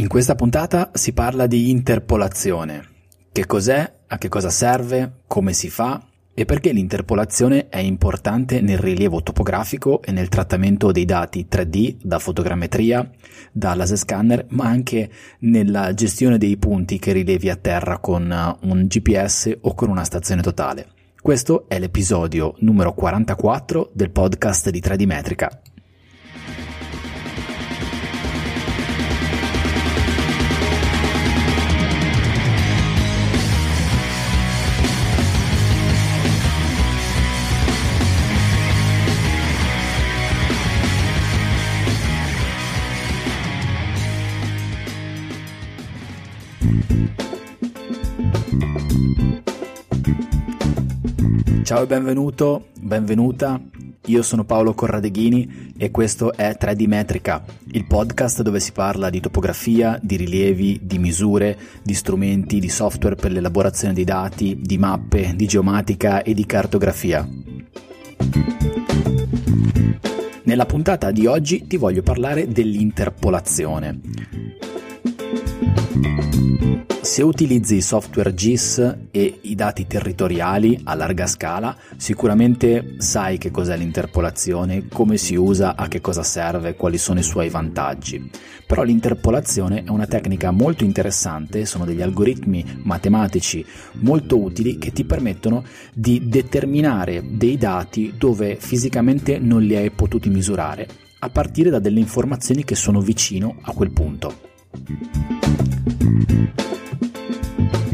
In 0.00 0.08
questa 0.08 0.34
puntata 0.34 0.92
si 0.94 1.12
parla 1.12 1.46
di 1.46 1.68
interpolazione. 1.68 2.82
Che 3.30 3.44
cos'è, 3.44 3.96
a 4.06 4.16
che 4.16 4.28
cosa 4.30 4.48
serve, 4.48 5.20
come 5.26 5.52
si 5.52 5.68
fa 5.68 6.02
e 6.32 6.46
perché 6.46 6.72
l'interpolazione 6.72 7.68
è 7.68 7.80
importante 7.80 8.62
nel 8.62 8.78
rilievo 8.78 9.22
topografico 9.22 10.00
e 10.00 10.10
nel 10.12 10.30
trattamento 10.30 10.90
dei 10.90 11.04
dati 11.04 11.46
3D 11.50 11.98
da 12.00 12.18
fotogrammetria, 12.18 13.10
da 13.52 13.74
laser 13.74 13.98
scanner, 13.98 14.46
ma 14.48 14.64
anche 14.64 15.10
nella 15.40 15.92
gestione 15.92 16.38
dei 16.38 16.56
punti 16.56 16.98
che 16.98 17.12
rilevi 17.12 17.50
a 17.50 17.56
terra 17.56 17.98
con 17.98 18.56
un 18.62 18.86
GPS 18.86 19.58
o 19.60 19.74
con 19.74 19.90
una 19.90 20.04
stazione 20.04 20.40
totale. 20.40 20.86
Questo 21.20 21.68
è 21.68 21.78
l'episodio 21.78 22.54
numero 22.60 22.94
44 22.94 23.90
del 23.92 24.10
podcast 24.10 24.70
di 24.70 24.80
3D 24.80 25.04
Metrica. 25.04 25.60
Ciao 51.62 51.82
e 51.84 51.86
benvenuto, 51.86 52.66
benvenuta. 52.80 53.60
Io 54.06 54.22
sono 54.22 54.44
Paolo 54.44 54.74
Corradeghini 54.74 55.72
e 55.76 55.92
questo 55.92 56.32
è 56.32 56.56
3D 56.60 56.88
Metrica, 56.88 57.44
il 57.72 57.86
podcast 57.86 58.42
dove 58.42 58.58
si 58.58 58.72
parla 58.72 59.08
di 59.08 59.20
topografia, 59.20 59.96
di 60.02 60.16
rilievi, 60.16 60.80
di 60.82 60.98
misure, 60.98 61.56
di 61.84 61.94
strumenti, 61.94 62.58
di 62.58 62.68
software 62.68 63.14
per 63.14 63.30
l'elaborazione 63.30 63.94
dei 63.94 64.02
dati, 64.02 64.58
di 64.60 64.78
mappe, 64.78 65.34
di 65.36 65.46
geomatica 65.46 66.22
e 66.22 66.34
di 66.34 66.44
cartografia. 66.44 67.28
Nella 70.42 70.66
puntata 70.66 71.12
di 71.12 71.26
oggi 71.26 71.68
ti 71.68 71.76
voglio 71.76 72.02
parlare 72.02 72.48
dell'interpolazione. 72.48 74.00
Se 77.02 77.22
utilizzi 77.22 77.76
i 77.76 77.80
software 77.80 78.34
GIS 78.34 78.96
e 79.10 79.38
i 79.42 79.54
dati 79.54 79.86
territoriali 79.86 80.80
a 80.84 80.94
larga 80.94 81.26
scala, 81.26 81.76
sicuramente 81.96 82.94
sai 82.98 83.36
che 83.38 83.50
cos'è 83.50 83.76
l'interpolazione, 83.76 84.86
come 84.86 85.16
si 85.16 85.34
usa, 85.34 85.76
a 85.76 85.88
che 85.88 86.00
cosa 86.00 86.22
serve, 86.22 86.76
quali 86.76 86.98
sono 86.98 87.18
i 87.18 87.24
suoi 87.24 87.48
vantaggi. 87.48 88.30
Però 88.66 88.82
l'interpolazione 88.82 89.82
è 89.82 89.88
una 89.88 90.06
tecnica 90.06 90.50
molto 90.50 90.84
interessante, 90.84 91.64
sono 91.66 91.84
degli 91.84 92.02
algoritmi 92.02 92.64
matematici 92.84 93.64
molto 93.94 94.38
utili 94.38 94.78
che 94.78 94.92
ti 94.92 95.04
permettono 95.04 95.64
di 95.92 96.28
determinare 96.28 97.24
dei 97.28 97.56
dati 97.56 98.14
dove 98.16 98.56
fisicamente 98.60 99.38
non 99.38 99.62
li 99.62 99.74
hai 99.74 99.90
potuti 99.90 100.28
misurare, 100.28 100.86
a 101.18 101.28
partire 101.30 101.70
da 101.70 101.80
delle 101.80 101.98
informazioni 101.98 102.62
che 102.62 102.74
sono 102.74 103.00
vicino 103.00 103.56
a 103.62 103.72
quel 103.72 103.90
punto. 103.90 104.49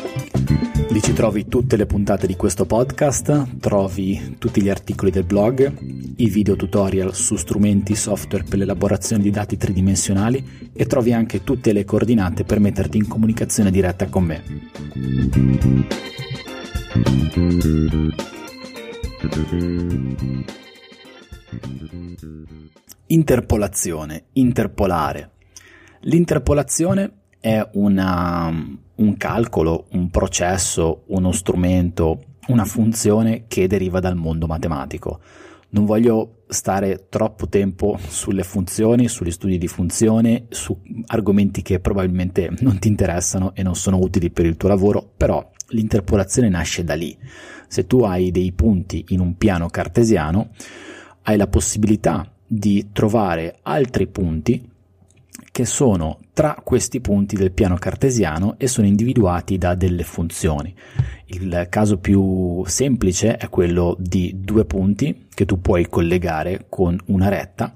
Lì 0.91 1.01
ci 1.01 1.13
trovi 1.13 1.47
tutte 1.47 1.77
le 1.77 1.87
puntate 1.87 2.27
di 2.27 2.35
questo 2.35 2.67
podcast, 2.67 3.59
trovi 3.61 4.35
tutti 4.39 4.61
gli 4.61 4.69
articoli 4.69 5.13
del 5.13 5.23
blog, 5.23 5.73
i 6.17 6.29
video 6.29 6.57
tutorial 6.57 7.15
su 7.15 7.37
strumenti 7.37 7.95
software 7.95 8.43
per 8.43 8.59
l'elaborazione 8.59 9.23
di 9.23 9.31
dati 9.31 9.57
tridimensionali 9.57 10.71
e 10.73 10.87
trovi 10.87 11.13
anche 11.13 11.45
tutte 11.45 11.73
le 11.73 11.85
coordinate 11.85 12.43
per 12.43 12.59
metterti 12.59 12.97
in 12.97 13.07
comunicazione 13.07 13.71
diretta 13.71 14.09
con 14.09 14.25
me. 14.25 14.43
Interpolazione, 23.07 24.25
interpolare. 24.33 25.31
L'interpolazione 26.01 27.20
è 27.41 27.67
una, 27.73 28.53
un 28.95 29.17
calcolo, 29.17 29.87
un 29.93 30.11
processo, 30.11 31.05
uno 31.07 31.33
strumento, 31.33 32.23
una 32.49 32.65
funzione 32.65 33.45
che 33.49 33.67
deriva 33.67 33.99
dal 33.99 34.17
mondo 34.17 34.47
matematico. 34.47 35.21
Non 35.71 35.85
voglio 35.85 36.43
stare 36.49 37.07
troppo 37.09 37.49
tempo 37.49 37.99
sulle 38.09 38.43
funzioni, 38.43 39.09
sugli 39.09 39.31
studi 39.31 39.57
di 39.57 39.69
funzione, 39.69 40.47
su 40.51 40.77
argomenti 41.07 41.63
che 41.63 41.79
probabilmente 41.81 42.51
non 42.61 42.79
ti 42.79 42.89
interessano 42.89 43.53
e 43.55 43.63
non 43.63 43.77
sono 43.77 43.99
utili 43.99 44.31
per 44.31 44.47
il 44.47 44.57
tuo 44.57 44.69
lavoro, 44.69 45.09
però 45.17 45.49
l'interpolazione 45.69 46.49
nasce 46.49 46.85
da 46.85 46.95
lì. 46.95 47.17
Se 47.69 47.87
tu 47.87 48.01
hai 48.01 48.31
dei 48.33 48.53
punti 48.53 49.07
in 49.09 49.21
un 49.21 49.37
piano 49.37 49.69
cartesiano, 49.69 50.51
hai 51.23 51.37
la 51.37 51.47
possibilità 51.47 52.29
di 52.45 52.89
trovare 52.93 53.59
altri 53.63 54.09
punti 54.09 54.70
che 55.53 55.65
sono 55.65 56.19
tra 56.33 56.57
questi 56.63 57.01
punti 57.01 57.37
del 57.37 57.53
piano 57.53 57.77
cartesiano 57.77 58.55
e 58.57 58.69
sono 58.69 58.87
individuati 58.87 59.59
da 59.59 59.75
delle 59.75 60.05
funzioni. 60.05 60.75
Il 61.27 61.67
caso 61.69 61.99
più 61.99 62.63
semplice 62.67 63.37
è 63.37 63.49
quello 63.49 63.97
di 63.99 64.33
due 64.37 64.65
punti 64.65 65.27
che 65.33 65.45
tu 65.45 65.61
puoi 65.61 65.89
collegare 65.89 66.67
con 66.69 66.99
una 67.07 67.29
retta, 67.29 67.73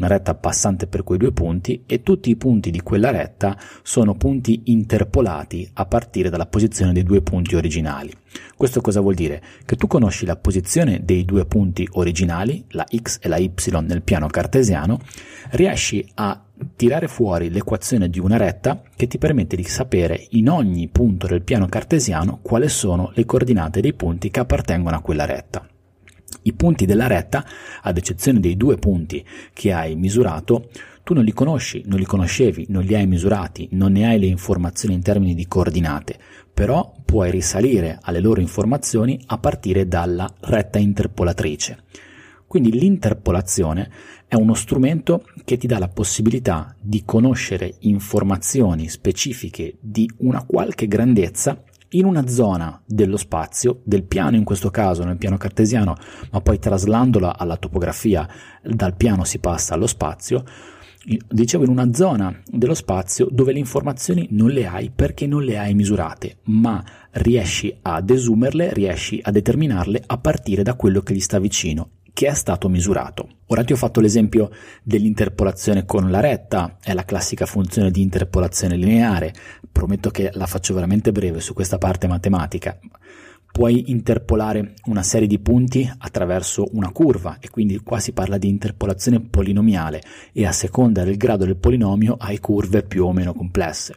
una 0.00 0.08
retta 0.08 0.34
passante 0.34 0.86
per 0.86 1.04
quei 1.04 1.18
due 1.18 1.30
punti 1.30 1.82
e 1.86 2.02
tutti 2.02 2.30
i 2.30 2.36
punti 2.36 2.70
di 2.70 2.80
quella 2.80 3.10
retta 3.10 3.56
sono 3.82 4.14
punti 4.14 4.62
interpolati 4.66 5.68
a 5.74 5.84
partire 5.84 6.30
dalla 6.30 6.46
posizione 6.46 6.94
dei 6.94 7.02
due 7.02 7.20
punti 7.20 7.54
originali. 7.54 8.10
Questo 8.56 8.80
cosa 8.80 9.00
vuol 9.00 9.14
dire? 9.14 9.42
Che 9.64 9.76
tu 9.76 9.86
conosci 9.86 10.24
la 10.24 10.36
posizione 10.36 11.04
dei 11.04 11.26
due 11.26 11.44
punti 11.44 11.86
originali, 11.92 12.64
la 12.70 12.86
x 12.90 13.18
e 13.20 13.28
la 13.28 13.36
y 13.36 13.52
nel 13.82 14.02
piano 14.02 14.26
cartesiano, 14.26 14.98
riesci 15.50 16.08
a 16.14 16.44
tirare 16.76 17.06
fuori 17.06 17.50
l'equazione 17.50 18.08
di 18.08 18.18
una 18.18 18.38
retta 18.38 18.82
che 18.96 19.06
ti 19.06 19.18
permette 19.18 19.56
di 19.56 19.64
sapere 19.64 20.26
in 20.30 20.48
ogni 20.48 20.88
punto 20.88 21.26
del 21.26 21.42
piano 21.42 21.66
cartesiano 21.66 22.38
quali 22.40 22.68
sono 22.68 23.12
le 23.14 23.26
coordinate 23.26 23.80
dei 23.82 23.92
punti 23.92 24.30
che 24.30 24.40
appartengono 24.40 24.96
a 24.96 25.00
quella 25.00 25.26
retta. 25.26 25.69
I 26.42 26.52
punti 26.52 26.86
della 26.86 27.06
retta, 27.06 27.44
ad 27.82 27.96
eccezione 27.96 28.40
dei 28.40 28.56
due 28.56 28.76
punti 28.76 29.24
che 29.52 29.72
hai 29.72 29.96
misurato, 29.96 30.70
tu 31.02 31.14
non 31.14 31.24
li 31.24 31.32
conosci, 31.32 31.82
non 31.86 31.98
li 31.98 32.04
conoscevi, 32.04 32.66
non 32.68 32.82
li 32.82 32.94
hai 32.94 33.06
misurati, 33.06 33.68
non 33.72 33.92
ne 33.92 34.06
hai 34.06 34.18
le 34.18 34.26
informazioni 34.26 34.94
in 34.94 35.02
termini 35.02 35.34
di 35.34 35.48
coordinate, 35.48 36.18
però 36.52 36.94
puoi 37.04 37.30
risalire 37.30 37.98
alle 38.02 38.20
loro 38.20 38.40
informazioni 38.40 39.20
a 39.26 39.38
partire 39.38 39.88
dalla 39.88 40.32
retta 40.40 40.78
interpolatrice. 40.78 41.84
Quindi 42.46 42.72
l'interpolazione 42.72 43.90
è 44.26 44.34
uno 44.34 44.54
strumento 44.54 45.24
che 45.44 45.56
ti 45.56 45.66
dà 45.66 45.78
la 45.78 45.88
possibilità 45.88 46.74
di 46.80 47.02
conoscere 47.04 47.74
informazioni 47.80 48.88
specifiche 48.88 49.76
di 49.80 50.10
una 50.18 50.44
qualche 50.44 50.86
grandezza 50.86 51.62
in 51.90 52.04
una 52.04 52.26
zona 52.26 52.80
dello 52.86 53.16
spazio, 53.16 53.80
del 53.84 54.04
piano 54.04 54.36
in 54.36 54.44
questo 54.44 54.70
caso, 54.70 55.04
nel 55.04 55.16
piano 55.16 55.36
cartesiano, 55.36 55.96
ma 56.30 56.40
poi 56.40 56.58
traslandola 56.58 57.36
alla 57.36 57.56
topografia, 57.56 58.28
dal 58.62 58.94
piano 58.96 59.24
si 59.24 59.38
passa 59.38 59.74
allo 59.74 59.86
spazio, 59.86 60.44
dicevo 61.28 61.64
in 61.64 61.70
una 61.70 61.92
zona 61.94 62.42
dello 62.46 62.74
spazio 62.74 63.26
dove 63.30 63.52
le 63.52 63.58
informazioni 63.58 64.28
non 64.32 64.50
le 64.50 64.66
hai 64.66 64.90
perché 64.94 65.26
non 65.26 65.42
le 65.42 65.58
hai 65.58 65.74
misurate, 65.74 66.38
ma 66.44 66.84
riesci 67.12 67.74
a 67.82 68.00
desumerle, 68.00 68.72
riesci 68.72 69.18
a 69.22 69.30
determinarle 69.30 70.02
a 70.06 70.18
partire 70.18 70.62
da 70.62 70.74
quello 70.74 71.00
che 71.00 71.14
gli 71.14 71.20
sta 71.20 71.38
vicino 71.38 71.90
che 72.12 72.26
è 72.26 72.34
stato 72.34 72.68
misurato. 72.68 73.28
Ora 73.46 73.64
ti 73.64 73.72
ho 73.72 73.76
fatto 73.76 74.00
l'esempio 74.00 74.50
dell'interpolazione 74.82 75.84
con 75.84 76.10
la 76.10 76.20
retta, 76.20 76.76
è 76.82 76.92
la 76.92 77.04
classica 77.04 77.46
funzione 77.46 77.90
di 77.90 78.02
interpolazione 78.02 78.76
lineare, 78.76 79.32
prometto 79.70 80.10
che 80.10 80.30
la 80.34 80.46
faccio 80.46 80.74
veramente 80.74 81.12
breve 81.12 81.40
su 81.40 81.54
questa 81.54 81.78
parte 81.78 82.06
matematica. 82.06 82.78
Puoi 83.52 83.90
interpolare 83.90 84.74
una 84.84 85.02
serie 85.02 85.26
di 85.26 85.40
punti 85.40 85.90
attraverso 85.98 86.68
una 86.72 86.92
curva 86.92 87.38
e 87.40 87.50
quindi 87.50 87.78
qua 87.80 87.98
si 87.98 88.12
parla 88.12 88.38
di 88.38 88.48
interpolazione 88.48 89.20
polinomiale 89.20 90.02
e 90.32 90.46
a 90.46 90.52
seconda 90.52 91.02
del 91.02 91.16
grado 91.16 91.44
del 91.44 91.56
polinomio 91.56 92.16
hai 92.18 92.38
curve 92.38 92.84
più 92.84 93.04
o 93.04 93.12
meno 93.12 93.32
complesse. 93.32 93.94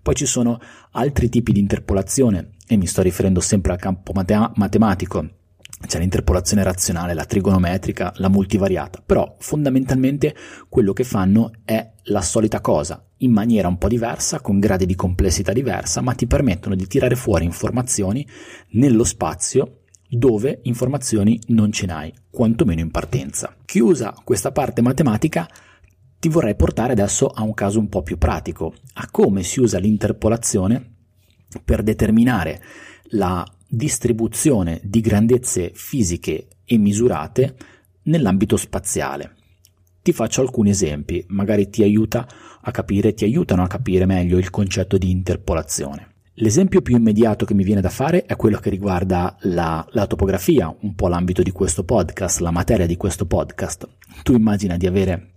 Poi 0.00 0.14
ci 0.14 0.26
sono 0.26 0.58
altri 0.92 1.28
tipi 1.28 1.52
di 1.52 1.60
interpolazione 1.60 2.50
e 2.66 2.76
mi 2.76 2.86
sto 2.86 3.02
riferendo 3.02 3.40
sempre 3.40 3.72
al 3.72 3.78
campo 3.78 4.12
matem- 4.12 4.52
matematico 4.56 5.28
c'è 5.86 5.98
l'interpolazione 5.98 6.62
razionale, 6.62 7.14
la 7.14 7.24
trigonometrica, 7.24 8.12
la 8.16 8.28
multivariata, 8.28 9.02
però 9.04 9.36
fondamentalmente 9.38 10.34
quello 10.68 10.92
che 10.92 11.04
fanno 11.04 11.52
è 11.64 11.92
la 12.04 12.20
solita 12.20 12.60
cosa, 12.60 13.06
in 13.18 13.32
maniera 13.32 13.68
un 13.68 13.78
po' 13.78 13.88
diversa, 13.88 14.40
con 14.40 14.58
gradi 14.58 14.86
di 14.86 14.94
complessità 14.94 15.52
diversa, 15.52 16.00
ma 16.00 16.14
ti 16.14 16.26
permettono 16.26 16.74
di 16.74 16.86
tirare 16.86 17.16
fuori 17.16 17.44
informazioni 17.44 18.26
nello 18.70 19.04
spazio 19.04 19.80
dove 20.08 20.60
informazioni 20.62 21.40
non 21.48 21.72
ce 21.72 21.86
n'hai, 21.86 22.12
quantomeno 22.30 22.80
in 22.80 22.90
partenza. 22.90 23.56
Chiusa 23.64 24.14
questa 24.22 24.52
parte 24.52 24.80
matematica, 24.82 25.48
ti 26.18 26.28
vorrei 26.28 26.54
portare 26.54 26.92
adesso 26.92 27.26
a 27.26 27.42
un 27.42 27.52
caso 27.52 27.78
un 27.78 27.88
po' 27.88 28.02
più 28.02 28.16
pratico, 28.16 28.74
a 28.94 29.08
come 29.10 29.42
si 29.42 29.60
usa 29.60 29.78
l'interpolazione 29.78 30.92
per 31.64 31.82
determinare 31.82 32.62
la 33.10 33.44
distribuzione 33.66 34.80
di 34.84 35.00
grandezze 35.00 35.72
fisiche 35.74 36.48
e 36.64 36.78
misurate 36.78 37.56
nell'ambito 38.04 38.56
spaziale. 38.56 39.36
Ti 40.04 40.12
faccio 40.12 40.42
alcuni 40.42 40.68
esempi, 40.68 41.24
magari 41.28 41.70
ti 41.70 41.82
aiuta 41.82 42.28
a 42.60 42.70
capire, 42.70 43.14
ti 43.14 43.24
aiutano 43.24 43.62
a 43.62 43.66
capire 43.66 44.04
meglio 44.04 44.36
il 44.36 44.50
concetto 44.50 44.98
di 44.98 45.10
interpolazione. 45.10 46.16
L'esempio 46.34 46.82
più 46.82 46.94
immediato 46.94 47.46
che 47.46 47.54
mi 47.54 47.64
viene 47.64 47.80
da 47.80 47.88
fare 47.88 48.26
è 48.26 48.36
quello 48.36 48.58
che 48.58 48.68
riguarda 48.68 49.34
la, 49.44 49.82
la, 49.92 50.06
topografia, 50.06 50.70
un 50.80 50.94
po' 50.94 51.08
l'ambito 51.08 51.42
di 51.42 51.52
questo 51.52 51.84
podcast, 51.84 52.40
la 52.40 52.50
materia 52.50 52.84
di 52.84 52.98
questo 52.98 53.24
podcast. 53.24 53.88
Tu 54.22 54.34
immagina 54.34 54.76
di 54.76 54.86
avere 54.86 55.30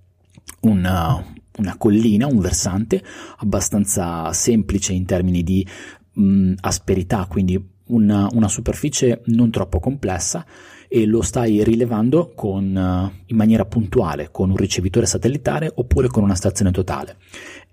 una, 0.64 1.24
una 1.60 1.78
collina, 1.78 2.28
un 2.28 2.40
versante 2.40 3.02
abbastanza 3.38 4.34
semplice 4.34 4.92
in 4.92 5.06
termini 5.06 5.44
di 5.44 5.66
mh, 6.12 6.56
asperità, 6.60 7.26
quindi 7.30 7.58
una, 7.86 8.28
una, 8.34 8.50
superficie 8.50 9.22
non 9.28 9.50
troppo 9.50 9.80
complessa 9.80 10.46
e 10.88 11.06
lo 11.06 11.22
stai 11.22 11.64
rilevando 11.64 12.32
con, 12.36 12.64
uh, 12.76 13.24
in 13.26 13.36
maniera 13.36 13.66
puntuale 13.66 14.30
con 14.32 14.50
un 14.50 14.56
ricevitore 14.56 15.06
satellitare 15.06 15.72
oppure 15.74 16.08
con 16.08 16.24
una 16.24 16.36
stazione 16.36 16.72
totale. 16.72 17.18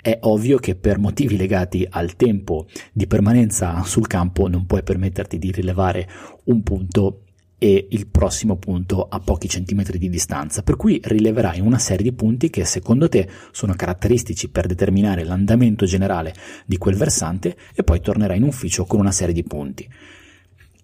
È 0.01 0.19
ovvio 0.23 0.59
che 0.59 0.75
per 0.75 0.99
motivi 0.99 1.37
legati 1.37 1.87
al 1.89 2.17
tempo 2.17 2.67
di 2.93 3.07
permanenza 3.07 3.83
sul 3.85 4.07
campo 4.07 4.49
non 4.49 4.67
puoi 4.67 4.83
permetterti 4.83 5.39
di 5.39 5.51
rilevare 5.51 6.09
un 6.45 6.63
punto 6.63 7.21
e 7.65 7.87
il 7.91 8.09
prossimo 8.09 8.57
punto 8.57 9.07
a 9.09 9.21
pochi 9.21 9.49
centimetri 9.49 9.97
di 9.97 10.11
distanza, 10.11 10.63
per 10.63 10.77
cui 10.77 11.01
rileverai 11.03 11.61
una 11.61 11.79
serie 11.79 12.05
di 12.05 12.13
punti 12.13 12.51
che 12.51 12.67
secondo 12.67 13.09
te 13.09 13.27
sono 13.53 13.75
caratteristici 13.75 14.51
per 14.51 14.67
determinare 14.67 15.25
l'andamento 15.25 15.87
generale 15.87 16.35
di 16.67 16.77
quel 16.77 16.97
versante 16.97 17.57
e 17.75 17.83
poi 17.83 18.03
tornerai 18.03 18.37
in 18.37 18.43
ufficio 18.43 18.85
con 18.85 19.01
una 19.01 19.13
serie 19.13 19.33
di 19.33 19.45
punti. 19.45 19.89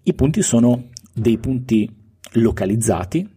I 0.04 0.14
punti 0.14 0.40
sono 0.40 0.88
dei 1.12 1.36
punti 1.36 1.99
localizzati 2.32 3.28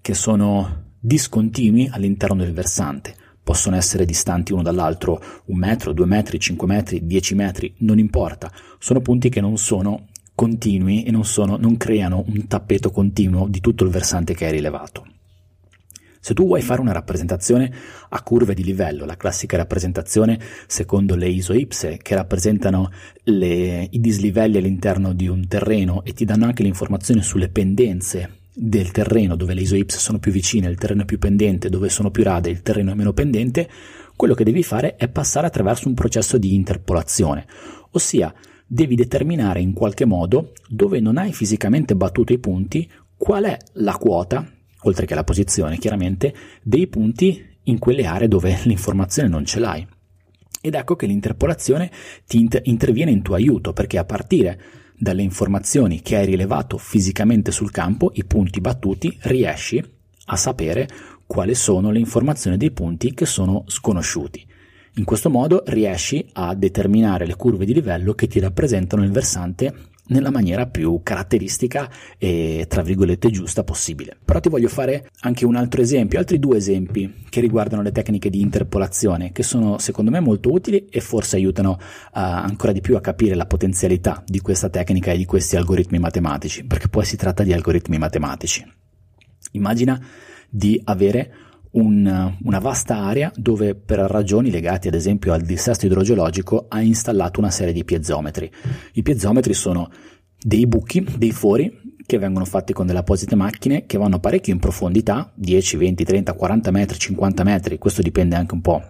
che 0.00 0.14
sono 0.14 0.88
discontinui 0.98 1.88
all'interno 1.90 2.42
del 2.42 2.52
versante. 2.52 3.14
Possono 3.42 3.76
essere 3.76 4.04
distanti 4.04 4.52
uno 4.52 4.62
dall'altro 4.62 5.22
un 5.46 5.58
metro, 5.58 5.92
due 5.92 6.06
metri, 6.06 6.38
cinque 6.38 6.66
metri, 6.66 7.06
dieci 7.06 7.34
metri, 7.34 7.72
non 7.78 7.98
importa. 7.98 8.52
Sono 8.78 9.00
punti 9.00 9.28
che 9.28 9.40
non 9.40 9.56
sono 9.56 10.06
continui 10.34 11.04
e 11.04 11.10
non, 11.10 11.24
sono, 11.24 11.56
non 11.56 11.76
creano 11.76 12.24
un 12.26 12.46
tappeto 12.46 12.90
continuo 12.90 13.48
di 13.48 13.60
tutto 13.60 13.84
il 13.84 13.90
versante 13.90 14.34
che 14.34 14.46
hai 14.46 14.52
rilevato. 14.52 15.06
Se 16.22 16.34
tu 16.34 16.44
vuoi 16.44 16.60
fare 16.60 16.82
una 16.82 16.92
rappresentazione 16.92 17.72
a 18.10 18.22
curve 18.22 18.52
di 18.52 18.62
livello, 18.62 19.06
la 19.06 19.16
classica 19.16 19.56
rappresentazione 19.56 20.38
secondo 20.66 21.16
le 21.16 21.28
isoipse 21.28 21.98
che 22.02 22.14
rappresentano 22.14 22.90
le, 23.24 23.88
i 23.90 24.00
dislivelli 24.00 24.58
all'interno 24.58 25.14
di 25.14 25.28
un 25.28 25.48
terreno 25.48 26.04
e 26.04 26.12
ti 26.12 26.26
danno 26.26 26.44
anche 26.44 26.62
le 26.62 26.68
informazioni 26.68 27.22
sulle 27.22 27.48
pendenze 27.48 28.40
del 28.52 28.90
terreno 28.90 29.34
dove 29.34 29.54
le 29.54 29.62
isoipse 29.62 29.98
sono 29.98 30.18
più 30.18 30.30
vicine, 30.30 30.68
il 30.68 30.76
terreno 30.76 31.02
è 31.02 31.06
più 31.06 31.18
pendente, 31.18 31.70
dove 31.70 31.88
sono 31.88 32.10
più 32.10 32.22
rade, 32.22 32.50
il 32.50 32.60
terreno 32.60 32.92
è 32.92 32.94
meno 32.94 33.14
pendente, 33.14 33.66
quello 34.14 34.34
che 34.34 34.44
devi 34.44 34.62
fare 34.62 34.96
è 34.96 35.08
passare 35.08 35.46
attraverso 35.46 35.88
un 35.88 35.94
processo 35.94 36.36
di 36.36 36.54
interpolazione, 36.54 37.46
ossia 37.92 38.34
devi 38.66 38.94
determinare 38.94 39.60
in 39.60 39.72
qualche 39.72 40.04
modo, 40.04 40.52
dove 40.68 41.00
non 41.00 41.16
hai 41.16 41.32
fisicamente 41.32 41.96
battuto 41.96 42.34
i 42.34 42.38
punti, 42.38 42.86
qual 43.16 43.44
è 43.44 43.56
la 43.74 43.96
quota, 43.96 44.46
oltre 44.82 45.06
che 45.06 45.14
la 45.14 45.24
posizione 45.24 45.78
chiaramente, 45.78 46.34
dei 46.62 46.86
punti 46.86 47.46
in 47.64 47.78
quelle 47.78 48.06
aree 48.06 48.28
dove 48.28 48.58
l'informazione 48.64 49.28
non 49.28 49.44
ce 49.44 49.60
l'hai. 49.60 49.86
Ed 50.62 50.74
ecco 50.74 50.94
che 50.94 51.06
l'interpolazione 51.06 51.90
ti 52.26 52.38
inter- 52.38 52.66
interviene 52.66 53.10
in 53.10 53.22
tuo 53.22 53.34
aiuto, 53.34 53.72
perché 53.72 53.98
a 53.98 54.04
partire 54.04 54.60
dalle 54.98 55.22
informazioni 55.22 56.02
che 56.02 56.16
hai 56.16 56.26
rilevato 56.26 56.76
fisicamente 56.76 57.50
sul 57.50 57.70
campo, 57.70 58.10
i 58.14 58.24
punti 58.24 58.60
battuti, 58.60 59.16
riesci 59.22 59.82
a 60.26 60.36
sapere 60.36 60.88
quali 61.26 61.54
sono 61.54 61.90
le 61.90 61.98
informazioni 61.98 62.56
dei 62.56 62.72
punti 62.72 63.14
che 63.14 63.24
sono 63.24 63.64
sconosciuti. 63.66 64.46
In 64.94 65.04
questo 65.04 65.30
modo 65.30 65.62
riesci 65.66 66.28
a 66.32 66.54
determinare 66.54 67.24
le 67.24 67.36
curve 67.36 67.64
di 67.64 67.72
livello 67.72 68.12
che 68.12 68.26
ti 68.26 68.40
rappresentano 68.40 69.04
il 69.04 69.12
versante 69.12 69.72
nella 70.10 70.30
maniera 70.30 70.66
più 70.66 71.00
caratteristica 71.02 71.90
e 72.18 72.66
tra 72.68 72.82
virgolette 72.82 73.30
giusta 73.30 73.64
possibile. 73.64 74.16
Però 74.24 74.38
ti 74.40 74.48
voglio 74.48 74.68
fare 74.68 75.10
anche 75.20 75.44
un 75.44 75.56
altro 75.56 75.80
esempio, 75.80 76.18
altri 76.18 76.38
due 76.38 76.58
esempi 76.58 77.24
che 77.28 77.40
riguardano 77.40 77.82
le 77.82 77.92
tecniche 77.92 78.30
di 78.30 78.40
interpolazione 78.40 79.32
che 79.32 79.42
sono 79.42 79.78
secondo 79.78 80.10
me 80.10 80.20
molto 80.20 80.52
utili 80.52 80.86
e 80.90 81.00
forse 81.00 81.36
aiutano 81.36 81.72
uh, 81.72 81.78
ancora 82.12 82.72
di 82.72 82.80
più 82.80 82.96
a 82.96 83.00
capire 83.00 83.34
la 83.34 83.46
potenzialità 83.46 84.22
di 84.26 84.40
questa 84.40 84.68
tecnica 84.68 85.12
e 85.12 85.16
di 85.16 85.24
questi 85.24 85.56
algoritmi 85.56 85.98
matematici, 85.98 86.64
perché 86.64 86.88
poi 86.88 87.04
si 87.04 87.16
tratta 87.16 87.42
di 87.42 87.52
algoritmi 87.52 87.98
matematici. 87.98 88.64
Immagina 89.52 90.00
di 90.48 90.80
avere 90.84 91.32
un, 91.72 92.36
una 92.42 92.58
vasta 92.58 92.96
area 92.96 93.30
dove 93.34 93.74
per 93.74 93.98
ragioni 93.98 94.50
legate 94.50 94.88
ad 94.88 94.94
esempio 94.94 95.32
al 95.32 95.42
dissesto 95.42 95.86
idrogeologico 95.86 96.66
ha 96.68 96.80
installato 96.80 97.40
una 97.40 97.50
serie 97.50 97.72
di 97.72 97.84
piezometri. 97.84 98.50
I 98.94 99.02
piezometri 99.02 99.54
sono 99.54 99.90
dei 100.38 100.66
buchi, 100.66 101.06
dei 101.16 101.32
fori 101.32 101.78
che 102.04 102.18
vengono 102.18 102.44
fatti 102.44 102.72
con 102.72 102.86
delle 102.86 102.98
apposite 102.98 103.36
macchine 103.36 103.86
che 103.86 103.98
vanno 103.98 104.18
parecchio 104.18 104.52
in 104.52 104.58
profondità, 104.58 105.30
10, 105.34 105.76
20, 105.76 106.04
30, 106.04 106.32
40 106.32 106.70
metri, 106.72 106.98
50 106.98 107.44
metri, 107.44 107.78
questo 107.78 108.02
dipende 108.02 108.34
anche 108.34 108.54
un 108.54 108.60
po' 108.60 108.82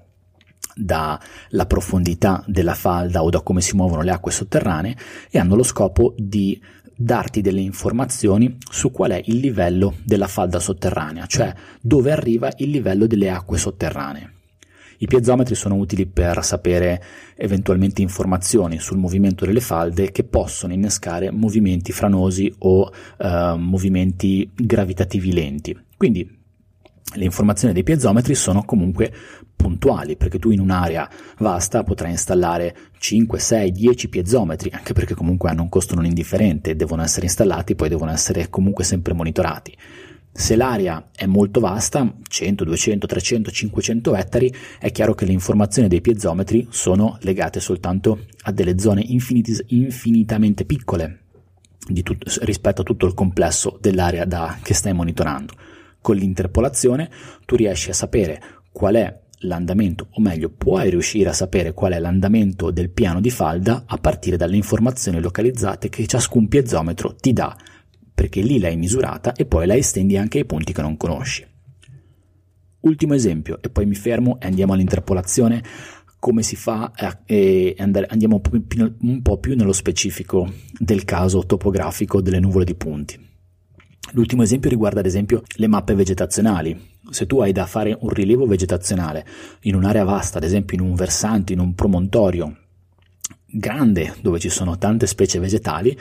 dalla 0.75 1.67
profondità 1.67 2.43
della 2.47 2.75
falda 2.75 3.23
o 3.23 3.29
da 3.29 3.41
come 3.41 3.61
si 3.61 3.77
muovono 3.77 4.03
le 4.03 4.13
acque 4.13 4.33
sotterranee 4.33 4.97
e 5.31 5.39
hanno 5.39 5.55
lo 5.55 5.63
scopo 5.63 6.15
di 6.17 6.59
darti 7.03 7.41
delle 7.41 7.63
informazioni 7.63 8.59
su 8.71 8.91
qual 8.91 9.13
è 9.13 9.23
il 9.25 9.39
livello 9.39 9.95
della 10.05 10.27
falda 10.27 10.61
sotterranea, 10.61 11.25
cioè 11.25 11.51
dove 11.81 12.13
arriva 12.13 12.53
il 12.59 12.69
livello 12.69 13.07
delle 13.07 13.31
acque 13.31 13.57
sotterranee. 13.57 14.33
I 14.99 15.07
piezometri 15.07 15.55
sono 15.55 15.77
utili 15.77 16.05
per 16.05 16.45
sapere 16.45 17.03
eventualmente 17.37 18.03
informazioni 18.03 18.79
sul 18.79 18.99
movimento 18.99 19.47
delle 19.47 19.63
falde 19.63 20.13
che 20.13 20.25
possono 20.25 20.75
innescare 20.75 21.31
movimenti 21.31 21.91
franosi 21.91 22.53
o 22.59 22.93
eh, 23.17 23.55
movimenti 23.57 24.51
gravitativi 24.55 25.33
lenti. 25.33 25.75
Quindi 25.97 26.39
le 27.15 27.25
informazioni 27.25 27.73
dei 27.73 27.83
piezometri 27.83 28.35
sono 28.35 28.63
comunque 28.63 29.11
puntuali, 29.61 30.17
perché 30.17 30.39
tu 30.39 30.51
in 30.51 30.61
un'area 30.61 31.09
vasta 31.39 31.83
potrai 31.83 32.13
installare 32.13 32.75
5, 32.99 33.39
6, 33.39 33.71
10 33.73 34.09
piezometri, 34.09 34.71
anche 34.73 34.95
perché 34.95 35.15
comunque 35.15 35.51
hanno 35.51 35.63
un 35.63 35.69
costo 35.69 35.95
non 35.95 36.07
indifferente, 36.07 36.77
devono 36.77 37.03
essere 37.03 37.27
installati, 37.27 37.75
poi 37.75 37.89
devono 37.89 38.11
essere 38.11 38.49
comunque 38.49 38.85
sempre 38.85 39.13
monitorati. 39.13 39.77
Se 40.33 40.57
l'area 40.57 41.11
è 41.15 41.27
molto 41.27 41.61
vasta, 41.61 42.15
100, 42.27 42.65
200, 42.65 43.07
300, 43.07 43.51
500 43.51 44.15
ettari, 44.15 44.55
è 44.79 44.91
chiaro 44.93 45.15
che 45.15 45.27
le 45.27 45.33
informazioni 45.33 45.89
dei 45.89 46.01
piezometri 46.01 46.69
sono 46.71 47.19
legate 47.23 47.61
soltanto 47.61 48.27
a 48.43 48.53
delle 48.53 48.79
zone 48.79 49.03
infinit- 49.05 49.65
infinitamente 49.69 50.65
piccole 50.65 51.19
tut- 52.03 52.39
rispetto 52.43 52.83
a 52.83 52.85
tutto 52.85 53.07
il 53.07 53.15
complesso 53.15 53.77
dell'area 53.81 54.25
da- 54.25 54.59
che 54.63 54.73
stai 54.73 54.93
monitorando. 54.93 55.55
Con 56.01 56.17
l'interpolazione 56.17 57.11
tu 57.45 57.57
riesci 57.57 57.91
a 57.91 57.95
sapere 57.95 58.41
qual 58.73 58.95
è 58.95 59.21
l'andamento, 59.41 60.09
o 60.11 60.21
meglio, 60.21 60.51
puoi 60.51 60.91
riuscire 60.91 61.29
a 61.29 61.35
sapere 61.35 61.73
qual 61.73 61.93
è 61.93 61.99
l'andamento 61.99 62.71
del 62.71 62.91
piano 62.91 63.21
di 63.21 63.31
falda 63.31 63.85
a 63.87 63.97
partire 63.99 64.37
dalle 64.37 64.57
informazioni 64.57 65.21
localizzate 65.21 65.89
che 65.89 66.07
ciascun 66.07 66.49
piezometro 66.49 67.15
ti 67.15 67.33
dà 67.33 67.57
perché 68.13 68.43
lì 68.43 68.59
l'hai 68.59 68.77
misurata 68.77 69.33
e 69.33 69.47
poi 69.47 69.67
la 69.67 69.77
estendi 69.77 70.19
anche 70.19 70.39
ai 70.39 70.45
punti 70.45 70.75
che 70.75 70.83
non 70.83 70.99
conosci. 70.99 71.43
Ultimo 72.81 73.15
esempio, 73.15 73.63
e 73.63 73.71
poi 73.71 73.87
mi 73.87 73.95
fermo 73.95 74.39
e 74.41 74.47
andiamo 74.47 74.75
all'interpolazione, 74.75 75.63
come 76.19 76.43
si 76.43 76.55
fa 76.55 76.93
e 77.25 77.75
andiamo 77.79 78.43
un 79.01 79.23
po' 79.23 79.39
più 79.39 79.57
nello 79.57 79.73
specifico 79.73 80.53
del 80.79 81.05
caso 81.05 81.47
topografico 81.47 82.21
delle 82.21 82.41
nuvole 82.41 82.67
di 82.67 82.75
punti. 82.75 83.19
L'ultimo 84.13 84.43
esempio 84.43 84.69
riguarda 84.69 85.01
ad 85.01 85.07
esempio 85.07 85.43
le 85.57 85.67
mappe 85.67 85.95
vegetazionali. 85.95 86.90
Se 87.11 87.27
tu 87.27 87.41
hai 87.41 87.53
da 87.53 87.67
fare 87.67 87.97
un 88.01 88.09
rilievo 88.09 88.47
vegetazionale 88.47 89.27
in 89.63 89.75
un'area 89.75 90.05
vasta, 90.05 90.39
ad 90.39 90.45
esempio 90.45 90.77
in 90.77 90.83
un 90.83 90.95
versante, 90.95 91.53
in 91.53 91.59
un 91.59 91.75
promontorio 91.75 92.57
grande 93.53 94.15
dove 94.21 94.39
ci 94.39 94.49
sono 94.49 94.79
tante 94.79 95.07
specie 95.07 95.41
vegetali, 95.41 95.99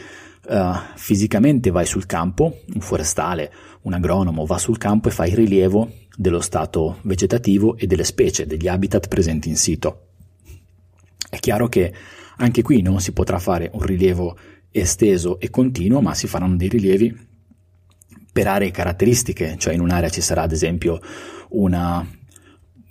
uh, 0.50 0.74
fisicamente 0.96 1.72
vai 1.72 1.86
sul 1.86 2.06
campo, 2.06 2.60
un 2.74 2.82
forestale, 2.82 3.51
un 3.82 3.94
agronomo 3.94 4.46
va 4.46 4.58
sul 4.58 4.78
campo 4.78 5.08
e 5.08 5.12
fa 5.12 5.25
il 5.25 5.36
rilievo 5.36 5.92
dello 6.16 6.42
stato 6.42 6.98
vegetativo 7.04 7.78
e 7.78 7.88
delle 7.88 8.04
specie, 8.04 8.46
degli 8.46 8.68
habitat 8.68 9.08
presenti 9.08 9.50
in 9.50 9.58
sito. 9.58 10.08
È 11.30 11.38
chiaro 11.39 11.68
che 11.68 11.94
anche 12.38 12.62
qui 12.62 12.82
non 12.82 13.00
si 13.01 13.12
potrà 13.12 13.39
fare 13.39 13.70
un 13.74 13.82
rilievo 13.82 14.38
esteso 14.72 15.39
e 15.39 15.50
continuo, 15.50 16.01
ma 16.01 16.13
si 16.13 16.28
faranno 16.28 16.56
dei 16.56 16.70
rilievi 16.70 17.28
per 18.39 18.48
aree 18.48 18.72
caratteristiche, 18.72 19.55
cioè 19.58 19.74
in 19.74 19.81
un'area 19.81 20.08
ci 20.08 20.22
sarà 20.22 20.43
ad 20.43 20.53
esempio 20.53 21.01
una 21.50 22.08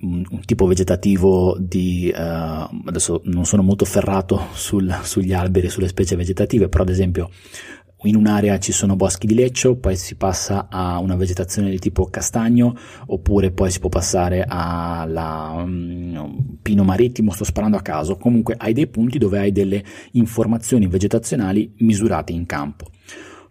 un, 0.00 0.22
tipo 0.44 0.66
vegetativo 0.66 1.56
di 1.58 2.12
uh, 2.14 2.18
adesso 2.84 3.22
non 3.24 3.46
sono 3.46 3.62
molto 3.62 3.86
ferrato 3.86 4.48
sul, 4.52 4.94
sugli 5.04 5.32
alberi, 5.32 5.70
sulle 5.70 5.88
specie 5.88 6.16
vegetative, 6.16 6.68
però 6.68 6.82
ad 6.82 6.90
esempio 6.90 7.30
in 8.02 8.14
un'area 8.14 8.58
ci 8.58 8.72
sono 8.72 8.94
boschi 8.94 9.26
di 9.26 9.34
leccio, 9.34 9.76
poi 9.76 9.96
si 9.96 10.16
passa 10.16 10.68
a 10.68 10.98
una 10.98 11.16
vegetazione 11.16 11.70
di 11.70 11.78
tipo 11.78 12.04
castagno, 12.10 12.76
oppure 13.06 13.50
poi 13.50 13.70
si 13.70 13.78
può 13.80 13.88
passare 13.88 14.44
alla 14.46 15.54
um, 15.56 16.58
pino 16.60 16.84
marittimo, 16.84 17.32
sto 17.32 17.44
sparando 17.44 17.78
a 17.78 17.82
caso. 17.82 18.18
Comunque 18.18 18.54
hai 18.58 18.74
dei 18.74 18.86
punti 18.86 19.16
dove 19.16 19.38
hai 19.38 19.50
delle 19.50 19.82
informazioni 20.12 20.86
vegetazionali 20.88 21.72
misurate 21.78 22.32
in 22.32 22.44
campo. 22.44 22.90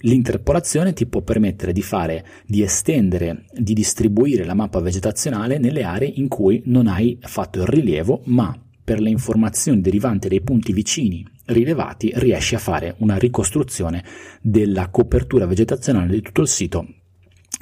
L'interpolazione 0.02 0.94
ti 0.94 1.08
può 1.08 1.22
permettere 1.22 1.74
di 1.74 1.82
fare, 1.82 2.26
di 2.46 2.62
estendere, 2.62 3.46
di 3.52 3.74
distribuire 3.74 4.46
la 4.46 4.54
mappa 4.54 4.80
vegetazionale 4.80 5.58
nelle 5.58 5.84
aree 5.84 6.12
in 6.16 6.28
cui 6.28 6.62
non 6.66 6.88
hai 6.88 7.18
fatto 7.22 7.62
il 7.62 7.68
rilievo, 7.68 8.22
ma 8.26 8.56
per 8.84 9.00
le 9.02 9.10
informazioni 9.10 9.82
derivanti 9.82 10.28
dai 10.28 10.42
punti 10.42 10.72
vicini 10.72 11.26
rilevati 11.48 12.12
riesci 12.16 12.56
a 12.56 12.60
fare 12.60 12.96
una 13.00 13.18
ricostruzione 13.18 14.04
della 14.42 14.90
copertura 14.90 15.46
vegetazionale 15.46 16.12
di 16.12 16.22
tutto 16.22 16.42
il 16.42 16.48
sito 16.48 16.88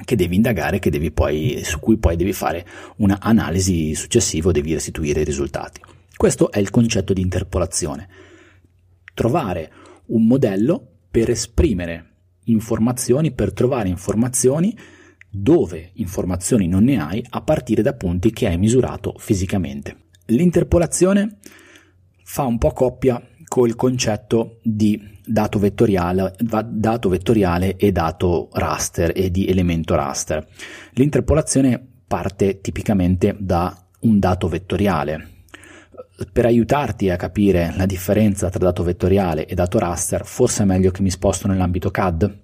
che 0.04 0.14
devi 0.14 0.36
indagare, 0.36 0.78
che 0.78 0.90
devi 0.90 1.10
poi, 1.10 1.62
su 1.64 1.80
cui 1.80 1.96
poi 1.96 2.16
devi 2.16 2.34
fare 2.34 2.66
un'analisi 2.96 3.94
successiva, 3.94 4.52
devi 4.52 4.74
restituire 4.74 5.22
i 5.22 5.24
risultati. 5.24 5.80
Questo 6.14 6.50
è 6.50 6.58
il 6.58 6.70
concetto 6.70 7.12
di 7.12 7.22
interpolazione. 7.22 8.08
Trovare 9.14 9.72
un 10.06 10.26
modello 10.26 10.86
per 11.10 11.30
esprimere 11.30 12.15
informazioni 12.46 13.32
per 13.32 13.52
trovare 13.52 13.88
informazioni 13.88 14.76
dove 15.28 15.90
informazioni 15.94 16.66
non 16.66 16.84
ne 16.84 17.00
hai 17.00 17.24
a 17.30 17.42
partire 17.42 17.82
da 17.82 17.94
punti 17.94 18.30
che 18.32 18.46
hai 18.46 18.58
misurato 18.58 19.14
fisicamente. 19.18 20.04
L'interpolazione 20.26 21.38
fa 22.24 22.44
un 22.44 22.58
po' 22.58 22.72
coppia 22.72 23.22
col 23.46 23.76
concetto 23.76 24.58
di 24.62 25.00
dato 25.24 25.58
vettoriale, 25.58 26.34
dato 26.66 27.08
vettoriale 27.08 27.76
e 27.76 27.92
dato 27.92 28.48
raster 28.52 29.12
e 29.14 29.30
di 29.30 29.46
elemento 29.46 29.94
raster. 29.94 30.46
L'interpolazione 30.92 31.84
parte 32.06 32.60
tipicamente 32.60 33.36
da 33.38 33.76
un 34.00 34.18
dato 34.18 34.48
vettoriale, 34.48 35.35
per 36.32 36.46
aiutarti 36.46 37.10
a 37.10 37.16
capire 37.16 37.74
la 37.76 37.86
differenza 37.86 38.48
tra 38.48 38.58
dato 38.58 38.82
vettoriale 38.82 39.46
e 39.46 39.54
dato 39.54 39.78
raster, 39.78 40.24
forse 40.24 40.62
è 40.62 40.66
meglio 40.66 40.90
che 40.90 41.02
mi 41.02 41.10
sposto 41.10 41.46
nell'ambito 41.46 41.90
CAD, 41.90 42.38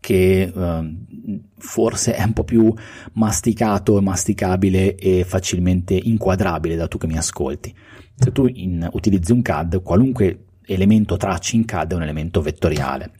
che 0.00 0.52
eh, 0.54 0.96
forse 1.58 2.14
è 2.14 2.24
un 2.24 2.32
po' 2.32 2.42
più 2.42 2.74
masticato 3.12 4.02
masticabile 4.02 4.96
e 4.96 5.24
facilmente 5.24 5.94
inquadrabile 5.94 6.74
da 6.74 6.88
tu 6.88 6.98
che 6.98 7.06
mi 7.06 7.16
ascolti. 7.16 7.72
Se 8.16 8.32
tu 8.32 8.46
in, 8.46 8.88
utilizzi 8.92 9.30
un 9.30 9.42
CAD, 9.42 9.80
qualunque 9.82 10.46
elemento 10.66 11.16
tracci 11.16 11.56
in 11.56 11.64
CAD 11.64 11.92
è 11.92 11.94
un 11.94 12.02
elemento 12.02 12.40
vettoriale. 12.40 13.12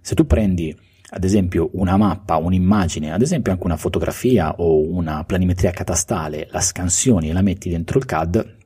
Se 0.00 0.14
tu 0.14 0.26
prendi 0.26 0.74
ad 1.14 1.24
esempio 1.24 1.70
una 1.74 1.96
mappa, 1.96 2.36
un'immagine, 2.36 3.12
ad 3.12 3.20
esempio 3.20 3.52
anche 3.52 3.64
una 3.64 3.76
fotografia 3.76 4.54
o 4.56 4.80
una 4.80 5.24
planimetria 5.24 5.70
catastale, 5.70 6.48
la 6.50 6.60
scansioni 6.60 7.28
e 7.28 7.32
la 7.32 7.42
metti 7.42 7.68
dentro 7.68 7.98
il 7.98 8.06
CAD, 8.06 8.60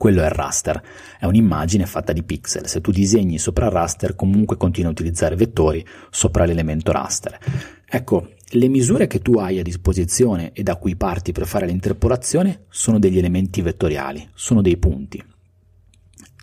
quello 0.00 0.22
è 0.22 0.24
il 0.24 0.30
raster, 0.30 0.82
è 1.18 1.26
un'immagine 1.26 1.84
fatta 1.84 2.14
di 2.14 2.22
pixel. 2.22 2.66
Se 2.66 2.80
tu 2.80 2.90
disegni 2.90 3.36
sopra 3.36 3.66
il 3.66 3.72
raster, 3.72 4.14
comunque 4.14 4.56
continui 4.56 4.88
a 4.88 4.92
utilizzare 4.92 5.36
vettori 5.36 5.86
sopra 6.08 6.46
l'elemento 6.46 6.90
raster. 6.90 7.38
Ecco, 7.86 8.30
le 8.52 8.68
misure 8.68 9.06
che 9.06 9.18
tu 9.18 9.34
hai 9.34 9.58
a 9.58 9.62
disposizione 9.62 10.52
e 10.54 10.62
da 10.62 10.76
cui 10.76 10.96
parti 10.96 11.32
per 11.32 11.46
fare 11.46 11.66
l'interpolazione 11.66 12.64
sono 12.70 12.98
degli 12.98 13.18
elementi 13.18 13.60
vettoriali, 13.60 14.26
sono 14.32 14.62
dei 14.62 14.78
punti. 14.78 15.22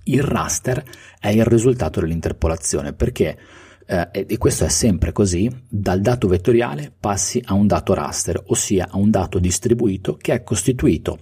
Il 0.04 0.22
raster 0.22 0.84
è 1.20 1.30
il 1.30 1.44
risultato 1.44 2.00
dell'interpolazione 2.00 2.94
perché 2.94 3.40
eh, 3.88 4.26
e 4.28 4.38
questo 4.38 4.66
è 4.66 4.70
sempre 4.70 5.14
così, 5.14 5.50
dal 5.68 6.02
dato 6.02 6.28
vettoriale 6.28 6.94
passi 7.00 7.42
a 7.46 7.54
un 7.54 7.68
dato 7.68 7.94
raster, 7.94 8.44
ossia 8.48 8.90
a 8.92 8.98
un 8.98 9.10
dato 9.10 9.40
distribuito 9.40 10.18
che 10.20 10.34
è 10.34 10.44
costituito 10.44 11.20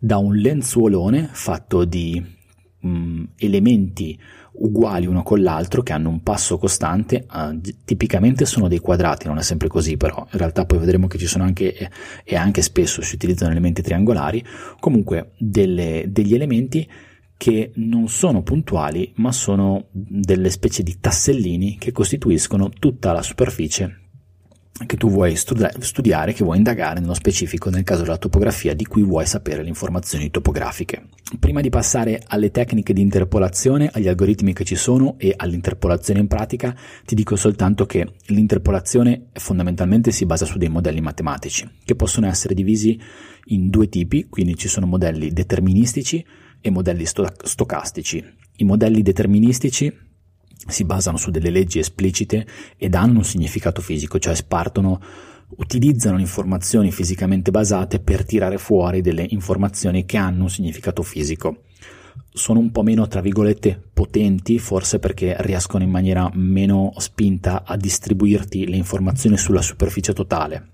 da 0.00 0.18
un 0.18 0.34
lenzuolone 0.34 1.28
fatto 1.30 1.84
di 1.84 2.20
mh, 2.80 2.88
mm, 2.88 3.24
elementi 3.38 4.18
uguali 4.60 5.06
uno 5.06 5.22
con 5.22 5.40
l'altro 5.40 5.82
che 5.82 5.92
hanno 5.92 6.08
un 6.08 6.22
passo 6.22 6.58
costante, 6.58 7.26
eh, 7.32 7.74
tipicamente 7.84 8.44
sono 8.44 8.66
dei 8.66 8.78
quadrati, 8.78 9.28
non 9.28 9.38
è 9.38 9.42
sempre 9.42 9.68
così 9.68 9.96
però, 9.96 10.26
in 10.32 10.38
realtà 10.38 10.64
poi 10.64 10.78
vedremo 10.78 11.06
che 11.06 11.18
ci 11.18 11.26
sono 11.26 11.44
anche 11.44 11.90
e 12.24 12.36
anche 12.36 12.62
spesso 12.62 13.00
si 13.00 13.14
utilizzano 13.14 13.52
elementi 13.52 13.82
triangolari, 13.82 14.44
comunque 14.80 15.32
delle, 15.38 16.06
degli 16.08 16.34
elementi 16.34 16.88
che 17.38 17.70
non 17.76 18.08
sono 18.08 18.42
puntuali 18.42 19.12
ma 19.16 19.32
sono 19.32 19.86
delle 19.92 20.50
specie 20.50 20.82
di 20.82 20.98
tassellini 21.00 21.78
che 21.78 21.92
costituiscono 21.92 22.68
tutta 22.68 23.12
la 23.12 23.22
superficie 23.22 24.02
che 24.86 24.96
tu 24.96 25.10
vuoi 25.10 25.34
studiare, 25.34 26.32
che 26.32 26.44
vuoi 26.44 26.58
indagare 26.58 27.00
nello 27.00 27.14
specifico 27.14 27.68
nel 27.68 27.82
caso 27.82 28.02
della 28.02 28.16
topografia 28.16 28.74
di 28.74 28.84
cui 28.84 29.02
vuoi 29.02 29.26
sapere 29.26 29.62
le 29.62 29.68
informazioni 29.68 30.30
topografiche. 30.30 31.08
Prima 31.40 31.60
di 31.60 31.68
passare 31.68 32.22
alle 32.28 32.50
tecniche 32.50 32.92
di 32.92 33.00
interpolazione, 33.00 33.90
agli 33.92 34.08
algoritmi 34.08 34.52
che 34.52 34.64
ci 34.64 34.76
sono 34.76 35.16
e 35.18 35.34
all'interpolazione 35.36 36.20
in 36.20 36.28
pratica, 36.28 36.76
ti 37.04 37.14
dico 37.14 37.34
soltanto 37.34 37.86
che 37.86 38.06
l'interpolazione 38.26 39.26
fondamentalmente 39.32 40.12
si 40.12 40.26
basa 40.26 40.44
su 40.44 40.58
dei 40.58 40.68
modelli 40.68 41.00
matematici 41.00 41.68
che 41.84 41.96
possono 41.96 42.28
essere 42.28 42.54
divisi 42.54 42.98
in 43.46 43.70
due 43.70 43.88
tipi, 43.88 44.28
quindi 44.28 44.56
ci 44.56 44.68
sono 44.68 44.86
modelli 44.86 45.32
deterministici 45.32 46.24
e 46.60 46.70
modelli 46.70 47.06
sto- 47.06 47.32
stocastici. 47.42 48.24
I 48.56 48.64
modelli 48.64 49.02
deterministici 49.02 49.92
si 50.66 50.84
basano 50.84 51.16
su 51.16 51.30
delle 51.30 51.50
leggi 51.50 51.78
esplicite 51.78 52.46
ed 52.76 52.94
hanno 52.94 53.18
un 53.18 53.24
significato 53.24 53.80
fisico, 53.80 54.18
cioè 54.18 54.34
spartono, 54.34 55.00
utilizzano 55.56 56.18
informazioni 56.18 56.90
fisicamente 56.90 57.50
basate 57.50 58.00
per 58.00 58.24
tirare 58.24 58.58
fuori 58.58 59.00
delle 59.00 59.26
informazioni 59.28 60.04
che 60.04 60.16
hanno 60.16 60.42
un 60.42 60.50
significato 60.50 61.02
fisico. 61.02 61.62
Sono 62.30 62.58
un 62.58 62.70
po' 62.70 62.82
meno, 62.82 63.08
tra 63.08 63.20
virgolette, 63.20 63.80
potenti, 63.92 64.58
forse 64.58 64.98
perché 64.98 65.36
riescono 65.40 65.84
in 65.84 65.90
maniera 65.90 66.30
meno 66.34 66.92
spinta 66.98 67.64
a 67.64 67.76
distribuirti 67.76 68.68
le 68.68 68.76
informazioni 68.76 69.36
sulla 69.38 69.62
superficie 69.62 70.12
totale, 70.12 70.70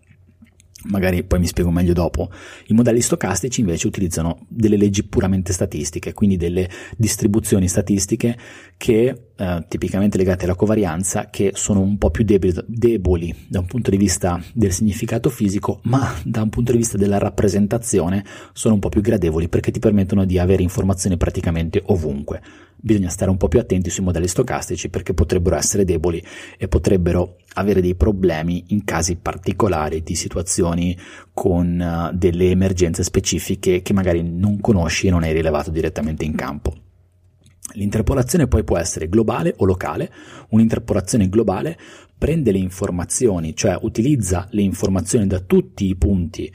magari 0.84 1.24
poi 1.24 1.38
mi 1.40 1.46
spiego 1.46 1.70
meglio 1.70 1.92
dopo. 1.92 2.30
I 2.66 2.74
modelli 2.74 3.00
stocastici 3.00 3.60
invece 3.60 3.86
utilizzano 3.86 4.46
delle 4.48 4.76
leggi 4.76 5.04
puramente 5.04 5.52
statistiche, 5.52 6.12
quindi 6.12 6.36
delle 6.36 6.68
distribuzioni 6.96 7.68
statistiche 7.68 8.36
che 8.76 9.28
eh, 9.36 9.64
tipicamente 9.68 10.16
legate 10.16 10.44
alla 10.44 10.54
covarianza 10.54 11.28
che 11.30 11.52
sono 11.54 11.80
un 11.80 11.98
po' 11.98 12.10
più 12.10 12.24
deboli, 12.24 12.54
deboli 12.66 13.34
da 13.48 13.60
un 13.60 13.66
punto 13.66 13.90
di 13.90 13.96
vista 13.96 14.40
del 14.52 14.72
significato 14.72 15.28
fisico, 15.28 15.80
ma 15.84 16.14
da 16.24 16.42
un 16.42 16.50
punto 16.50 16.72
di 16.72 16.78
vista 16.78 16.96
della 16.96 17.18
rappresentazione 17.18 18.24
sono 18.52 18.74
un 18.74 18.80
po' 18.80 18.88
più 18.88 19.00
gradevoli 19.00 19.48
perché 19.48 19.70
ti 19.70 19.80
permettono 19.80 20.24
di 20.24 20.38
avere 20.38 20.62
informazioni 20.62 21.16
praticamente 21.16 21.82
ovunque. 21.86 22.40
Bisogna 22.76 23.08
stare 23.08 23.30
un 23.30 23.38
po' 23.38 23.48
più 23.48 23.58
attenti 23.58 23.88
sui 23.88 24.04
modelli 24.04 24.28
stocastici 24.28 24.90
perché 24.90 25.14
potrebbero 25.14 25.56
essere 25.56 25.84
deboli 25.84 26.22
e 26.58 26.68
potrebbero 26.68 27.38
avere 27.54 27.80
dei 27.80 27.94
problemi 27.94 28.64
in 28.68 28.84
casi 28.84 29.16
particolari 29.16 30.02
di 30.02 30.14
situazioni 30.14 30.96
con 31.32 31.80
uh, 31.80 32.14
delle 32.14 32.50
emergenze 32.50 33.02
specifiche 33.02 33.80
che 33.80 33.92
magari 33.94 34.22
non 34.22 34.60
conosci 34.60 35.06
e 35.06 35.10
non 35.10 35.22
hai 35.22 35.32
rilevato 35.32 35.70
direttamente 35.70 36.24
in 36.24 36.34
campo. 36.34 36.74
L'interpolazione 37.72 38.46
poi 38.46 38.62
può 38.62 38.76
essere 38.78 39.08
globale 39.08 39.54
o 39.56 39.64
locale. 39.64 40.12
Un'interpolazione 40.50 41.28
globale 41.28 41.76
prende 42.16 42.52
le 42.52 42.58
informazioni, 42.58 43.56
cioè 43.56 43.78
utilizza 43.82 44.46
le 44.50 44.62
informazioni 44.62 45.26
da 45.26 45.40
tutti 45.40 45.88
i 45.88 45.96
punti 45.96 46.52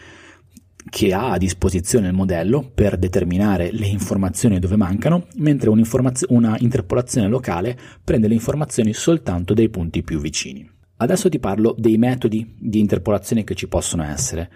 che 0.89 1.13
ha 1.13 1.31
a 1.31 1.37
disposizione 1.37 2.07
il 2.07 2.13
modello 2.13 2.71
per 2.73 2.97
determinare 2.97 3.71
le 3.71 3.85
informazioni 3.85 4.59
dove 4.59 4.75
mancano, 4.75 5.27
mentre 5.35 5.69
una 5.69 6.55
interpolazione 6.59 7.27
locale 7.27 7.77
prende 8.03 8.27
le 8.27 8.33
informazioni 8.33 8.93
soltanto 8.93 9.53
dai 9.53 9.69
punti 9.69 10.03
più 10.03 10.19
vicini. 10.19 10.67
Adesso 10.97 11.29
ti 11.29 11.39
parlo 11.39 11.75
dei 11.77 11.97
metodi 11.97 12.55
di 12.57 12.79
interpolazione 12.79 13.43
che 13.43 13.55
ci 13.55 13.67
possono 13.67 14.03
essere. 14.03 14.49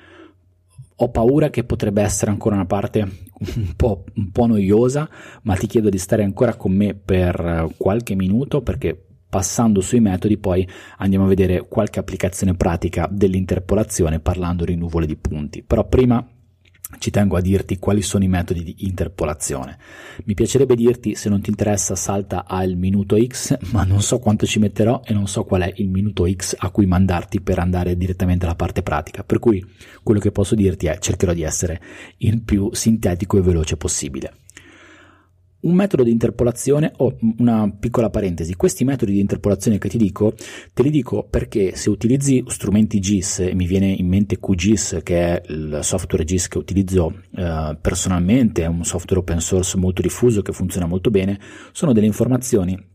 Ho 0.98 1.10
paura 1.10 1.50
che 1.50 1.64
potrebbe 1.64 2.02
essere 2.02 2.32
ancora 2.32 2.56
una 2.56 2.66
parte 2.66 3.00
un 3.56 3.74
po', 3.76 4.04
un 4.16 4.32
po', 4.32 4.46
noiosa, 4.46 5.10
ma 5.44 5.56
ti 5.56 5.68
chiedo 5.68 5.90
di 5.90 5.98
stare 5.98 6.24
ancora 6.24 6.56
con 6.56 6.72
me 6.72 6.94
per 6.94 7.68
qualche 7.78 8.16
minuto 8.16 8.62
perché 8.62 9.08
passando 9.34 9.82
sui 9.82 10.00
metodi 10.00 10.38
poi 10.38 10.68
andiamo 10.98 11.26
a 11.26 11.28
vedere 11.28 11.68
qualche 11.68 12.00
applicazione 12.00 12.54
pratica 12.54 13.10
dell'interpolazione 13.12 14.20
parlando 14.20 14.64
di 14.64 14.76
nuvole 14.76 15.08
di 15.08 15.16
punti. 15.16 15.64
Però 15.64 15.88
prima 15.88 16.24
ci 17.00 17.12
tengo 17.12 17.36
a 17.38 17.42
dirti 17.42 17.80
quali 17.80 18.02
sono 18.02 18.24
i 18.24 18.28
metodi 18.28 18.64
di 18.64 18.76
interpolazione. 18.80 19.78
Mi 20.26 20.34
piacerebbe 20.34 20.76
dirti, 20.76 21.16
se 21.16 21.30
non 21.30 21.42
ti 21.42 21.50
interessa, 21.50 21.96
salta 21.96 22.46
al 22.48 22.76
minuto 22.76 23.18
X, 23.18 23.58
ma 23.72 23.84
non 23.84 24.02
so 24.02 24.20
quanto 24.20 24.46
ci 24.46 24.60
metterò 24.60 25.02
e 25.04 25.14
non 25.14 25.28
so 25.28 25.44
qual 25.44 25.62
è 25.62 25.74
il 25.78 25.90
minuto 25.90 26.30
X 26.30 26.56
a 26.58 26.70
cui 26.70 26.86
mandarti 26.86 27.42
per 27.42 27.60
andare 27.60 27.98
direttamente 27.98 28.46
alla 28.46 28.56
parte 28.56 28.84
pratica. 28.84 29.24
Per 29.24 29.40
cui 29.40 29.66
quello 30.02 30.20
che 30.20 30.32
posso 30.32 30.56
dirti 30.56 30.88
è 30.88 30.98
cercherò 31.00 31.34
di 31.34 31.44
essere 31.44 31.82
il 32.18 32.42
più 32.42 32.70
sintetico 32.74 33.38
e 33.38 33.42
veloce 33.42 33.78
possibile. 33.78 34.43
Un 35.64 35.76
metodo 35.76 36.04
di 36.04 36.12
interpolazione, 36.12 36.92
o 36.98 37.06
oh, 37.06 37.18
una 37.38 37.70
piccola 37.72 38.10
parentesi, 38.10 38.56
questi 38.56 38.84
metodi 38.84 39.14
di 39.14 39.20
interpolazione 39.20 39.78
che 39.78 39.88
ti 39.90 39.98
dico, 39.98 40.34
te 40.74 40.84
li 40.84 40.90
dico 40.90 41.26
perché 41.30 41.76
se 41.76 41.90
utilizzi 41.90 42.44
strumenti 42.48 43.00
GIS, 43.00 43.40
e 43.40 43.56
mi 43.56 43.66
viene 43.66 43.88
in 43.88 44.08
mente 44.08 44.40
QGIS 44.40 45.00
che 45.04 45.20
è 45.20 45.42
il 45.48 45.80
software 45.82 46.26
GIS 46.26 46.50
che 46.50 46.58
utilizzo 46.58 47.22
eh, 47.36 47.78
personalmente, 47.80 48.64
è 48.64 48.68
un 48.68 48.84
software 48.84 49.22
open 49.22 49.40
source 49.40 49.78
molto 49.78 50.02
diffuso 50.02 50.42
che 50.42 50.52
funziona 50.52 50.86
molto 50.86 51.10
bene, 51.10 51.40
sono 51.72 51.94
delle 51.94 52.08
informazioni 52.08 52.92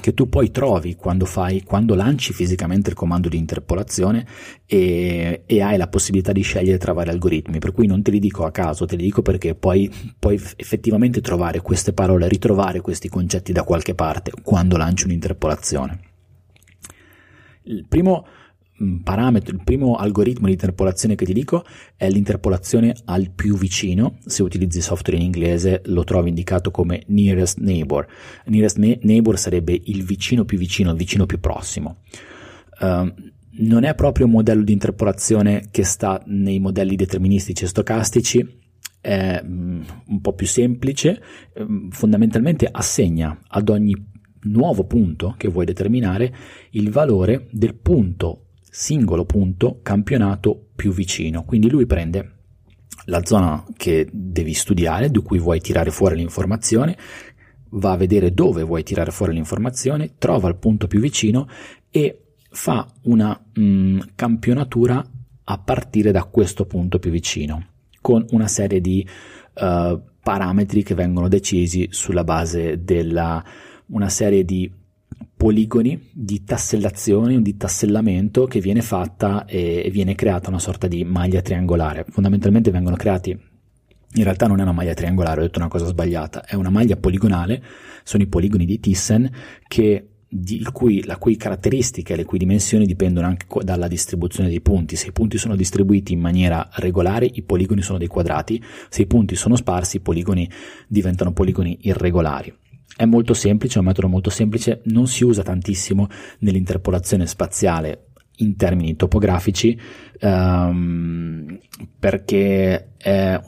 che 0.00 0.14
tu 0.14 0.28
poi 0.28 0.50
trovi 0.50 0.96
quando, 0.96 1.24
fai, 1.24 1.62
quando 1.62 1.94
lanci 1.94 2.32
fisicamente 2.32 2.90
il 2.90 2.96
comando 2.96 3.28
di 3.28 3.36
interpolazione 3.36 4.26
e, 4.66 5.42
e, 5.46 5.62
hai 5.62 5.76
la 5.76 5.88
possibilità 5.88 6.32
di 6.32 6.42
scegliere 6.42 6.78
tra 6.78 6.92
vari 6.92 7.10
algoritmi, 7.10 7.58
per 7.58 7.72
cui 7.72 7.86
non 7.86 8.02
te 8.02 8.10
li 8.10 8.18
dico 8.18 8.44
a 8.44 8.50
caso, 8.50 8.86
te 8.86 8.96
li 8.96 9.04
dico 9.04 9.22
perché 9.22 9.54
poi 9.54 9.90
puoi 10.18 10.40
effettivamente 10.56 11.20
trovare 11.20 11.60
queste 11.60 11.92
parole, 11.92 12.28
ritrovare 12.28 12.80
questi 12.80 13.08
concetti 13.08 13.52
da 13.52 13.62
qualche 13.62 13.94
parte 13.94 14.32
quando 14.42 14.76
lanci 14.76 15.04
un'interpolazione. 15.04 16.00
Il 17.64 17.86
primo 17.86 18.26
parametro, 19.02 19.54
il 19.54 19.62
primo 19.62 19.96
algoritmo 19.96 20.46
di 20.46 20.52
interpolazione 20.52 21.14
che 21.14 21.26
ti 21.26 21.32
dico 21.32 21.64
è 21.96 22.08
l'interpolazione 22.08 22.94
al 23.04 23.30
più 23.30 23.56
vicino. 23.56 24.18
Se 24.24 24.42
utilizzi 24.42 24.80
software 24.80 25.18
in 25.18 25.26
inglese 25.26 25.82
lo 25.86 26.04
trovi 26.04 26.30
indicato 26.30 26.70
come 26.70 27.02
nearest 27.08 27.58
neighbor. 27.58 28.06
Nearest 28.46 28.78
neighbor 28.78 29.38
sarebbe 29.38 29.78
il 29.84 30.02
vicino 30.04 30.44
più 30.44 30.56
vicino, 30.56 30.90
il 30.90 30.96
vicino 30.96 31.26
più 31.26 31.40
prossimo. 31.40 31.98
Uh, 32.80 33.12
non 33.52 33.84
è 33.84 33.94
proprio 33.94 34.24
un 34.24 34.32
modello 34.32 34.62
di 34.62 34.72
interpolazione 34.72 35.68
che 35.70 35.84
sta 35.84 36.22
nei 36.26 36.58
modelli 36.58 36.96
deterministici 36.96 37.64
e 37.64 37.68
stocastici, 37.68 38.58
è 39.00 39.40
um, 39.42 39.84
un 40.06 40.20
po' 40.22 40.32
più 40.32 40.46
semplice, 40.46 41.20
um, 41.56 41.90
fondamentalmente 41.90 42.66
assegna 42.70 43.38
ad 43.48 43.68
ogni 43.68 43.94
nuovo 44.44 44.84
punto 44.84 45.34
che 45.36 45.48
vuoi 45.48 45.66
determinare 45.66 46.34
il 46.70 46.90
valore 46.90 47.48
del 47.50 47.74
punto 47.74 48.46
singolo 48.70 49.24
punto 49.24 49.80
campionato 49.82 50.68
più 50.74 50.92
vicino. 50.92 51.44
Quindi 51.44 51.68
lui 51.68 51.86
prende 51.86 52.36
la 53.06 53.24
zona 53.24 53.64
che 53.76 54.08
devi 54.10 54.54
studiare, 54.54 55.10
di 55.10 55.20
cui 55.20 55.38
vuoi 55.38 55.60
tirare 55.60 55.90
fuori 55.90 56.16
l'informazione, 56.16 56.96
va 57.70 57.92
a 57.92 57.96
vedere 57.96 58.32
dove 58.32 58.62
vuoi 58.62 58.82
tirare 58.82 59.10
fuori 59.10 59.32
l'informazione, 59.32 60.14
trova 60.18 60.48
il 60.48 60.56
punto 60.56 60.86
più 60.86 61.00
vicino 61.00 61.48
e 61.90 62.22
fa 62.50 62.86
una 63.02 63.38
mh, 63.52 63.62
mm, 63.62 63.98
campionatura 64.14 65.04
a 65.44 65.58
partire 65.58 66.12
da 66.12 66.24
questo 66.24 66.64
punto 66.64 66.98
più 66.98 67.10
vicino, 67.10 67.66
con 68.00 68.24
una 68.30 68.46
serie 68.46 68.80
di 68.80 69.06
uh, 69.54 70.00
parametri 70.22 70.82
che 70.82 70.94
vengono 70.94 71.28
decisi 71.28 71.88
sulla 71.90 72.24
base 72.24 72.84
della 72.84 73.44
una 73.86 74.08
serie 74.08 74.44
di 74.44 74.70
poligoni 75.40 76.10
di 76.12 76.44
tassellazione, 76.44 77.40
di 77.40 77.56
tassellamento 77.56 78.44
che 78.44 78.60
viene 78.60 78.82
fatta 78.82 79.46
e 79.46 79.88
viene 79.90 80.14
creata 80.14 80.50
una 80.50 80.58
sorta 80.58 80.86
di 80.86 81.02
maglia 81.02 81.40
triangolare. 81.40 82.04
Fondamentalmente 82.10 82.70
vengono 82.70 82.94
creati 82.94 83.30
in 83.30 84.22
realtà 84.22 84.46
non 84.46 84.58
è 84.58 84.62
una 84.62 84.72
maglia 84.72 84.92
triangolare, 84.92 85.40
ho 85.40 85.44
detto 85.44 85.58
una 85.58 85.68
cosa 85.68 85.86
sbagliata, 85.86 86.44
è 86.44 86.56
una 86.56 86.68
maglia 86.68 86.96
poligonale, 86.96 87.62
sono 88.04 88.22
i 88.22 88.26
poligoni 88.26 88.66
di 88.66 88.80
Thyssen 88.80 89.30
che 89.66 90.08
di 90.28 90.62
cui, 90.74 91.04
la 91.04 91.16
cui 91.16 91.38
caratteristiche 91.38 92.12
e 92.12 92.16
le 92.16 92.24
cui 92.24 92.36
dimensioni 92.36 92.84
dipendono 92.84 93.26
anche 93.26 93.46
dalla 93.62 93.88
distribuzione 93.88 94.50
dei 94.50 94.60
punti. 94.60 94.94
Se 94.94 95.06
i 95.06 95.12
punti 95.12 95.38
sono 95.38 95.56
distribuiti 95.56 96.12
in 96.12 96.20
maniera 96.20 96.68
regolare, 96.74 97.26
i 97.32 97.40
poligoni 97.40 97.80
sono 97.80 97.96
dei 97.96 98.08
quadrati, 98.08 98.62
se 98.90 99.00
i 99.00 99.06
punti 99.06 99.36
sono 99.36 99.56
sparsi, 99.56 99.96
i 99.96 100.00
poligoni 100.00 100.50
diventano 100.86 101.32
poligoni 101.32 101.78
irregolari. 101.80 102.54
È 103.00 103.06
molto 103.06 103.32
semplice, 103.32 103.76
è 103.76 103.78
un 103.78 103.86
metodo 103.86 104.08
molto 104.08 104.28
semplice, 104.28 104.82
non 104.84 105.06
si 105.06 105.24
usa 105.24 105.42
tantissimo 105.42 106.06
nell'interpolazione 106.40 107.26
spaziale 107.26 108.08
in 108.40 108.56
termini 108.56 108.94
topografici 108.94 109.80
um, 110.20 111.58
perché 111.98 112.88
è, 112.98 113.40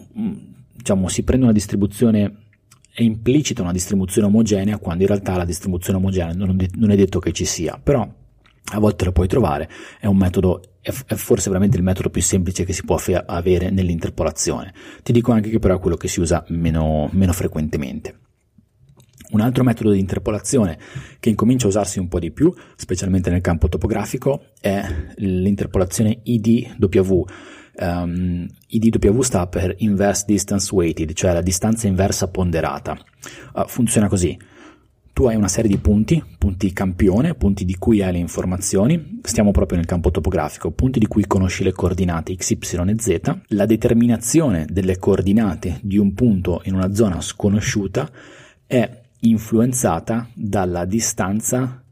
diciamo, 0.72 1.06
si 1.08 1.22
prende 1.22 1.44
una 1.44 1.52
distribuzione 1.52 2.36
è 2.94 3.02
implicita 3.02 3.60
una 3.60 3.72
distribuzione 3.72 4.26
omogenea 4.26 4.78
quando 4.78 5.02
in 5.02 5.08
realtà 5.10 5.36
la 5.36 5.44
distribuzione 5.44 5.98
omogenea 5.98 6.32
non, 6.32 6.56
non 6.76 6.90
è 6.90 6.96
detto 6.96 7.18
che 7.18 7.32
ci 7.32 7.44
sia, 7.44 7.78
però 7.82 8.00
a 8.00 8.78
volte 8.78 9.04
lo 9.04 9.12
puoi 9.12 9.28
trovare, 9.28 9.68
è 10.00 10.06
un 10.06 10.16
metodo, 10.16 10.62
è, 10.80 10.90
forse 10.90 11.50
veramente 11.50 11.76
il 11.76 11.82
metodo 11.82 12.08
più 12.08 12.22
semplice 12.22 12.64
che 12.64 12.72
si 12.72 12.84
può 12.86 12.98
avere 13.26 13.68
nell'interpolazione. 13.68 14.72
Ti 15.02 15.12
dico 15.12 15.30
anche 15.32 15.50
che 15.50 15.58
però 15.58 15.76
è 15.76 15.78
quello 15.78 15.98
che 15.98 16.08
si 16.08 16.20
usa 16.20 16.42
meno, 16.48 17.10
meno 17.12 17.34
frequentemente. 17.34 18.16
Un 19.32 19.40
altro 19.40 19.64
metodo 19.64 19.92
di 19.92 19.98
interpolazione 19.98 20.78
che 21.18 21.30
incomincia 21.30 21.64
a 21.66 21.70
usarsi 21.70 21.98
un 21.98 22.08
po' 22.08 22.18
di 22.18 22.30
più, 22.30 22.52
specialmente 22.76 23.30
nel 23.30 23.40
campo 23.40 23.68
topografico, 23.68 24.44
è 24.60 24.84
l'interpolazione 25.16 26.20
IDW. 26.22 27.24
Um, 27.74 28.46
IDW 28.66 29.20
sta 29.22 29.46
per 29.46 29.74
Inverse 29.78 30.24
Distance 30.26 30.74
Weighted, 30.74 31.14
cioè 31.14 31.32
la 31.32 31.40
distanza 31.40 31.86
inversa 31.86 32.28
ponderata. 32.28 32.98
Uh, 33.54 33.66
funziona 33.66 34.08
così. 34.08 34.38
Tu 35.14 35.26
hai 35.26 35.36
una 35.36 35.48
serie 35.48 35.70
di 35.70 35.78
punti, 35.78 36.22
punti 36.38 36.72
campione, 36.74 37.34
punti 37.34 37.64
di 37.64 37.76
cui 37.76 38.02
hai 38.02 38.12
le 38.12 38.18
informazioni, 38.18 39.20
stiamo 39.22 39.50
proprio 39.50 39.78
nel 39.78 39.86
campo 39.86 40.10
topografico, 40.10 40.70
punti 40.72 40.98
di 40.98 41.06
cui 41.06 41.26
conosci 41.26 41.64
le 41.64 41.72
coordinate 41.72 42.34
x, 42.34 42.50
y 42.50 42.58
e 42.58 42.94
z. 42.98 43.40
La 43.48 43.66
determinazione 43.66 44.66
delle 44.68 44.98
coordinate 44.98 45.78
di 45.82 45.96
un 45.96 46.12
punto 46.12 46.60
in 46.64 46.74
una 46.74 46.94
zona 46.94 47.20
sconosciuta 47.20 48.10
è 48.66 49.01
influenzata 49.24 50.28
dalla 50.34 50.84
distanza 50.84 51.82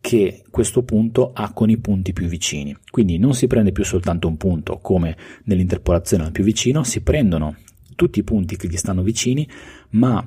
che 0.00 0.44
questo 0.50 0.82
punto 0.82 1.32
ha 1.32 1.52
con 1.52 1.70
i 1.70 1.76
punti 1.78 2.12
più 2.12 2.26
vicini. 2.26 2.76
Quindi 2.90 3.18
non 3.18 3.34
si 3.34 3.46
prende 3.46 3.72
più 3.72 3.84
soltanto 3.84 4.28
un 4.28 4.36
punto 4.36 4.78
come 4.78 5.16
nell'interpolazione 5.44 6.24
al 6.24 6.32
più 6.32 6.44
vicino, 6.44 6.84
si 6.84 7.00
prendono 7.02 7.56
tutti 7.96 8.20
i 8.20 8.24
punti 8.24 8.56
che 8.56 8.68
gli 8.68 8.76
stanno 8.76 9.02
vicini, 9.02 9.48
ma 9.90 10.24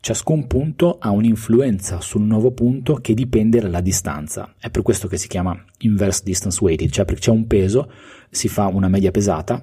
ciascun 0.00 0.46
punto 0.46 0.98
ha 0.98 1.10
un'influenza 1.10 2.00
sul 2.00 2.22
nuovo 2.22 2.52
punto 2.52 2.94
che 2.94 3.14
dipende 3.14 3.60
dalla 3.60 3.80
distanza. 3.80 4.54
È 4.58 4.70
per 4.70 4.82
questo 4.82 5.08
che 5.08 5.16
si 5.16 5.26
chiama 5.26 5.60
inverse 5.78 6.22
distance 6.24 6.62
weighted, 6.62 6.90
cioè 6.90 7.04
perché 7.04 7.22
c'è 7.22 7.30
un 7.32 7.46
peso, 7.46 7.90
si 8.30 8.48
fa 8.48 8.66
una 8.66 8.88
media 8.88 9.10
pesata 9.10 9.62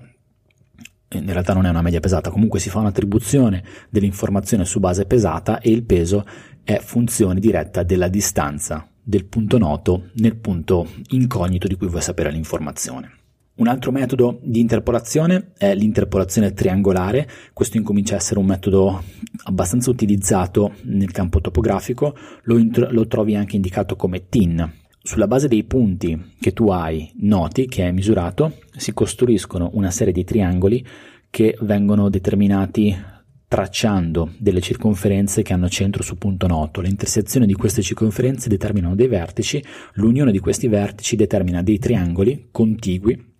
in 1.09 1.31
realtà 1.31 1.53
non 1.53 1.65
è 1.65 1.69
una 1.69 1.81
media 1.81 1.99
pesata, 1.99 2.29
comunque 2.29 2.59
si 2.59 2.69
fa 2.69 2.79
un'attribuzione 2.79 3.63
dell'informazione 3.89 4.65
su 4.65 4.79
base 4.79 5.05
pesata 5.05 5.59
e 5.59 5.71
il 5.71 5.83
peso 5.83 6.25
è 6.63 6.79
funzione 6.79 7.39
diretta 7.39 7.83
della 7.83 8.07
distanza 8.07 8.87
del 9.01 9.25
punto 9.25 9.59
noto 9.59 10.09
nel 10.15 10.35
punto 10.35 10.87
incognito 11.09 11.67
di 11.67 11.75
cui 11.75 11.87
vuoi 11.87 12.01
sapere 12.01 12.31
l'informazione. 12.31 13.11
Un 13.57 13.67
altro 13.67 13.91
metodo 13.91 14.39
di 14.41 14.59
interpolazione 14.59 15.51
è 15.57 15.73
l'interpolazione 15.75 16.53
triangolare, 16.53 17.29
questo 17.53 17.77
incomincia 17.77 18.15
a 18.15 18.17
essere 18.17 18.39
un 18.39 18.47
metodo 18.47 19.01
abbastanza 19.43 19.89
utilizzato 19.91 20.73
nel 20.81 21.11
campo 21.11 21.39
topografico, 21.39 22.17
lo, 22.43 22.57
int- 22.57 22.89
lo 22.89 23.07
trovi 23.07 23.35
anche 23.35 23.55
indicato 23.55 23.95
come 23.95 24.27
TIN. 24.27 24.69
Sulla 25.05 25.27
base 25.27 25.47
dei 25.47 25.63
punti 25.65 26.33
che 26.39 26.51
tu 26.51 26.69
hai 26.69 27.11
noti, 27.17 27.67
che 27.67 27.83
hai 27.83 27.93
misurato, 27.93 28.57
si 28.75 28.91
costruiscono 28.91 29.69
una 29.73 29.91
serie 29.91 30.11
di 30.11 30.23
triangoli 30.23 30.83
che 31.29 31.55
vengono 31.61 32.09
determinati 32.09 32.97
tracciando 33.47 34.33
delle 34.39 34.61
circonferenze 34.61 35.43
che 35.43 35.53
hanno 35.53 35.69
centro 35.69 36.01
su 36.01 36.17
punto 36.17 36.47
noto. 36.47 36.81
Le 36.81 36.89
intersezioni 36.89 37.45
di 37.45 37.53
queste 37.53 37.83
circonferenze 37.83 38.49
determinano 38.49 38.95
dei 38.95 39.07
vertici, 39.07 39.63
l'unione 39.93 40.31
di 40.31 40.39
questi 40.39 40.67
vertici 40.67 41.15
determina 41.15 41.61
dei 41.61 41.77
triangoli 41.77 42.47
contigui 42.49 43.33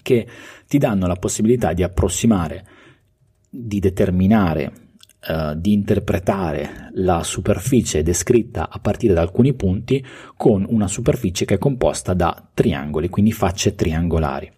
che 0.00 0.26
ti 0.66 0.78
danno 0.78 1.06
la 1.06 1.16
possibilità 1.16 1.74
di 1.74 1.82
approssimare, 1.82 2.66
di 3.46 3.78
determinare, 3.78 4.72
uh, 5.28 5.54
di 5.54 5.72
interpretare 5.72 6.90
la 6.94 7.22
superficie 7.22 8.02
descritta 8.02 8.68
a 8.68 8.78
partire 8.78 9.14
da 9.14 9.20
alcuni 9.20 9.54
punti 9.54 10.04
con 10.36 10.64
una 10.68 10.88
superficie 10.88 11.44
che 11.44 11.54
è 11.54 11.58
composta 11.58 12.14
da 12.14 12.48
triangoli, 12.52 13.08
quindi 13.08 13.32
facce 13.32 13.74
triangolari. 13.74 14.50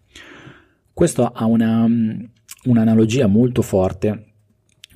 Questo 0.92 1.27
ha 1.27 1.44
una, 1.46 1.87
un'analogia 2.64 3.27
molto 3.27 3.62
forte 3.62 4.33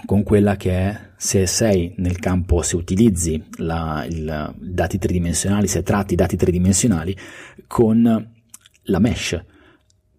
con 0.06 0.22
quella 0.22 0.56
che 0.56 0.70
è 0.70 1.00
se 1.16 1.46
sei 1.46 1.92
nel 1.96 2.18
campo, 2.18 2.62
se 2.62 2.76
utilizzi 2.76 3.42
il, 3.58 4.54
dati 4.56 4.98
tridimensionali, 4.98 5.66
se 5.66 5.82
tratti 5.82 6.14
dati 6.14 6.36
tridimensionali 6.36 7.16
con 7.66 8.30
la 8.82 8.98
mesh 9.00 9.44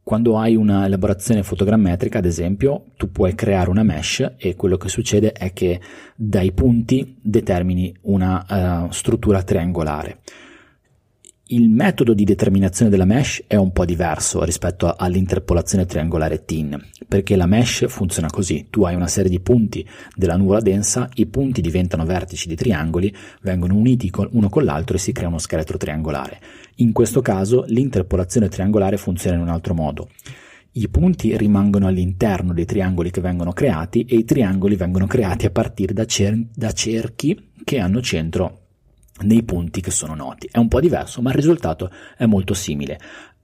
quando 0.09 0.39
hai 0.39 0.55
una 0.55 0.87
elaborazione 0.87 1.43
fotogrammetrica, 1.43 2.17
ad 2.17 2.25
esempio, 2.25 2.85
tu 2.97 3.11
puoi 3.11 3.35
creare 3.35 3.69
una 3.69 3.83
mesh 3.83 4.37
e 4.37 4.55
quello 4.55 4.75
che 4.75 4.89
succede 4.89 5.33
è 5.33 5.53
che 5.53 5.79
dai 6.15 6.51
punti 6.51 7.15
determini 7.21 7.95
una 8.01 8.87
uh, 8.87 8.91
struttura 8.91 9.43
triangolare. 9.43 10.21
Il 11.51 11.69
metodo 11.69 12.15
di 12.15 12.23
determinazione 12.23 12.89
della 12.89 13.05
mesh 13.05 13.43
è 13.45 13.55
un 13.55 13.71
po' 13.71 13.85
diverso 13.85 14.43
rispetto 14.43 14.91
all'interpolazione 14.97 15.85
triangolare 15.85 16.43
TIN, 16.43 16.79
perché 17.07 17.35
la 17.35 17.45
mesh 17.45 17.85
funziona 17.87 18.29
così, 18.31 18.65
tu 18.71 18.85
hai 18.85 18.95
una 18.95 19.07
serie 19.07 19.29
di 19.29 19.39
punti 19.39 19.87
della 20.15 20.37
nuvola 20.37 20.59
densa, 20.59 21.07
i 21.15 21.27
punti 21.27 21.61
diventano 21.61 22.05
vertici 22.05 22.47
di 22.47 22.55
triangoli, 22.55 23.15
vengono 23.41 23.75
uniti 23.75 24.11
uno 24.31 24.49
con 24.49 24.63
l'altro 24.63 24.95
e 24.95 24.99
si 24.99 25.11
crea 25.11 25.27
uno 25.27 25.37
scheletro 25.37 25.77
triangolare. 25.77 26.39
In 26.81 26.93
questo 26.93 27.21
caso 27.21 27.65
l'interpolazione 27.67 28.47
triangolare 28.47 28.95
funziona 28.95 29.35
in 29.35 29.41
un 29.41 29.49
altro 29.49 29.73
modo. 29.73 30.09
I 30.73 30.87
punti 30.87 31.35
rimangono 31.35 31.87
all'interno 31.87 32.53
dei 32.53 32.63
triangoli 32.63 33.11
che 33.11 33.19
vengono 33.19 33.51
creati 33.51 34.05
e 34.05 34.15
i 34.15 34.23
triangoli 34.23 34.77
vengono 34.77 35.05
creati 35.05 35.45
a 35.45 35.49
partire 35.49 35.93
da, 35.93 36.05
cer- 36.05 36.47
da 36.53 36.71
cerchi 36.71 37.51
che 37.65 37.79
hanno 37.79 38.01
centro 38.01 38.67
nei 39.23 39.43
punti 39.43 39.81
che 39.81 39.91
sono 39.91 40.15
noti. 40.15 40.47
È 40.49 40.57
un 40.57 40.69
po' 40.69 40.79
diverso, 40.79 41.21
ma 41.21 41.31
il 41.31 41.35
risultato 41.35 41.91
è 42.15 42.25
molto 42.25 42.53
simile. 42.53 42.97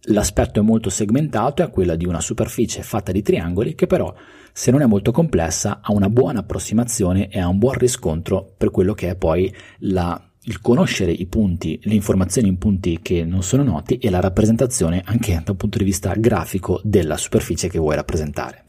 L'aspetto 0.04 0.62
è 0.62 0.64
molto 0.64 0.90
segmentato, 0.90 1.62
è 1.62 1.70
quello 1.70 1.96
di 1.98 2.06
una 2.06 2.22
superficie 2.22 2.84
fatta 2.84 3.12
di 3.12 3.22
triangoli 3.22 3.76
che 3.76 3.88
però, 3.88 4.14
se 4.54 4.72
non 4.72 4.82
è 4.82 4.86
molto 4.86 5.12
complessa, 5.12 5.82
ha 5.82 5.92
una 5.92 6.10
buona 6.10 6.40
approssimazione 6.40 7.28
e 7.28 7.42
ha 7.42 7.50
un 7.50 7.58
buon 7.58 7.74
riscontro 7.74 8.54
per 8.56 8.72
quello 8.72 8.94
che 8.94 9.10
è 9.10 9.16
poi 9.18 9.54
la, 9.80 10.22
il 10.46 10.62
conoscere 10.62 11.12
i 11.12 11.26
punti, 11.28 11.80
le 11.84 11.94
informazioni 11.94 12.48
in 12.48 12.58
punti 12.58 13.00
che 13.02 13.24
non 13.24 13.44
sono 13.44 13.64
noti 13.64 13.98
e 13.98 14.10
la 14.10 14.20
rappresentazione 14.20 15.02
anche 15.06 15.42
da 15.44 15.52
un 15.52 15.58
punto 15.58 15.78
di 15.78 15.84
vista 15.84 16.14
grafico 16.16 16.80
della 16.84 17.18
superficie 17.18 17.70
che 17.70 17.80
vuoi 17.80 17.96
rappresentare. 17.96 18.64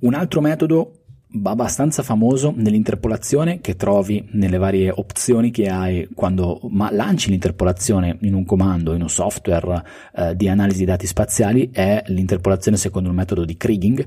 Un 0.00 0.14
altro 0.14 0.40
metodo 0.40 1.02
abbastanza 1.44 2.02
famoso 2.02 2.52
nell'interpolazione 2.54 3.60
che 3.60 3.76
trovi 3.76 4.28
nelle 4.32 4.58
varie 4.58 4.90
opzioni 4.90 5.50
che 5.50 5.68
hai 5.68 6.08
quando 6.14 6.60
lanci 6.90 7.30
l'interpolazione 7.30 8.18
in 8.22 8.34
un 8.34 8.44
comando, 8.44 8.92
in 8.94 9.02
un 9.02 9.08
software 9.08 9.82
eh, 10.14 10.36
di 10.36 10.48
analisi 10.48 10.84
dati 10.84 11.06
spaziali 11.06 11.70
è 11.72 12.02
l'interpolazione 12.06 12.76
secondo 12.76 13.08
il 13.08 13.14
metodo 13.14 13.44
di 13.44 13.56
Kriging. 13.56 14.06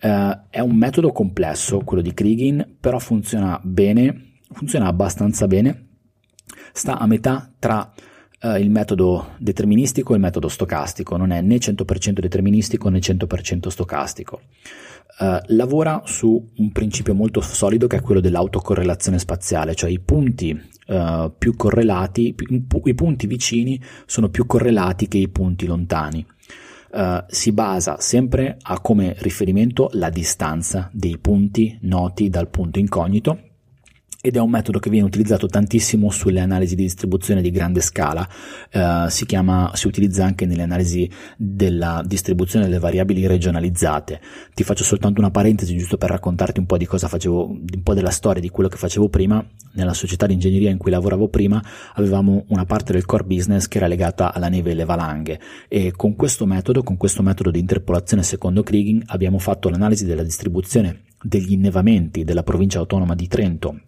Eh, 0.00 0.40
è 0.48 0.60
un 0.60 0.74
metodo 0.74 1.12
complesso 1.12 1.80
quello 1.80 2.02
di 2.02 2.14
Kriging, 2.14 2.76
però 2.80 2.98
funziona 2.98 3.60
bene, 3.62 4.38
funziona 4.50 4.86
abbastanza 4.86 5.46
bene, 5.46 5.89
sta 6.72 6.98
a 6.98 7.06
metà 7.06 7.50
tra 7.58 7.92
Uh, 8.42 8.56
il 8.56 8.70
metodo 8.70 9.34
deterministico 9.36 10.12
e 10.12 10.16
il 10.16 10.22
metodo 10.22 10.48
stocastico, 10.48 11.18
non 11.18 11.30
è 11.30 11.42
né 11.42 11.56
100% 11.56 12.20
deterministico 12.20 12.88
né 12.88 12.98
100% 12.98 13.68
stocastico. 13.68 14.40
Uh, 15.18 15.38
lavora 15.48 16.00
su 16.06 16.42
un 16.56 16.72
principio 16.72 17.12
molto 17.12 17.42
solido 17.42 17.86
che 17.86 17.98
è 17.98 18.00
quello 18.00 18.22
dell'autocorrelazione 18.22 19.18
spaziale, 19.18 19.74
cioè 19.74 19.90
i 19.90 19.98
punti 19.98 20.58
uh, 20.86 21.30
più 21.36 21.54
correlati, 21.54 22.34
i 22.84 22.94
punti 22.94 23.26
vicini 23.26 23.78
sono 24.06 24.30
più 24.30 24.46
correlati 24.46 25.06
che 25.06 25.18
i 25.18 25.28
punti 25.28 25.66
lontani. 25.66 26.24
Uh, 26.92 27.22
si 27.26 27.52
basa 27.52 28.00
sempre 28.00 28.56
a 28.62 28.80
come 28.80 29.14
riferimento 29.18 29.90
la 29.92 30.08
distanza 30.08 30.88
dei 30.94 31.18
punti 31.18 31.78
noti 31.82 32.30
dal 32.30 32.48
punto 32.48 32.78
incognito 32.78 33.49
ed 34.22 34.36
è 34.36 34.38
un 34.38 34.50
metodo 34.50 34.78
che 34.78 34.90
viene 34.90 35.06
utilizzato 35.06 35.46
tantissimo 35.46 36.10
sulle 36.10 36.40
analisi 36.40 36.74
di 36.74 36.82
distribuzione 36.82 37.40
di 37.40 37.50
grande 37.50 37.80
scala, 37.80 38.28
uh, 38.72 39.08
si, 39.08 39.24
chiama, 39.24 39.70
si 39.74 39.86
utilizza 39.86 40.24
anche 40.24 40.44
nelle 40.44 40.62
analisi 40.62 41.10
della 41.38 42.02
distribuzione 42.04 42.66
delle 42.66 42.78
variabili 42.78 43.26
regionalizzate. 43.26 44.20
Ti 44.52 44.62
faccio 44.62 44.84
soltanto 44.84 45.20
una 45.20 45.30
parentesi 45.30 45.74
giusto 45.74 45.96
per 45.96 46.10
raccontarti 46.10 46.60
un 46.60 46.66
po' 46.66 46.76
di 46.76 46.84
cosa 46.84 47.08
facevo, 47.08 47.46
un 47.46 47.82
po' 47.82 47.94
della 47.94 48.10
storia 48.10 48.42
di 48.42 48.50
quello 48.50 48.68
che 48.68 48.76
facevo 48.76 49.08
prima. 49.08 49.42
Nella 49.72 49.94
società 49.94 50.26
di 50.26 50.34
ingegneria 50.34 50.68
in 50.68 50.78
cui 50.78 50.90
lavoravo 50.90 51.28
prima 51.28 51.62
avevamo 51.94 52.44
una 52.48 52.66
parte 52.66 52.92
del 52.92 53.06
core 53.06 53.24
business 53.24 53.68
che 53.68 53.78
era 53.78 53.86
legata 53.86 54.34
alla 54.34 54.48
neve 54.48 54.70
e 54.70 54.72
alle 54.72 54.84
valanghe 54.84 55.40
e 55.68 55.92
con 55.92 56.16
questo 56.16 56.44
metodo, 56.44 56.82
con 56.82 56.96
questo 56.96 57.22
metodo 57.22 57.50
di 57.50 57.60
interpolazione 57.60 58.22
secondo 58.24 58.64
Kriging 58.64 59.04
abbiamo 59.06 59.38
fatto 59.38 59.68
l'analisi 59.68 60.04
della 60.04 60.24
distribuzione 60.24 61.04
degli 61.22 61.52
innevamenti 61.52 62.24
della 62.24 62.42
provincia 62.42 62.80
autonoma 62.80 63.14
di 63.14 63.28
Trento 63.28 63.80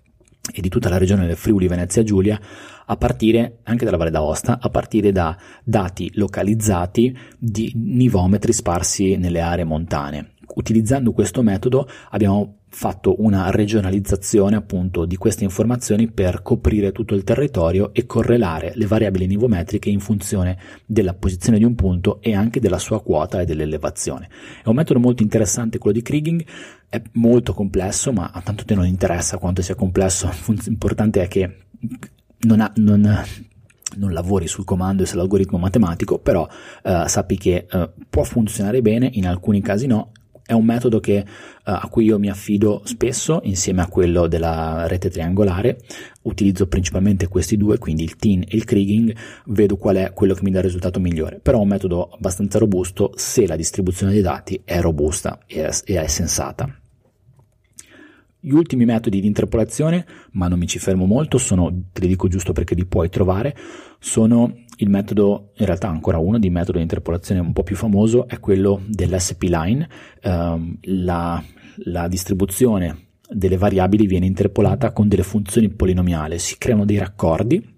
e 0.53 0.61
di 0.61 0.69
tutta 0.69 0.89
la 0.89 0.99
regione 0.99 1.27
del 1.27 1.37
Friuli 1.37 1.69
Venezia 1.69 2.03
Giulia 2.03 2.41
a 2.87 2.97
partire 2.97 3.59
anche 3.65 3.85
dalla 3.85 3.97
Valle 3.97 4.11
d'Aosta 4.11 4.59
a 4.61 4.69
partire 4.71 5.13
da 5.13 5.37
dati 5.63 6.11
localizzati 6.15 7.17
di 7.39 7.73
nivometri 7.77 8.53
sparsi 8.53 9.17
nelle 9.17 9.41
aree 9.41 9.65
montane. 9.65 10.33
Utilizzando 10.55 11.13
questo 11.13 11.43
metodo 11.43 11.89
abbiamo 12.11 12.62
fatto 12.75 13.23
una 13.23 13.51
regionalizzazione 13.51 14.57
appunto 14.57 15.05
di 15.05 15.17
queste 15.17 15.45
informazioni 15.45 16.11
per 16.11 16.41
coprire 16.41 16.91
tutto 16.91 17.15
il 17.15 17.23
territorio 17.23 17.93
e 17.93 18.07
correlare 18.07 18.73
le 18.75 18.87
variabili 18.87 19.27
nivometriche 19.27 19.91
in 19.91 20.01
funzione 20.01 20.59
della 20.87 21.13
posizione 21.13 21.59
di 21.59 21.65
un 21.65 21.75
punto 21.75 22.21
e 22.23 22.35
anche 22.35 22.61
della 22.61 22.79
sua 22.79 23.03
quota 23.03 23.41
e 23.41 23.45
dell'elevazione. 23.45 24.29
È 24.65 24.69
un 24.69 24.75
metodo 24.75 25.01
molto 25.01 25.23
interessante 25.23 25.77
quello 25.77 25.99
di 25.99 26.03
Kriging, 26.03 26.45
è 26.89 27.01
molto 27.13 27.53
complesso, 27.53 28.11
ma 28.11 28.31
a 28.33 28.41
tanto 28.41 28.65
te 28.65 28.75
non 28.75 28.87
interessa 28.87 29.37
quanto 29.37 29.61
sia 29.61 29.75
complesso, 29.75 30.33
l'importante 30.65 31.23
è 31.23 31.29
che 31.29 31.57
non, 32.41 32.61
ha, 32.61 32.73
non, 32.77 33.23
non 33.97 34.13
lavori 34.13 34.47
sul 34.47 34.65
comando 34.65 35.03
e 35.03 35.07
sull'algoritmo 35.07 35.59
matematico, 35.59 36.19
però 36.19 36.49
eh, 36.83 37.05
sappi 37.07 37.37
che 37.37 37.67
eh, 37.71 37.91
può 38.09 38.25
funzionare 38.25 38.81
bene, 38.81 39.11
in 39.13 39.27
alcuni 39.27 39.61
casi 39.61 39.87
no, 39.87 40.13
è 40.45 40.53
un 40.53 40.65
metodo 40.65 41.01
che, 41.01 41.25
uh, 41.25 41.25
a 41.63 41.89
cui 41.91 42.05
io 42.05 42.19
mi 42.19 42.29
affido 42.29 42.83
spesso 42.85 43.41
insieme 43.45 43.83
a 43.83 43.89
quello 43.89 44.27
della 44.27 44.87
rete 44.87 45.11
triangolare. 45.11 45.79
Utilizzo 46.23 46.67
principalmente 46.67 47.29
questi 47.29 47.57
due, 47.57 47.79
quindi 47.79 48.03
il 48.03 48.17
TIN 48.17 48.43
e 48.43 48.57
il 48.57 48.65
Kriging, 48.65 49.15
vedo 49.47 49.77
qual 49.77 49.97
è 49.97 50.13
quello 50.13 50.35
che 50.35 50.43
mi 50.43 50.51
dà 50.51 50.59
il 50.59 50.65
risultato 50.65 51.01
migliore. 51.01 51.41
Però 51.41 51.59
è 51.59 51.63
un 51.63 51.69
metodo 51.69 52.11
abbastanza 52.11 52.59
robusto 52.59 53.13
se 53.17 53.47
la 53.47 53.57
distribuzione 53.57 54.13
dei 54.13 54.23
dati 54.23 54.61
è 54.65 54.81
robusta 54.81 55.39
e 55.47 55.67
è, 55.67 55.71
e 55.85 56.01
è 56.01 56.07
sensata. 56.07 56.82
Gli 58.45 58.51
ultimi 58.51 58.85
metodi 58.85 59.21
di 59.21 59.29
interpolazione, 59.29 60.05
ma 60.33 60.49
non 60.49 60.59
mi 60.59 60.67
ci 60.67 60.81
fermo 60.81 61.07
molto, 61.07 61.39
sono, 61.39 61.73
te 61.93 62.01
li 62.01 62.09
dico 62.09 62.27
giusto 62.27 62.53
perché 62.53 62.75
li 62.75 62.85
puoi 62.87 63.09
trovare, 63.09 63.57
sono 64.01 64.53
il 64.79 64.91
metodo, 64.91 65.53
in 65.59 65.67
realtà 65.67 65.89
ancora 65.89 66.19
uno 66.19 66.41
di 66.41 66.51
metodo 66.51 66.79
di 66.79 66.83
interpolazione 66.83 67.41
un 67.41 67.53
po' 67.53 67.63
più 67.63 67.77
famoso, 67.77 68.27
è 68.27 68.41
quello 68.41 68.83
dell'SP 68.85 69.43
line. 69.45 69.89
Um, 70.25 70.77
la, 70.83 71.41
la 71.85 72.09
distribuzione 72.09 73.11
delle 73.31 73.57
variabili 73.57 74.09
viene 74.09 74.27
interpolata 74.27 74.91
con 74.91 75.07
delle 75.07 75.23
funzioni 75.23 75.69
polinomiali, 75.69 76.41
si 76.41 76.59
creano 76.59 76.85
dei 76.85 76.99
raccordi 76.99 77.72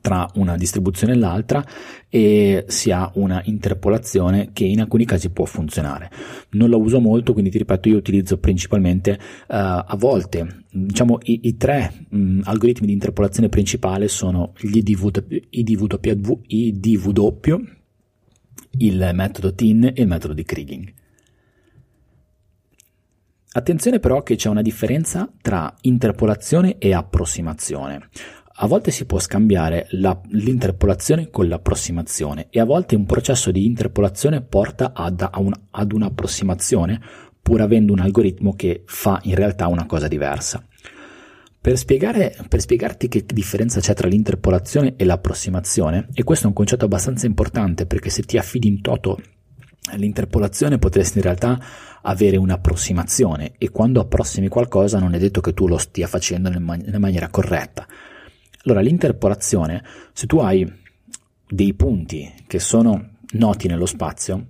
tra 0.00 0.28
una 0.34 0.56
distribuzione 0.56 1.12
e 1.12 1.16
l'altra 1.16 1.64
e 2.08 2.64
si 2.68 2.90
ha 2.90 3.10
una 3.14 3.42
interpolazione 3.44 4.50
che 4.52 4.64
in 4.64 4.80
alcuni 4.80 5.04
casi 5.04 5.30
può 5.30 5.44
funzionare. 5.44 6.10
Non 6.50 6.70
la 6.70 6.76
uso 6.76 7.00
molto, 7.00 7.32
quindi 7.32 7.50
ti 7.50 7.58
ripeto, 7.58 7.88
io 7.88 7.96
utilizzo 7.96 8.38
principalmente 8.38 9.12
uh, 9.12 9.16
a 9.48 9.96
volte, 9.98 10.64
diciamo, 10.70 11.18
i, 11.24 11.40
i 11.44 11.56
tre 11.56 12.06
mh, 12.08 12.40
algoritmi 12.44 12.86
di 12.86 12.92
interpolazione 12.92 13.48
principale 13.48 14.08
sono 14.08 14.52
gli 14.58 14.78
IDW, 14.78 15.08
IDW, 15.50 16.40
IDW, 16.46 17.60
il 18.78 19.10
metodo 19.12 19.54
TIN 19.54 19.84
e 19.84 20.02
il 20.02 20.06
metodo 20.06 20.34
di 20.34 20.44
Kriging. 20.44 20.92
Attenzione 23.56 24.00
però 24.00 24.24
che 24.24 24.34
c'è 24.34 24.48
una 24.48 24.62
differenza 24.62 25.30
tra 25.40 25.72
interpolazione 25.82 26.78
e 26.78 26.92
approssimazione. 26.92 28.08
A 28.58 28.68
volte 28.68 28.92
si 28.92 29.04
può 29.04 29.18
scambiare 29.18 29.88
la, 29.90 30.20
l'interpolazione 30.28 31.28
con 31.28 31.48
l'approssimazione 31.48 32.46
e 32.50 32.60
a 32.60 32.64
volte 32.64 32.94
un 32.94 33.04
processo 33.04 33.50
di 33.50 33.66
interpolazione 33.66 34.42
porta 34.42 34.92
ad, 34.94 35.28
un, 35.38 35.52
ad 35.70 35.92
un'approssimazione 35.92 37.00
pur 37.42 37.60
avendo 37.60 37.92
un 37.92 37.98
algoritmo 37.98 38.54
che 38.54 38.84
fa 38.86 39.18
in 39.24 39.34
realtà 39.34 39.66
una 39.66 39.86
cosa 39.86 40.06
diversa. 40.06 40.64
Per, 41.60 41.76
spiegare, 41.76 42.36
per 42.48 42.60
spiegarti 42.60 43.08
che 43.08 43.24
differenza 43.26 43.80
c'è 43.80 43.92
tra 43.92 44.06
l'interpolazione 44.06 44.94
e 44.96 45.04
l'approssimazione, 45.04 46.08
e 46.14 46.22
questo 46.22 46.44
è 46.44 46.48
un 46.48 46.54
concetto 46.54 46.84
abbastanza 46.84 47.26
importante 47.26 47.86
perché 47.86 48.08
se 48.08 48.22
ti 48.22 48.38
affidi 48.38 48.68
in 48.68 48.80
toto 48.80 49.18
all'interpolazione 49.90 50.78
potresti 50.78 51.18
in 51.18 51.24
realtà 51.24 51.60
avere 52.02 52.36
un'approssimazione 52.36 53.54
e 53.58 53.70
quando 53.70 54.00
approssimi 54.00 54.48
qualcosa 54.48 54.98
non 55.00 55.14
è 55.14 55.18
detto 55.18 55.40
che 55.40 55.54
tu 55.54 55.66
lo 55.66 55.76
stia 55.76 56.06
facendo 56.06 56.48
nella 56.48 56.98
maniera 56.98 57.28
corretta. 57.28 57.86
Allora 58.64 58.80
l'interpolazione, 58.80 59.84
se 60.14 60.26
tu 60.26 60.38
hai 60.38 60.70
dei 61.46 61.74
punti 61.74 62.32
che 62.46 62.58
sono 62.58 63.10
noti 63.32 63.68
nello 63.68 63.84
spazio, 63.84 64.46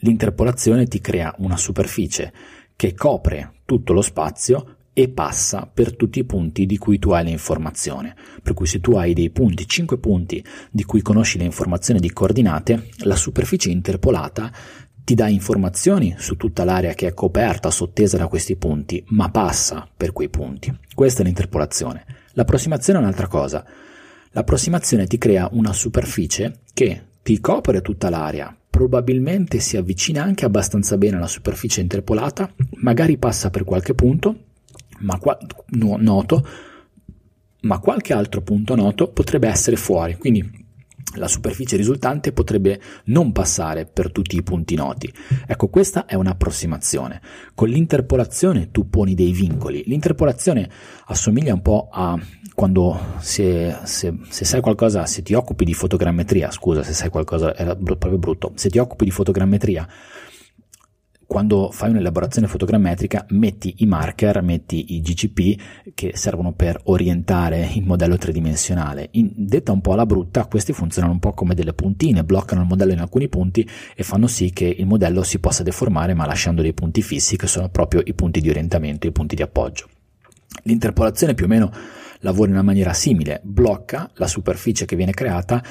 l'interpolazione 0.00 0.86
ti 0.86 1.00
crea 1.00 1.34
una 1.38 1.56
superficie 1.56 2.30
che 2.76 2.92
copre 2.92 3.60
tutto 3.64 3.94
lo 3.94 4.02
spazio 4.02 4.76
e 4.92 5.08
passa 5.08 5.70
per 5.72 5.96
tutti 5.96 6.18
i 6.18 6.24
punti 6.24 6.66
di 6.66 6.76
cui 6.76 6.98
tu 6.98 7.10
hai 7.10 7.24
l'informazione. 7.24 8.14
Per 8.42 8.52
cui 8.52 8.66
se 8.66 8.80
tu 8.80 8.96
hai 8.96 9.14
dei 9.14 9.30
punti, 9.30 9.66
5 9.66 9.96
punti 9.98 10.44
di 10.70 10.84
cui 10.84 11.00
conosci 11.00 11.38
le 11.38 11.44
informazioni 11.44 12.00
di 12.00 12.12
coordinate, 12.12 12.88
la 13.04 13.16
superficie 13.16 13.70
interpolata 13.70 14.52
ti 15.04 15.14
dà 15.14 15.26
informazioni 15.26 16.14
su 16.18 16.36
tutta 16.36 16.64
l'area 16.64 16.92
che 16.92 17.06
è 17.06 17.14
coperta, 17.14 17.70
sottesa 17.70 18.18
da 18.18 18.26
questi 18.26 18.56
punti, 18.56 19.02
ma 19.08 19.30
passa 19.30 19.88
per 19.96 20.12
quei 20.12 20.28
punti. 20.28 20.76
Questa 20.94 21.22
è 21.22 21.24
l'interpolazione. 21.24 22.04
L'approssimazione 22.38 23.00
è 23.00 23.02
un'altra 23.02 23.26
cosa. 23.26 23.64
L'approssimazione 24.30 25.08
ti 25.08 25.18
crea 25.18 25.48
una 25.50 25.72
superficie 25.72 26.60
che 26.72 27.06
ti 27.20 27.40
copre 27.40 27.82
tutta 27.82 28.10
l'area, 28.10 28.56
probabilmente 28.70 29.58
si 29.58 29.76
avvicina 29.76 30.22
anche 30.22 30.44
abbastanza 30.44 30.96
bene 30.96 31.16
alla 31.16 31.26
superficie 31.26 31.80
interpolata, 31.80 32.48
magari 32.76 33.18
passa 33.18 33.50
per 33.50 33.64
qualche 33.64 33.92
punto, 33.94 34.44
ma 35.00 35.18
qua, 35.18 35.36
no, 35.70 35.96
noto, 35.98 36.46
ma 37.62 37.80
qualche 37.80 38.12
altro 38.12 38.40
punto 38.42 38.76
noto 38.76 39.08
potrebbe 39.08 39.48
essere 39.48 39.74
fuori. 39.74 40.16
Quindi 40.16 40.66
la 41.14 41.28
superficie 41.28 41.76
risultante 41.76 42.32
potrebbe 42.32 42.80
non 43.04 43.32
passare 43.32 43.86
per 43.86 44.12
tutti 44.12 44.36
i 44.36 44.42
punti 44.42 44.74
noti. 44.74 45.12
Ecco, 45.46 45.68
questa 45.68 46.06
è 46.06 46.14
un'approssimazione. 46.14 47.20
Con 47.54 47.68
l'interpolazione 47.68 48.70
tu 48.70 48.88
poni 48.88 49.14
dei 49.14 49.32
vincoli. 49.32 49.82
L'interpolazione 49.86 50.68
assomiglia 51.06 51.54
un 51.54 51.62
po' 51.62 51.88
a 51.90 52.18
quando 52.54 52.98
se, 53.18 53.76
se, 53.84 54.18
se, 54.28 54.44
sai 54.44 54.60
qualcosa, 54.60 55.06
se 55.06 55.22
ti 55.22 55.34
occupi 55.34 55.64
di 55.64 55.74
fotogrammetria, 55.74 56.50
scusa 56.50 56.82
se 56.82 56.92
sai 56.92 57.08
qualcosa, 57.08 57.54
era 57.56 57.76
proprio 57.76 58.18
brutto, 58.18 58.52
se 58.56 58.68
ti 58.68 58.78
occupi 58.78 59.04
di 59.04 59.10
fotogrammetria, 59.12 59.86
quando 61.28 61.70
fai 61.70 61.90
un'elaborazione 61.90 62.48
fotogrammetrica 62.48 63.26
metti 63.32 63.74
i 63.78 63.86
marker, 63.86 64.40
metti 64.40 64.94
i 64.94 65.02
GCP 65.02 65.92
che 65.92 66.12
servono 66.14 66.52
per 66.52 66.80
orientare 66.84 67.68
il 67.74 67.84
modello 67.84 68.16
tridimensionale. 68.16 69.08
In, 69.12 69.32
detta 69.36 69.72
un 69.72 69.82
po' 69.82 69.92
alla 69.92 70.06
brutta, 70.06 70.46
questi 70.46 70.72
funzionano 70.72 71.12
un 71.12 71.18
po' 71.18 71.34
come 71.34 71.54
delle 71.54 71.74
puntine, 71.74 72.24
bloccano 72.24 72.62
il 72.62 72.66
modello 72.66 72.92
in 72.92 73.00
alcuni 73.00 73.28
punti 73.28 73.68
e 73.94 74.02
fanno 74.04 74.26
sì 74.26 74.54
che 74.54 74.64
il 74.64 74.86
modello 74.86 75.22
si 75.22 75.38
possa 75.38 75.62
deformare 75.62 76.14
ma 76.14 76.24
lasciando 76.24 76.62
dei 76.62 76.72
punti 76.72 77.02
fissi 77.02 77.36
che 77.36 77.46
sono 77.46 77.68
proprio 77.68 78.00
i 78.02 78.14
punti 78.14 78.40
di 78.40 78.48
orientamento, 78.48 79.06
i 79.06 79.12
punti 79.12 79.36
di 79.36 79.42
appoggio. 79.42 79.86
L'interpolazione 80.62 81.34
più 81.34 81.44
o 81.44 81.48
meno 81.48 81.70
lavora 82.20 82.48
in 82.48 82.54
una 82.54 82.62
maniera 82.62 82.92
simile, 82.92 83.40
blocca 83.42 84.10
la 84.14 84.26
superficie 84.26 84.84
che 84.84 84.96
viene 84.96 85.12
creata 85.12 85.62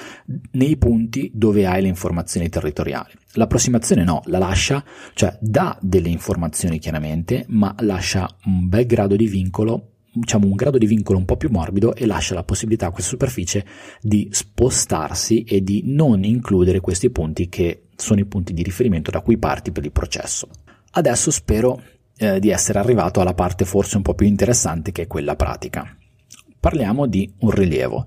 nei 0.52 0.78
punti 0.78 1.32
dove 1.34 1.66
hai 1.66 1.82
le 1.82 1.88
informazioni 1.88 2.50
territoriali. 2.50 3.14
L'approssimazione 3.34 4.04
no, 4.04 4.22
la 4.26 4.38
lascia, 4.38 4.84
cioè 5.14 5.38
dà 5.40 5.78
delle 5.82 6.10
informazioni 6.10 6.80
chiaramente, 6.80 7.46
ma 7.50 7.76
lascia 7.80 8.28
un 8.46 8.68
bel 8.68 8.86
grado 8.86 9.16
di 9.16 9.28
vincolo 9.28 9.92
diciamo 10.18 10.48
un 10.48 10.56
grado 10.56 10.78
di 10.78 10.86
vincolo 10.86 11.20
un 11.20 11.26
po' 11.26 11.38
più 11.38 11.50
morbido 11.52 11.94
e 11.94 12.06
lascia 12.06 12.34
la 12.34 12.44
possibilità 12.44 12.88
a 12.88 12.92
questa 12.92 13.12
superficie 13.12 13.66
di 14.02 14.28
spostarsi 14.32 15.44
e 15.44 15.64
di 15.64 15.84
non 15.86 16.24
includere 16.24 16.80
questi 16.80 17.10
punti 17.10 17.50
che 17.50 17.84
sono 17.96 18.20
i 18.20 18.26
punti 18.26 18.54
di 18.54 18.64
riferimento 18.64 19.12
da 19.12 19.22
cui 19.22 19.38
parti 19.38 19.72
per 19.72 19.86
il 19.86 19.92
processo. 19.92 20.50
Adesso 20.92 21.32
spero 21.32 21.82
eh, 22.18 22.40
di 22.40 22.50
essere 22.50 22.80
arrivato 22.80 23.22
alla 23.22 23.34
parte 23.34 23.66
forse 23.66 23.98
un 23.98 24.04
po' 24.04 24.16
più 24.16 24.26
interessante 24.26 24.92
che 24.92 25.04
è 25.04 25.08
quella 25.08 25.36
pratica. 25.36 25.97
Parliamo 26.60 27.06
di 27.06 27.32
un 27.40 27.52
rilievo. 27.52 28.06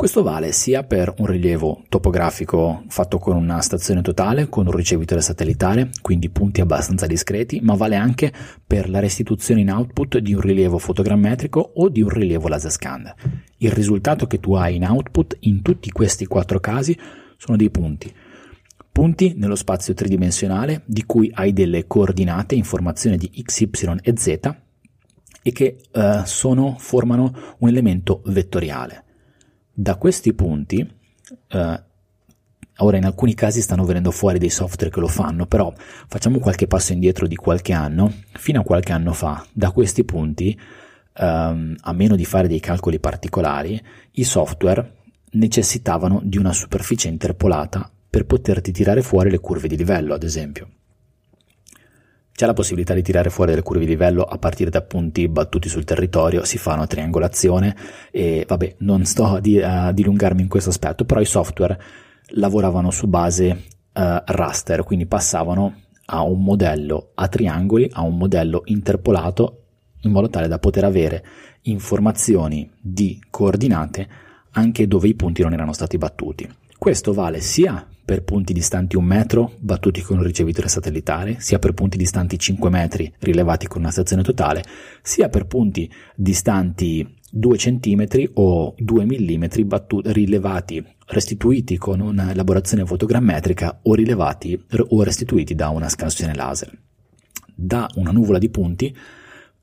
Questo 0.00 0.22
vale 0.22 0.52
sia 0.52 0.82
per 0.82 1.12
un 1.18 1.26
rilievo 1.26 1.82
topografico 1.90 2.84
fatto 2.88 3.18
con 3.18 3.36
una 3.36 3.60
stazione 3.60 4.00
totale, 4.00 4.48
con 4.48 4.66
un 4.66 4.72
ricevitore 4.72 5.20
satellitare, 5.20 5.90
quindi 6.00 6.30
punti 6.30 6.62
abbastanza 6.62 7.06
discreti, 7.06 7.60
ma 7.60 7.74
vale 7.74 7.96
anche 7.96 8.32
per 8.66 8.88
la 8.88 8.98
restituzione 8.98 9.60
in 9.60 9.70
output 9.70 10.16
di 10.16 10.32
un 10.32 10.40
rilievo 10.40 10.78
fotogrammetrico 10.78 11.72
o 11.74 11.90
di 11.90 12.00
un 12.00 12.08
rilievo 12.08 12.48
laser 12.48 12.70
scan. 12.70 13.12
Il 13.58 13.72
risultato 13.72 14.26
che 14.26 14.40
tu 14.40 14.54
hai 14.54 14.76
in 14.76 14.86
output 14.86 15.36
in 15.40 15.60
tutti 15.60 15.90
questi 15.90 16.24
quattro 16.24 16.60
casi 16.60 16.96
sono 17.36 17.58
dei 17.58 17.68
punti. 17.68 18.10
Punti 18.90 19.34
nello 19.36 19.54
spazio 19.54 19.92
tridimensionale 19.92 20.82
di 20.86 21.04
cui 21.04 21.30
hai 21.34 21.52
delle 21.52 21.86
coordinate, 21.86 22.54
informazioni 22.54 23.18
di 23.18 23.30
x, 23.44 23.60
y 23.60 23.68
e 24.00 24.14
z 24.16 24.38
e 25.42 25.52
che 25.52 25.76
eh, 25.90 26.22
sono, 26.24 26.76
formano 26.78 27.34
un 27.58 27.68
elemento 27.68 28.22
vettoriale. 28.26 29.04
Da 29.72 29.96
questi 29.96 30.34
punti, 30.34 30.88
eh, 31.48 31.82
ora 32.76 32.96
in 32.96 33.04
alcuni 33.04 33.34
casi 33.34 33.60
stanno 33.60 33.84
venendo 33.84 34.10
fuori 34.10 34.38
dei 34.38 34.50
software 34.50 34.92
che 34.92 35.00
lo 35.00 35.08
fanno, 35.08 35.46
però 35.46 35.72
facciamo 35.76 36.38
qualche 36.38 36.66
passo 36.66 36.92
indietro 36.92 37.26
di 37.26 37.36
qualche 37.36 37.72
anno, 37.72 38.12
fino 38.32 38.60
a 38.60 38.64
qualche 38.64 38.92
anno 38.92 39.12
fa, 39.12 39.44
da 39.52 39.70
questi 39.70 40.04
punti, 40.04 40.58
ehm, 41.14 41.76
a 41.80 41.92
meno 41.92 42.16
di 42.16 42.24
fare 42.24 42.48
dei 42.48 42.60
calcoli 42.60 42.98
particolari, 42.98 43.80
i 44.12 44.24
software 44.24 44.96
necessitavano 45.32 46.20
di 46.24 46.38
una 46.38 46.52
superficie 46.52 47.08
interpolata 47.08 47.90
per 48.10 48.26
poterti 48.26 48.72
tirare 48.72 49.02
fuori 49.02 49.30
le 49.30 49.38
curve 49.38 49.68
di 49.68 49.76
livello, 49.76 50.14
ad 50.14 50.24
esempio. 50.24 50.68
C'è 52.40 52.46
la 52.46 52.54
possibilità 52.54 52.94
di 52.94 53.02
tirare 53.02 53.28
fuori 53.28 53.50
delle 53.50 53.62
curve 53.62 53.84
di 53.84 53.90
livello 53.90 54.22
a 54.22 54.38
partire 54.38 54.70
da 54.70 54.80
punti 54.80 55.28
battuti 55.28 55.68
sul 55.68 55.84
territorio, 55.84 56.42
si 56.46 56.56
fa 56.56 56.72
una 56.72 56.86
triangolazione 56.86 57.76
e 58.10 58.46
vabbè, 58.48 58.76
non 58.78 59.04
sto 59.04 59.24
a, 59.24 59.40
di, 59.40 59.60
a 59.60 59.92
dilungarmi 59.92 60.40
in 60.40 60.48
questo 60.48 60.70
aspetto, 60.70 61.04
però 61.04 61.20
i 61.20 61.26
software 61.26 61.78
lavoravano 62.28 62.90
su 62.90 63.08
base 63.08 63.50
uh, 63.92 64.22
raster, 64.24 64.84
quindi 64.84 65.04
passavano 65.04 65.82
a 66.06 66.22
un 66.22 66.42
modello 66.42 67.10
a 67.12 67.28
triangoli, 67.28 67.90
a 67.92 68.00
un 68.00 68.16
modello 68.16 68.62
interpolato 68.64 69.64
in 70.00 70.10
modo 70.10 70.30
tale 70.30 70.48
da 70.48 70.58
poter 70.58 70.84
avere 70.84 71.22
informazioni 71.64 72.70
di 72.80 73.22
coordinate 73.28 74.08
anche 74.52 74.88
dove 74.88 75.08
i 75.08 75.14
punti 75.14 75.42
non 75.42 75.52
erano 75.52 75.74
stati 75.74 75.98
battuti. 75.98 76.48
Questo 76.80 77.12
vale 77.12 77.40
sia 77.42 77.86
per 78.02 78.22
punti 78.22 78.54
distanti 78.54 78.96
un 78.96 79.04
metro 79.04 79.52
battuti 79.58 80.00
con 80.00 80.16
un 80.16 80.22
ricevitore 80.22 80.66
satellitare, 80.66 81.38
sia 81.38 81.58
per 81.58 81.74
punti 81.74 81.98
distanti 81.98 82.38
5 82.38 82.70
metri 82.70 83.12
rilevati 83.18 83.66
con 83.66 83.82
una 83.82 83.90
stazione 83.90 84.22
totale, 84.22 84.64
sia 85.02 85.28
per 85.28 85.44
punti 85.44 85.92
distanti 86.16 87.06
2 87.32 87.56
cm 87.58 88.06
o 88.32 88.74
2 88.78 89.04
mm 89.04 89.44
battuti, 89.66 90.10
rilevati, 90.10 90.82
restituiti 91.08 91.76
con 91.76 92.00
un'elaborazione 92.00 92.86
fotogrammetrica 92.86 93.80
o 93.82 93.92
rilevati 93.92 94.58
o 94.88 95.02
restituiti 95.02 95.54
da 95.54 95.68
una 95.68 95.90
scansione 95.90 96.34
laser. 96.34 96.74
Da 97.54 97.90
una 97.96 98.10
nuvola 98.10 98.38
di 98.38 98.48
punti 98.48 98.96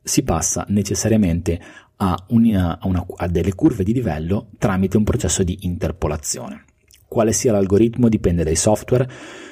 si 0.04 0.22
passa 0.22 0.68
necessariamente 0.70 1.60
a, 1.96 2.16
una, 2.28 2.78
a, 2.78 2.88
una, 2.88 3.04
a 3.16 3.28
delle 3.28 3.56
curve 3.56 3.84
di 3.84 3.94
livello 3.94 4.50
tramite 4.60 4.98
un 4.98 5.04
processo 5.04 5.42
di 5.42 5.58
interpolazione. 5.62 6.66
Quale 7.08 7.32
sia 7.32 7.52
l'algoritmo 7.52 8.10
dipende 8.10 8.44
dai 8.44 8.56
software. 8.56 9.10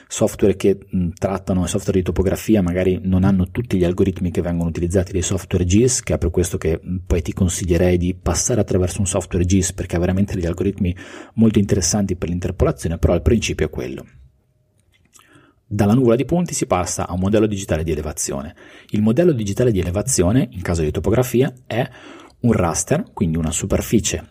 software 0.07 0.55
che 0.55 0.77
mh, 0.87 1.09
trattano 1.17 1.65
software 1.65 1.97
di 1.97 2.03
topografia 2.03 2.61
magari 2.61 2.99
non 3.03 3.23
hanno 3.23 3.49
tutti 3.49 3.77
gli 3.77 3.83
algoritmi 3.83 4.29
che 4.29 4.41
vengono 4.41 4.69
utilizzati 4.69 5.11
dai 5.11 5.21
software 5.21 5.65
GIS, 5.65 6.01
che 6.01 6.13
è 6.13 6.17
per 6.17 6.29
questo 6.29 6.57
che 6.57 6.79
mh, 6.81 6.97
poi 7.07 7.21
ti 7.21 7.33
consiglierei 7.33 7.97
di 7.97 8.13
passare 8.13 8.61
attraverso 8.61 8.99
un 8.99 9.07
software 9.07 9.45
GIS 9.45 9.73
perché 9.73 9.95
ha 9.95 9.99
veramente 9.99 10.35
degli 10.35 10.45
algoritmi 10.45 10.95
molto 11.35 11.59
interessanti 11.59 12.15
per 12.15 12.29
l'interpolazione, 12.29 12.97
però 12.97 13.15
il 13.15 13.21
principio 13.21 13.65
è 13.65 13.69
quello. 13.69 14.05
Dalla 15.67 15.95
nuvola 15.95 16.15
di 16.15 16.25
punti 16.25 16.53
si 16.53 16.67
passa 16.67 17.07
a 17.07 17.13
un 17.13 17.19
modello 17.19 17.47
digitale 17.47 17.83
di 17.83 17.91
elevazione. 17.91 18.55
Il 18.89 19.01
modello 19.01 19.31
digitale 19.31 19.71
di 19.71 19.79
elevazione, 19.79 20.47
in 20.51 20.61
caso 20.61 20.83
di 20.83 20.91
topografia, 20.91 21.51
è 21.65 21.89
un 22.41 22.51
raster, 22.51 23.05
quindi 23.11 23.37
una 23.37 23.51
superficie 23.51 24.29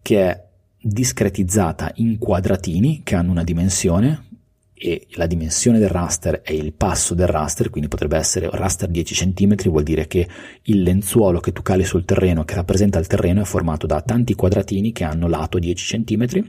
che 0.00 0.20
è 0.20 0.45
discretizzata 0.86 1.90
in 1.96 2.18
quadratini 2.18 3.00
che 3.02 3.16
hanno 3.16 3.32
una 3.32 3.42
dimensione 3.42 4.24
e 4.72 5.06
la 5.12 5.26
dimensione 5.26 5.78
del 5.78 5.88
raster 5.88 6.42
è 6.42 6.52
il 6.52 6.74
passo 6.74 7.14
del 7.14 7.26
raster, 7.26 7.70
quindi 7.70 7.88
potrebbe 7.88 8.16
essere 8.16 8.48
raster 8.52 8.88
10 8.88 9.32
cm, 9.32 9.70
vuol 9.70 9.82
dire 9.82 10.06
che 10.06 10.28
il 10.64 10.82
lenzuolo 10.82 11.40
che 11.40 11.52
tu 11.52 11.62
cali 11.62 11.84
sul 11.84 12.04
terreno, 12.04 12.44
che 12.44 12.54
rappresenta 12.54 12.98
il 12.98 13.06
terreno, 13.06 13.40
è 13.40 13.44
formato 13.44 13.86
da 13.86 14.02
tanti 14.02 14.34
quadratini 14.34 14.92
che 14.92 15.04
hanno 15.04 15.28
lato 15.28 15.58
10 15.58 16.04
cm. 16.04 16.48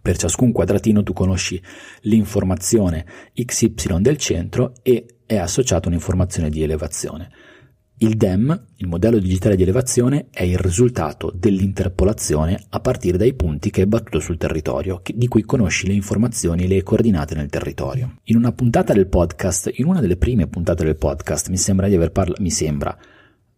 Per 0.00 0.16
ciascun 0.16 0.52
quadratino 0.52 1.02
tu 1.02 1.12
conosci 1.12 1.60
l'informazione 2.02 3.04
XY 3.34 4.00
del 4.00 4.16
centro 4.16 4.74
e 4.82 5.04
è 5.26 5.36
associata 5.36 5.88
un'informazione 5.88 6.48
di 6.48 6.62
elevazione. 6.62 7.30
Il 8.02 8.16
DEM, 8.16 8.68
il 8.76 8.88
modello 8.88 9.18
digitale 9.18 9.56
di 9.56 9.62
elevazione, 9.62 10.28
è 10.30 10.42
il 10.42 10.56
risultato 10.56 11.30
dell'interpolazione 11.36 12.64
a 12.70 12.80
partire 12.80 13.18
dai 13.18 13.34
punti 13.34 13.68
che 13.68 13.82
è 13.82 13.86
battuto 13.86 14.20
sul 14.20 14.38
territorio, 14.38 15.02
di 15.04 15.28
cui 15.28 15.42
conosci 15.42 15.86
le 15.86 15.92
informazioni 15.92 16.64
e 16.64 16.66
le 16.66 16.82
coordinate 16.82 17.34
nel 17.34 17.50
territorio. 17.50 18.14
In 18.24 18.36
una 18.36 18.52
puntata 18.52 18.94
del 18.94 19.06
podcast, 19.06 19.70
in 19.74 19.84
una 19.84 20.00
delle 20.00 20.16
prime 20.16 20.46
puntate 20.46 20.82
del 20.82 20.96
podcast, 20.96 21.50
mi 21.50 21.58
sembra 21.58 21.88
di 21.88 21.94
aver 21.94 22.10
parlato, 22.10 22.40
mi 22.40 22.50
sembra, 22.50 22.96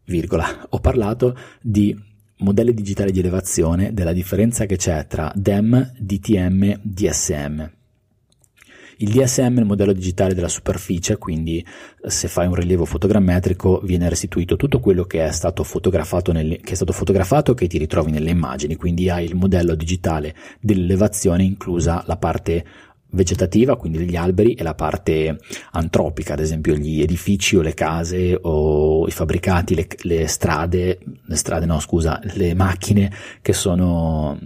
virgola, 0.07 0.67
ho 0.71 0.81
parlato 0.81 1.39
di 1.61 1.97
modelli 2.39 2.75
digitali 2.75 3.13
di 3.13 3.21
elevazione, 3.21 3.95
della 3.95 4.13
differenza 4.13 4.67
che 4.67 4.75
c'è 4.75 5.07
tra 5.07 5.31
DEM, 5.37 5.93
DTM, 5.97 6.81
DSM. 6.83 7.71
Il 9.03 9.11
DSM 9.11 9.57
è 9.57 9.61
il 9.61 9.67
modello 9.67 9.93
digitale 9.93 10.33
della 10.33 10.47
superficie, 10.47 11.19
quindi 11.19 11.65
se 12.07 12.29
fai 12.29 12.47
un 12.47 12.55
rilievo 12.55 12.85
fotogrammetrico 12.85 13.81
viene 13.83 14.09
restituito 14.09 14.55
tutto 14.55 14.79
quello 14.79 15.03
che 15.03 15.27
è 15.27 15.33
stato 15.33 15.65
fotografato, 15.65 16.31
nelle, 16.31 16.59
che 16.59 16.71
è 16.71 16.75
stato 16.77 16.93
fotografato 16.93 17.53
che 17.53 17.67
ti 17.67 17.79
ritrovi 17.79 18.13
nelle 18.13 18.31
immagini, 18.31 18.77
quindi 18.77 19.11
hai 19.11 19.25
il 19.25 19.35
modello 19.35 19.75
digitale 19.75 20.37
dell'elevazione 20.61 21.43
inclusa 21.43 22.05
la 22.07 22.17
parte 22.17 22.65
vegetativa, 23.13 23.77
quindi 23.77 24.01
gli 24.01 24.17
alberi, 24.17 24.55
e 24.55 24.63
la 24.63 24.75
parte 24.75 25.39
antropica, 25.73 26.35
ad 26.35 26.41
esempio 26.41 26.75
gli 26.75 27.01
edifici 27.01 27.57
o 27.57 27.63
le 27.63 27.75
case 27.75 28.39
o 28.41 29.07
i 29.07 29.11
fabbricati, 29.11 29.75
le, 29.75 29.87
le 30.03 30.27
strade, 30.27 30.99
le 31.25 31.37
strade 31.37 31.67
no 31.67 31.81
scusa, 31.81 32.21
le 32.35 32.55
macchine 32.55 33.13
che 33.41 33.53
sono 33.53 34.39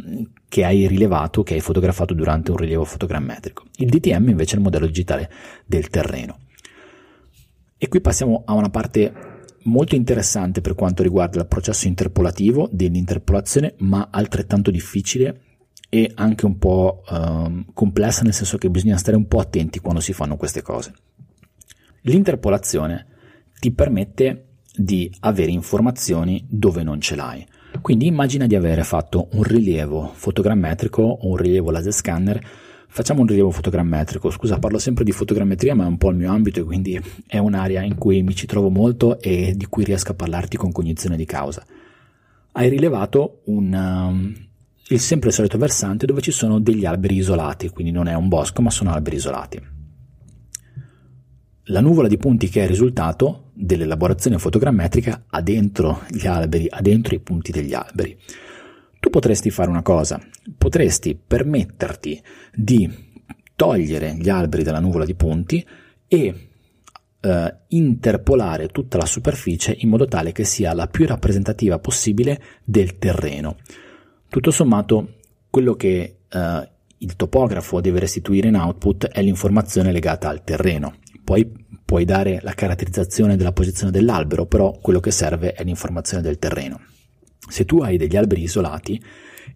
che 0.49 0.65
hai 0.65 0.87
rilevato, 0.87 1.43
che 1.43 1.55
hai 1.55 1.61
fotografato 1.61 2.15
durante 2.15 2.51
un 2.51 2.57
rilievo 2.57 2.85
fotogrammetrico. 2.85 3.65
Il 3.77 3.91
DTM 3.91 4.29
invece 4.29 4.55
è 4.55 4.57
il 4.57 4.63
modello 4.63 4.87
digitale 4.87 5.31
del 5.67 5.89
terreno. 5.89 6.39
E 7.77 7.89
qui 7.89 8.01
passiamo 8.01 8.43
a 8.47 8.55
una 8.55 8.71
parte 8.71 9.13
molto 9.65 9.95
interessante 9.97 10.61
per 10.61 10.75
quanto 10.75 11.03
riguarda 11.03 11.41
il 11.41 11.47
processo 11.47 11.89
interpolativo 11.89 12.69
dell'interpolazione, 12.73 13.75
ma 13.79 14.09
altrettanto 14.11 14.71
difficile 14.71 15.41
e 15.97 16.13
anche 16.15 16.45
un 16.45 16.59
po' 16.59 17.03
eh, 17.09 17.65
complessa, 17.73 18.23
nel 18.23 18.35
senso 18.35 18.59
che 18.59 18.69
bisogna 18.69 18.99
stare 18.99 19.17
un 19.17 19.27
po' 19.27 19.39
attenti 19.39 19.79
quando 19.79 20.01
si 20.01 20.13
fanno 20.13 20.37
queste 20.37 20.61
cose. 20.61 20.93
L'interpolazione 22.03 23.07
ti 23.59 23.73
permette 23.73 24.45
di 24.77 25.11
avere 25.21 25.51
informazioni 25.51 26.45
dove 26.47 26.83
non 26.83 27.01
ce 27.01 27.17
l'hai. 27.17 27.47
Quindi 27.81 28.07
immagina 28.07 28.47
di 28.47 28.55
avere 28.55 28.85
fatto 28.85 29.29
un 29.33 29.43
rilievo 29.43 30.11
fotogrammetrico 30.13 31.01
o 31.01 31.29
un 31.29 31.37
rilievo 31.37 31.71
laser 31.71 31.93
scanner. 31.93 32.47
Facciamo 32.89 33.23
un 33.23 33.27
rilievo 33.27 33.51
fotogrammetrico, 33.51 34.29
scusa 34.29 34.59
parlo 34.59 34.79
sempre 34.79 35.03
di 35.03 35.13
fotogrammetria 35.13 35.75
ma 35.75 35.85
è 35.85 35.89
un 35.89 35.97
po' 35.97 36.11
il 36.11 36.17
mio 36.17 36.31
ambito 36.31 36.61
e 36.61 36.65
quindi 36.65 37.01
è 37.27 37.39
un'area 37.39 37.83
in 37.83 37.97
cui 37.97 38.23
mi 38.23 38.35
ci 38.35 38.47
trovo 38.47 38.69
molto 38.69 39.19
e 39.19 39.55
di 39.57 39.67
cui 39.67 39.85
riesco 39.85 40.13
a 40.13 40.15
parlarti 40.15 40.59
con 40.59 40.73
cognizione 40.73 41.17
di 41.17 41.25
causa. 41.25 41.65
Hai 42.53 42.69
rilevato 42.69 43.41
un, 43.47 43.73
um, 43.73 44.47
il 44.89 45.01
sempre 45.01 45.33
solito 45.33 45.59
versante 45.59 46.07
dove 46.07 46.21
ci 46.21 46.31
sono 46.31 46.61
degli 46.61 46.85
alberi 46.85 47.17
isolati, 47.17 47.71
quindi 47.71 47.93
non 47.93 48.07
è 48.07 48.15
un 48.15 48.29
bosco 48.29 48.63
ma 48.63 48.71
sono 48.71 48.93
alberi 48.93 49.17
isolati. 49.17 49.61
La 51.71 51.81
nuvola 51.81 52.07
di 52.07 52.17
punti 52.17 52.49
che 52.49 52.61
è 52.61 52.63
il 52.63 52.69
risultato 52.69 53.51
dell'elaborazione 53.53 54.39
fotogrammetrica 54.39 55.25
ha 55.29 55.41
dentro 55.41 56.03
gli 56.09 56.27
alberi, 56.27 56.67
ha 56.69 56.81
dentro 56.81 57.17
i 57.17 57.21
punti 57.21 57.51
degli 57.51 57.75
alberi. 57.75 58.17
Tu 59.01 59.11
potresti 59.11 59.51
fare 59.51 59.69
una 59.69 59.83
cosa, 59.83 60.21
potresti 60.57 61.17
permetterti 61.17 62.23
di 62.55 62.89
togliere 63.57 64.15
gli 64.15 64.29
alberi 64.29 64.63
dalla 64.63 64.79
nuvola 64.79 65.05
di 65.05 65.15
punti 65.15 65.67
e 66.07 66.49
eh, 67.21 67.57
interpolare 67.69 68.69
tutta 68.69 68.99
la 68.99 69.07
superficie 69.07 69.75
in 69.79 69.89
modo 69.89 70.07
tale 70.07 70.31
che 70.31 70.45
sia 70.45 70.73
la 70.73 70.87
più 70.87 71.07
rappresentativa 71.07 71.81
possibile 71.81 72.41
del 72.65 72.99
terreno. 72.99 73.57
Tutto 74.29 74.51
sommato, 74.51 75.15
quello 75.51 75.75
che 75.75 76.17
eh, 76.29 76.71
il 76.99 77.17
topografo 77.17 77.81
deve 77.81 78.01
restituire 78.01 78.49
in 78.49 78.57
output 78.57 79.07
è 79.07 79.23
l'informazione 79.23 79.93
legata 79.93 80.29
al 80.29 80.45
terreno. 80.45 80.97
Poi 81.23 81.51
puoi 81.85 82.05
dare 82.05 82.41
la 82.43 82.53
caratterizzazione 82.53 83.37
della 83.37 83.53
posizione 83.53 83.93
dell'albero, 83.93 84.47
però 84.47 84.77
quello 84.81 85.01
che 85.01 85.11
serve 85.11 85.53
è 85.53 85.63
l'informazione 85.65 86.23
del 86.23 86.39
terreno. 86.39 86.81
Se 87.49 87.65
tu 87.65 87.79
hai 87.79 87.97
degli 87.97 88.17
alberi 88.17 88.43
isolati 88.43 89.01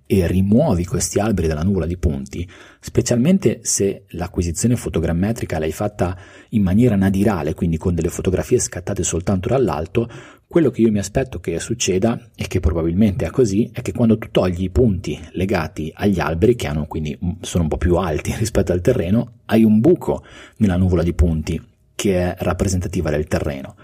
e 0.07 0.27
rimuovi 0.27 0.85
questi 0.85 1.19
alberi 1.19 1.49
dalla 1.49 1.63
nuvola 1.63 1.87
di 1.87 1.97
punti, 1.97 2.49
specialmente 2.79 3.61
se 3.63 4.05
l'acquisizione 4.11 4.77
fotogrammetrica 4.77 5.59
l'hai 5.59 5.73
fatta 5.73 6.17
in 6.51 6.63
maniera 6.63 6.95
nadirale, 6.95 7.55
quindi 7.55 7.77
con 7.77 7.95
delle 7.95 8.09
fotografie 8.09 8.61
scattate 8.61 9.03
soltanto 9.03 9.49
dall'alto, 9.49 10.09
quello 10.51 10.71
che 10.71 10.81
io 10.81 10.91
mi 10.91 10.99
aspetto 10.99 11.39
che 11.39 11.61
succeda, 11.61 12.31
e 12.35 12.49
che 12.49 12.59
probabilmente 12.59 13.25
è 13.25 13.31
così, 13.31 13.71
è 13.73 13.83
che 13.83 13.93
quando 13.93 14.19
tu 14.19 14.33
togli 14.33 14.65
i 14.65 14.71
punti 14.71 15.17
legati 15.35 15.93
agli 15.95 16.19
alberi, 16.19 16.57
che 16.57 16.67
hanno, 16.67 16.87
quindi 16.87 17.17
sono 17.41 17.63
un 17.63 17.69
po' 17.69 17.77
più 17.77 17.95
alti 17.95 18.35
rispetto 18.37 18.73
al 18.73 18.81
terreno, 18.81 19.35
hai 19.45 19.63
un 19.63 19.79
buco 19.79 20.25
nella 20.57 20.77
nuvola 20.77 21.05
di 21.05 21.15
punti 21.15 21.63
che 21.95 22.17
è 22.17 22.35
rappresentativa 22.41 23.11
del 23.11 23.29
terreno. 23.29 23.77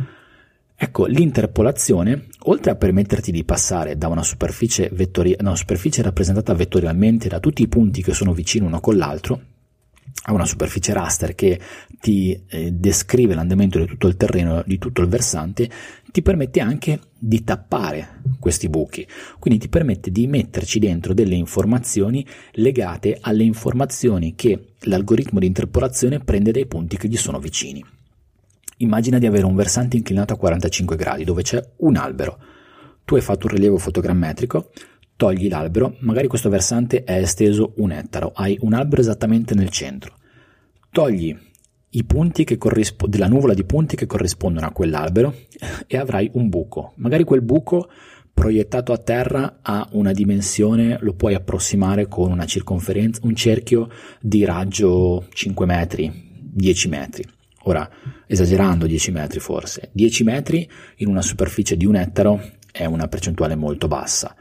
Ecco, 0.74 1.06
l'interpolazione, 1.06 2.26
oltre 2.46 2.72
a 2.72 2.74
permetterti 2.74 3.30
di 3.30 3.44
passare 3.44 3.96
da 3.96 4.08
una 4.08 4.24
superficie, 4.24 4.90
vettori- 4.92 5.36
una 5.38 5.54
superficie 5.54 6.02
rappresentata 6.02 6.52
vettorialmente 6.52 7.28
da 7.28 7.38
tutti 7.38 7.62
i 7.62 7.68
punti 7.68 8.02
che 8.02 8.12
sono 8.12 8.32
vicini 8.32 8.66
uno 8.66 8.80
con 8.80 8.96
l'altro, 8.96 9.40
a 10.28 10.32
una 10.32 10.44
superficie 10.44 10.92
raster 10.92 11.34
che 11.34 11.60
ti 12.00 12.40
eh, 12.48 12.72
descrive 12.72 13.34
l'andamento 13.34 13.78
di 13.78 13.86
tutto 13.86 14.08
il 14.08 14.16
terreno, 14.16 14.62
di 14.66 14.78
tutto 14.78 15.00
il 15.00 15.08
versante, 15.08 15.68
ti 16.16 16.22
permette 16.22 16.60
anche 16.60 17.00
di 17.18 17.44
tappare 17.44 18.22
questi 18.40 18.70
buchi, 18.70 19.06
quindi 19.38 19.60
ti 19.60 19.68
permette 19.68 20.10
di 20.10 20.26
metterci 20.26 20.78
dentro 20.78 21.12
delle 21.12 21.34
informazioni 21.34 22.26
legate 22.52 23.18
alle 23.20 23.42
informazioni 23.42 24.34
che 24.34 24.68
l'algoritmo 24.84 25.40
di 25.40 25.46
interpolazione 25.46 26.20
prende 26.20 26.52
dai 26.52 26.64
punti 26.64 26.96
che 26.96 27.08
gli 27.08 27.18
sono 27.18 27.38
vicini. 27.38 27.84
Immagina 28.78 29.18
di 29.18 29.26
avere 29.26 29.44
un 29.44 29.54
versante 29.54 29.98
inclinato 29.98 30.32
a 30.32 30.38
45 30.38 30.96
gradi 30.96 31.24
dove 31.24 31.42
c'è 31.42 31.62
un 31.80 31.96
albero. 31.96 32.38
Tu 33.04 33.16
hai 33.16 33.20
fatto 33.20 33.46
un 33.46 33.52
rilievo 33.52 33.76
fotogrammetrico, 33.76 34.70
togli 35.16 35.50
l'albero, 35.50 35.96
magari 35.98 36.28
questo 36.28 36.48
versante 36.48 37.04
è 37.04 37.18
esteso 37.18 37.74
un 37.76 37.92
ettaro, 37.92 38.32
hai 38.34 38.56
un 38.62 38.72
albero 38.72 39.02
esattamente 39.02 39.54
nel 39.54 39.68
centro. 39.68 40.14
Togli 40.90 41.36
corrispo- 42.58 43.06
della 43.06 43.28
nuvola 43.28 43.54
di 43.54 43.64
punti 43.64 43.96
che 43.96 44.06
corrispondono 44.06 44.66
a 44.66 44.72
quell'albero 44.72 45.34
e 45.86 45.96
avrai 45.96 46.30
un 46.34 46.48
buco. 46.48 46.92
Magari 46.96 47.24
quel 47.24 47.42
buco 47.42 47.88
proiettato 48.32 48.92
a 48.92 48.98
terra 48.98 49.60
ha 49.62 49.88
una 49.92 50.12
dimensione, 50.12 50.98
lo 51.00 51.14
puoi 51.14 51.34
approssimare 51.34 52.06
con 52.06 52.30
una 52.30 52.44
circonferenza, 52.44 53.20
un 53.24 53.34
cerchio 53.34 53.88
di 54.20 54.44
raggio 54.44 55.26
5 55.32 55.64
metri, 55.64 56.12
10 56.52 56.88
metri. 56.88 57.24
Ora, 57.62 57.88
esagerando 58.26 58.86
10 58.86 59.10
metri 59.10 59.40
forse, 59.40 59.88
10 59.92 60.22
metri 60.22 60.68
in 60.96 61.08
una 61.08 61.22
superficie 61.22 61.78
di 61.78 61.86
un 61.86 61.96
ettaro 61.96 62.40
è 62.70 62.84
una 62.84 63.08
percentuale 63.08 63.54
molto 63.54 63.88
bassa. 63.88 64.36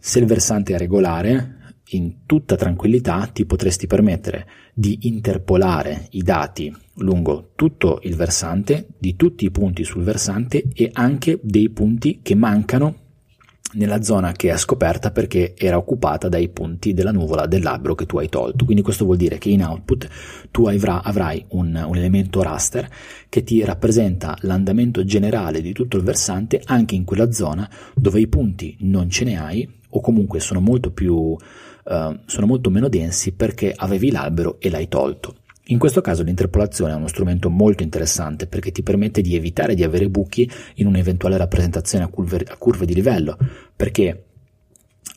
Se 0.00 0.18
il 0.18 0.26
versante 0.26 0.74
è 0.74 0.78
regolare, 0.78 1.57
in 1.90 2.26
tutta 2.26 2.56
tranquillità 2.56 3.28
ti 3.32 3.46
potresti 3.46 3.86
permettere 3.86 4.46
di 4.74 4.98
interpolare 5.02 6.06
i 6.10 6.22
dati 6.22 6.74
lungo 6.96 7.50
tutto 7.54 8.00
il 8.02 8.16
versante, 8.16 8.88
di 8.98 9.16
tutti 9.16 9.44
i 9.44 9.50
punti 9.50 9.84
sul 9.84 10.02
versante 10.02 10.64
e 10.74 10.90
anche 10.92 11.38
dei 11.42 11.70
punti 11.70 12.20
che 12.22 12.34
mancano 12.34 13.06
nella 13.74 14.02
zona 14.02 14.32
che 14.32 14.50
è 14.50 14.56
scoperta 14.56 15.10
perché 15.10 15.54
era 15.56 15.76
occupata 15.76 16.28
dai 16.28 16.48
punti 16.48 16.94
della 16.94 17.12
nuvola 17.12 17.46
dell'albero 17.46 17.94
che 17.94 18.06
tu 18.06 18.18
hai 18.18 18.28
tolto. 18.28 18.64
Quindi 18.64 18.82
questo 18.82 19.04
vuol 19.04 19.18
dire 19.18 19.38
che 19.38 19.50
in 19.50 19.62
output 19.62 20.08
tu 20.50 20.66
avrai 20.66 21.44
un, 21.50 21.84
un, 21.86 21.96
elemento 21.96 22.42
raster 22.42 22.88
che 23.28 23.42
ti 23.42 23.62
rappresenta 23.64 24.36
l'andamento 24.40 25.04
generale 25.04 25.60
di 25.60 25.72
tutto 25.72 25.96
il 25.96 26.02
versante 26.02 26.62
anche 26.64 26.94
in 26.94 27.04
quella 27.04 27.30
zona 27.30 27.68
dove 27.94 28.20
i 28.20 28.26
punti 28.26 28.76
non 28.80 29.10
ce 29.10 29.24
ne 29.24 29.38
hai 29.38 29.68
o 29.90 30.00
comunque 30.00 30.40
sono 30.40 30.60
molto 30.60 30.90
più 30.90 31.36
uh, 31.88 32.18
sono 32.26 32.46
molto 32.46 32.70
meno 32.70 32.88
densi 32.88 33.32
perché 33.32 33.72
avevi 33.74 34.10
l'albero 34.10 34.60
e 34.60 34.70
l'hai 34.70 34.88
tolto. 34.88 35.36
In 35.70 35.78
questo 35.78 36.00
caso 36.00 36.22
l'interpolazione 36.22 36.92
è 36.92 36.96
uno 36.96 37.08
strumento 37.08 37.50
molto 37.50 37.82
interessante 37.82 38.46
perché 38.46 38.72
ti 38.72 38.82
permette 38.82 39.20
di 39.20 39.36
evitare 39.36 39.74
di 39.74 39.84
avere 39.84 40.08
buchi 40.08 40.50
in 40.76 40.86
un'eventuale 40.86 41.36
rappresentazione 41.36 42.04
a 42.04 42.08
curve, 42.08 42.44
a 42.48 42.56
curve 42.56 42.86
di 42.86 42.94
livello, 42.94 43.36
perché 43.76 44.24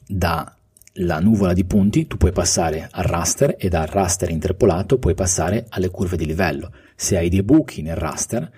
dalla 0.06 1.20
nuvola 1.22 1.54
di 1.54 1.64
punti 1.64 2.06
tu 2.06 2.18
puoi 2.18 2.34
passare 2.34 2.90
al 2.92 3.06
raster 3.06 3.56
e 3.58 3.70
dal 3.70 3.88
raster 3.88 4.30
interpolato 4.30 5.00
puoi 5.00 5.14
passare 5.14 5.68
alle 5.70 5.90
curve 5.90 6.18
di 6.18 6.26
livello. 6.26 6.74
Se 6.96 7.18
hai 7.18 7.30
dei 7.30 7.44
buchi 7.44 7.82
nel 7.82 7.96
raster, 7.96 8.52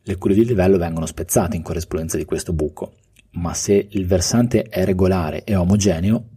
le 0.00 0.16
curve 0.18 0.36
di 0.36 0.44
livello 0.44 0.78
vengono 0.78 1.06
spezzate 1.06 1.56
in 1.56 1.62
corrispondenza 1.62 2.16
di 2.16 2.24
questo 2.24 2.52
buco, 2.52 2.92
ma 3.32 3.52
se 3.52 3.88
il 3.90 4.06
versante 4.06 4.62
è 4.62 4.84
regolare 4.84 5.42
e 5.42 5.56
omogeneo, 5.56 6.28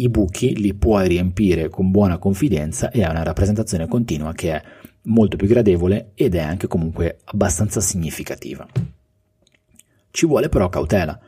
i 0.00 0.08
buchi 0.08 0.56
li 0.56 0.74
puoi 0.74 1.08
riempire 1.08 1.68
con 1.68 1.90
buona 1.90 2.18
confidenza 2.18 2.90
e 2.90 3.02
hai 3.02 3.10
una 3.10 3.22
rappresentazione 3.22 3.88
continua 3.88 4.32
che 4.32 4.52
è 4.52 4.62
molto 5.02 5.36
più 5.36 5.46
gradevole 5.46 6.12
ed 6.14 6.34
è 6.34 6.40
anche 6.40 6.66
comunque 6.66 7.18
abbastanza 7.24 7.80
significativa. 7.80 8.66
Ci 10.10 10.26
vuole 10.26 10.48
però 10.48 10.68
cautela. 10.68 11.18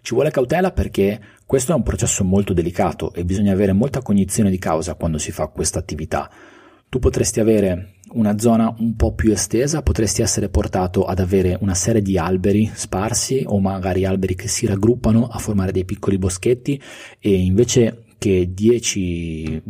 Ci 0.00 0.14
vuole 0.14 0.30
cautela 0.30 0.70
perché 0.70 1.20
questo 1.44 1.72
è 1.72 1.74
un 1.74 1.82
processo 1.82 2.24
molto 2.24 2.52
delicato 2.52 3.12
e 3.12 3.24
bisogna 3.24 3.52
avere 3.52 3.72
molta 3.72 4.00
cognizione 4.00 4.50
di 4.50 4.58
causa 4.58 4.94
quando 4.94 5.18
si 5.18 5.32
fa 5.32 5.48
questa 5.48 5.78
attività. 5.78 6.30
Tu 6.88 6.98
potresti 6.98 7.40
avere 7.40 7.94
una 8.12 8.38
zona 8.38 8.72
un 8.78 8.94
po' 8.94 9.12
più 9.12 9.32
estesa, 9.32 9.82
potresti 9.82 10.22
essere 10.22 10.48
portato 10.48 11.04
ad 11.04 11.18
avere 11.18 11.58
una 11.60 11.74
serie 11.74 12.00
di 12.00 12.16
alberi 12.16 12.70
sparsi 12.72 13.42
o 13.44 13.58
magari 13.58 14.04
alberi 14.04 14.36
che 14.36 14.48
si 14.48 14.66
raggruppano 14.66 15.26
a 15.26 15.38
formare 15.38 15.72
dei 15.72 15.84
piccoli 15.84 16.16
boschetti 16.16 16.80
e 17.18 17.34
invece 17.34 18.05
che 18.18 18.52
10, 18.52 19.62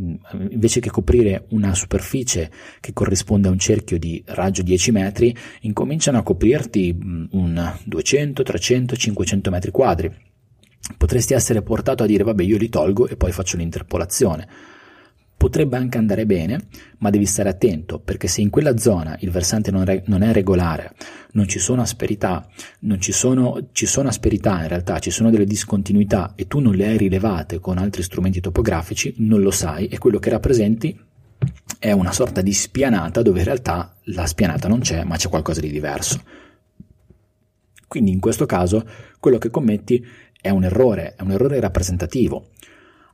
invece 0.51 0.81
che 0.81 0.91
coprire 0.91 1.47
una 1.51 1.75
superficie 1.75 2.51
che 2.81 2.93
corrisponde 2.93 3.49
a 3.49 3.51
un 3.51 3.59
cerchio 3.59 3.99
di 3.99 4.23
raggio 4.27 4.63
10 4.63 4.93
metri, 4.93 5.35
incominciano 5.63 6.19
a 6.19 6.23
coprirti 6.23 6.97
un 7.31 7.79
200, 7.85 8.43
300, 8.43 8.97
500 8.97 9.51
metri 9.51 9.71
quadri. 9.71 10.15
Potresti 10.97 11.35
essere 11.35 11.63
portato 11.63 12.05
a 12.05 12.07
dire 12.07 12.23
vabbè 12.23 12.45
io 12.45 12.57
li 12.59 12.69
tolgo 12.69 13.09
e 13.09 13.17
poi 13.17 13.33
faccio 13.33 13.57
l'interpolazione 13.57 14.75
Potrebbe 15.37 15.76
anche 15.76 15.99
andare 15.99 16.24
bene, 16.24 16.66
ma 16.99 17.11
devi 17.11 17.26
stare 17.26 17.51
attento 17.51 17.99
perché 17.99 18.26
se 18.26 18.41
in 18.41 18.51
quella 18.51 18.78
zona 18.78 19.16
il 19.20 19.30
versante 19.30 19.70
non, 19.70 19.84
re- 19.84 20.03
non 20.07 20.22
è 20.22 20.32
regolare, 20.32 20.95
non 21.32 21.47
ci 21.47 21.59
sono 21.59 21.82
asperità, 21.82 22.49
non 22.80 23.01
ci 23.01 23.12
sono, 23.12 23.68
ci 23.72 23.87
sono 23.87 24.09
asperità 24.09 24.62
in 24.62 24.68
realtà, 24.68 24.99
ci 24.99 25.11
sono 25.11 25.30
delle 25.30 25.45
discontinuità 25.45 26.32
e 26.34 26.47
tu 26.47 26.59
non 26.59 26.74
le 26.74 26.87
hai 26.87 26.97
rilevate 26.97 27.61
con 27.61 27.78
altri 27.78 28.03
strumenti 28.03 28.41
topografici, 28.41 29.14
non 29.18 29.43
lo 29.43 29.51
sai 29.51 29.89
e 29.89 29.99
quello 29.99 30.18
che 30.18 30.30
rappresenti 30.30 30.99
è 31.78 31.93
una 31.93 32.12
sorta 32.12 32.41
di 32.41 32.53
spianata 32.53 33.22
dove 33.22 33.41
in 33.41 33.45
realtà 33.45 33.95
la 34.05 34.26
spianata 34.26 34.68
non 34.68 34.80
c'è, 34.80 35.05
ma 35.05 35.16
c'è 35.16 35.28
qualcosa 35.28 35.61
di 35.61 35.70
diverso. 35.70 36.22
Quindi 37.87 38.11
in 38.11 38.20
questo 38.20 38.47
caso 38.47 38.84
quello 39.20 39.39
che 39.39 39.51
commetti 39.51 40.05
è 40.41 40.51
un 40.51 40.64
errore, 40.64 41.14
è 41.14 41.22
un 41.22 41.32
errore 41.32 41.61
rappresentativo, 41.61 42.51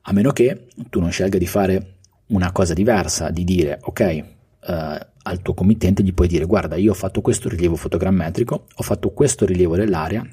a 0.02 0.12
meno 0.12 0.32
che 0.32 0.68
tu 0.88 1.00
non 1.00 1.10
scelga 1.10 1.38
di 1.38 1.46
fare 1.46 1.96
una 2.32 2.52
cosa 2.52 2.74
diversa 2.74 3.30
di 3.30 3.44
dire 3.44 3.78
ok 3.80 4.00
eh, 4.00 4.26
al 5.24 5.40
tuo 5.40 5.54
committente 5.54 6.02
gli 6.02 6.12
puoi 6.12 6.28
dire 6.28 6.44
guarda 6.44 6.76
io 6.76 6.90
ho 6.90 6.94
fatto 6.94 7.20
questo 7.20 7.48
rilievo 7.48 7.76
fotogrammetrico 7.76 8.66
ho 8.74 8.82
fatto 8.82 9.10
questo 9.10 9.46
rilievo 9.46 9.76
dell'area 9.76 10.26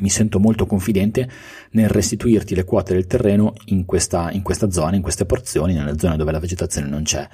mi 0.00 0.10
sento 0.10 0.38
molto 0.38 0.66
confidente 0.66 1.28
nel 1.70 1.88
restituirti 1.88 2.54
le 2.54 2.64
quote 2.64 2.92
del 2.92 3.06
terreno 3.06 3.54
in 3.66 3.84
questa, 3.86 4.30
in 4.30 4.42
questa 4.42 4.70
zona, 4.70 4.96
in 4.96 5.00
queste 5.02 5.24
porzioni, 5.24 5.72
nelle 5.72 5.98
zone 5.98 6.16
dove 6.16 6.32
la 6.32 6.38
vegetazione 6.38 6.88
non 6.88 7.02
c'è. 7.02 7.26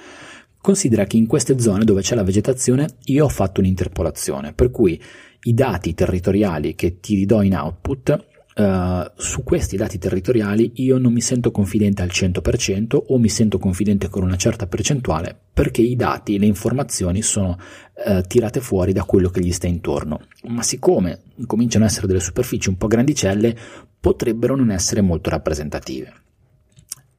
Considera 0.61 1.03
che 1.03 1.17
in 1.17 1.27
queste 1.27 1.59
zone 1.59 1.83
dove 1.83 2.01
c'è 2.01 2.15
la 2.15 2.23
vegetazione 2.23 2.87
io 3.05 3.25
ho 3.25 3.29
fatto 3.29 3.59
un'interpolazione, 3.59 4.53
per 4.53 4.71
cui 4.71 5.01
i 5.41 5.53
dati 5.53 5.93
territoriali 5.93 6.73
che 6.75 7.01
ti 7.01 7.15
ridò 7.15 7.41
in 7.41 7.55
output 7.55 8.27
Uh, 8.55 9.09
su 9.15 9.43
questi 9.43 9.77
dati 9.77 9.97
territoriali 9.97 10.73
io 10.75 10.99
non 10.99 11.11
mi 11.11 11.21
sento 11.21 11.49
confidente 11.49 12.03
al 12.03 12.09
100% 12.09 13.01
o 13.07 13.17
mi 13.17 13.27
sento 13.27 13.57
confidente 13.57 14.09
con 14.09 14.21
una 14.21 14.35
certa 14.35 14.67
percentuale 14.67 15.35
perché 15.51 15.81
i 15.81 15.95
dati, 15.95 16.37
le 16.37 16.45
informazioni 16.45 17.23
sono 17.23 17.57
uh, 18.05 18.21
tirate 18.21 18.59
fuori 18.59 18.93
da 18.93 19.05
quello 19.05 19.29
che 19.29 19.41
gli 19.41 19.51
sta 19.51 19.67
intorno. 19.67 20.21
Ma 20.49 20.61
siccome 20.61 21.21
cominciano 21.47 21.85
ad 21.85 21.91
essere 21.91 22.07
delle 22.07 22.19
superfici 22.19 22.69
un 22.69 22.77
po' 22.77 22.87
grandicelle, 22.87 23.57
potrebbero 23.99 24.55
non 24.55 24.69
essere 24.69 25.01
molto 25.01 25.29
rappresentative. 25.29 26.13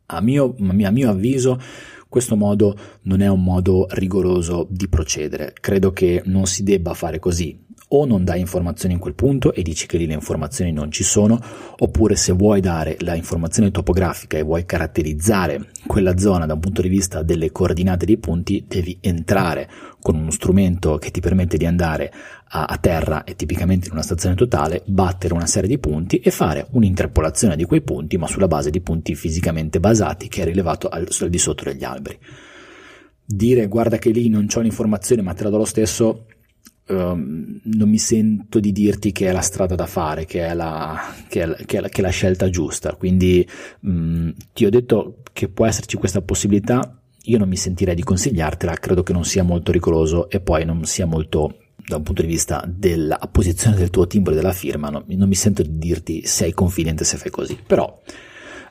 A 0.07 0.21
mio, 0.21 0.55
a 0.59 0.91
mio 0.91 1.11
avviso, 1.11 1.61
questo 2.09 2.37
modo 2.37 2.77
non 3.03 3.23
è 3.23 3.29
un 3.29 3.43
modo 3.43 3.87
rigoroso 3.91 4.67
di 4.71 4.89
procedere. 4.89 5.53
Credo 5.61 5.93
che 5.93 6.23
non 6.27 6.47
si 6.47 6.63
debba 6.63 6.95
fare 6.95 7.19
così 7.19 7.59
o 7.97 8.07
non 8.07 8.25
dai 8.25 8.41
informazioni 8.41 8.95
in 8.95 9.01
quel 9.01 9.15
punto 9.15 9.53
e 9.53 9.63
dici 9.63 9.87
che 9.87 9.97
lì 9.97 10.07
le 10.07 10.15
informazioni 10.15 10.73
non 10.73 10.91
ci 10.91 11.05
sono, 11.05 11.41
oppure 11.79 12.17
se 12.17 12.33
vuoi 12.33 12.61
dare 12.61 12.97
la 13.01 13.15
informazione 13.15 13.71
topografica 13.71 14.37
e 14.37 14.43
vuoi 14.43 14.67
caratterizzare 14.67 15.69
quella 15.87 16.19
zona 16.19 16.45
da 16.45 16.55
un 16.55 16.61
punto 16.61 16.83
di 16.83 16.89
vista 16.89 17.23
delle 17.23 17.53
coordinate 17.53 18.05
dei 18.05 18.19
punti, 18.19 18.65
devi 18.67 18.99
entrare 19.01 19.69
con 20.01 20.17
uno 20.17 20.31
strumento 20.31 20.99
che 20.99 21.13
ti 21.13 21.21
permette 21.21 21.57
di 21.57 21.67
andare 21.67 22.13
a, 22.49 22.65
a 22.65 22.77
terra 22.79 23.23
e 23.23 23.37
tipicamente 23.37 23.87
in 23.87 23.93
una 23.93 24.03
stazione 24.03 24.35
totale, 24.35 24.83
battere 24.87 25.35
una 25.35 25.47
serie 25.47 25.69
di 25.69 25.79
punti 25.79 26.19
e 26.19 26.33
fare 26.33 26.67
un'interpolazione 26.73 27.55
di 27.55 27.65
quei 27.65 27.83
punti, 27.83 28.19
ma 28.19 28.27
sulla 28.27 28.49
base 28.49 28.71
di 28.71 28.81
punti 28.81 29.15
fisicamente 29.15 29.79
basati 29.79 30.27
che 30.27 30.41
hai 30.41 30.49
rilevato 30.49 30.89
al, 30.89 31.07
al 31.21 31.31
di 31.31 31.39
sotto 31.39 31.65
degli 31.65 31.85
alberi. 31.85 32.19
Dire 33.25 33.69
guarda 33.69 33.97
che 33.99 34.11
lì 34.11 34.29
non 34.29 34.47
c'ho 34.47 34.61
l'informazione 34.61 35.23
ma 35.23 35.33
te 35.33 35.45
la 35.45 35.51
do 35.51 35.57
lo 35.59 35.65
stesso 35.65 36.27
Um, 36.87 37.61
non 37.63 37.89
mi 37.89 37.97
sento 37.97 38.61
di 38.61 38.71
dirti 38.71 39.11
che 39.11 39.29
è 39.29 39.33
la 39.33 39.41
strada 39.41 39.75
da 39.75 39.87
fare, 39.87 40.27
che 40.27 40.47
è 40.47 40.53
la, 40.53 41.15
che 41.29 41.41
è 41.41 41.47
la, 41.47 41.55
che 41.55 41.79
è 41.79 41.81
la, 41.81 41.89
che 41.89 42.01
è 42.01 42.03
la 42.03 42.11
scelta 42.11 42.51
giusta. 42.51 42.95
Quindi 42.95 43.49
um, 43.81 44.35
ti 44.53 44.67
ho 44.67 44.71
detto 44.71 45.23
che 45.33 45.49
può 45.49 45.67
esserci 45.67 45.97
questa 45.97 46.21
possibilità, 46.21 47.01
io 47.23 47.39
non 47.39 47.49
mi 47.49 47.57
sentirei 47.57 47.95
di 47.95 48.03
consigliartela, 48.03 48.75
credo 48.75 49.03
che 49.03 49.15
non 49.15 49.25
sia 49.25 49.43
molto 49.43 49.73
rigoroso 49.73 50.29
e 50.29 50.41
poi 50.41 50.67
non 50.67 50.85
sia 50.85 51.07
molto 51.07 51.59
da 51.87 51.97
un 51.97 52.03
punto 52.03 52.23
di 52.23 52.29
vista 52.29 52.65
della 52.67 53.19
posizione 53.31 53.77
del 53.77 53.91
tuo 53.91 54.07
timbro 54.07 54.33
e 54.33 54.37
della 54.37 54.53
firma, 54.53 54.89
no, 54.89 55.05
non 55.07 55.29
mi 55.29 55.35
sento 55.35 55.63
di 55.63 55.79
dirti 55.79 56.25
sei 56.25 56.53
confidente 56.53 57.05
se 57.05 57.17
fai 57.17 57.31
così, 57.31 57.59
però 57.67 58.01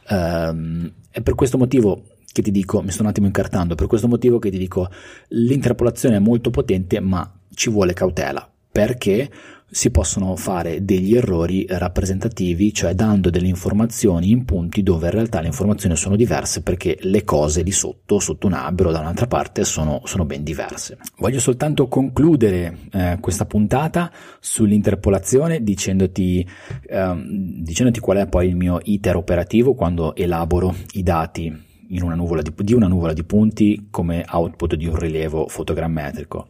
um, 0.09 0.91
è 1.09 1.21
per 1.21 1.35
questo 1.35 1.57
motivo 1.57 2.03
che 2.31 2.41
ti 2.41 2.49
dico, 2.49 2.81
mi 2.81 2.89
sto 2.89 3.03
un 3.03 3.09
attimo 3.09 3.27
incartando, 3.27 3.75
per 3.75 3.85
questo 3.85 4.07
motivo 4.07 4.39
che 4.39 4.49
ti 4.49 4.57
dico 4.57 4.89
l'interpolazione 5.29 6.15
è 6.15 6.19
molto 6.19 6.49
potente 6.49 6.99
ma 6.99 7.31
ci 7.53 7.69
vuole 7.69 7.93
cautela 7.93 8.47
perché 8.71 9.29
si 9.73 9.89
possono 9.89 10.35
fare 10.35 10.85
degli 10.85 11.15
errori 11.15 11.65
rappresentativi, 11.67 12.73
cioè 12.73 12.93
dando 12.93 13.31
delle 13.31 13.47
informazioni 13.47 14.29
in 14.29 14.45
punti 14.45 14.83
dove 14.83 15.07
in 15.07 15.13
realtà 15.13 15.41
le 15.41 15.47
informazioni 15.47 15.95
sono 15.95 16.15
diverse 16.15 16.61
perché 16.61 16.97
le 17.01 17.23
cose 17.23 17.63
di 17.63 17.71
sotto, 17.71 18.19
sotto 18.19 18.45
un 18.45 18.53
albero 18.53 18.91
da 18.91 18.99
un'altra 18.99 19.25
parte, 19.25 19.63
sono, 19.63 20.01
sono 20.05 20.25
ben 20.25 20.43
diverse. 20.43 20.99
Voglio 21.17 21.39
soltanto 21.39 21.87
concludere 21.87 22.77
eh, 22.91 23.17
questa 23.19 23.45
puntata 23.45 24.11
sull'interpolazione 24.39 25.63
dicendoti, 25.63 26.47
ehm, 26.87 27.25
dicendoti 27.63 27.99
qual 27.99 28.17
è 28.17 28.27
poi 28.27 28.47
il 28.49 28.55
mio 28.55 28.79
iter 28.83 29.15
operativo 29.15 29.73
quando 29.73 30.15
elaboro 30.15 30.75
i 30.93 31.01
dati 31.01 31.71
una 32.01 32.15
di, 32.41 32.53
di 32.55 32.73
una 32.73 32.87
nuvola 32.87 33.13
di 33.13 33.23
punti 33.23 33.87
come 33.91 34.25
output 34.29 34.75
di 34.75 34.87
un 34.87 34.95
rilievo 34.95 35.47
fotogrammetrico. 35.47 36.49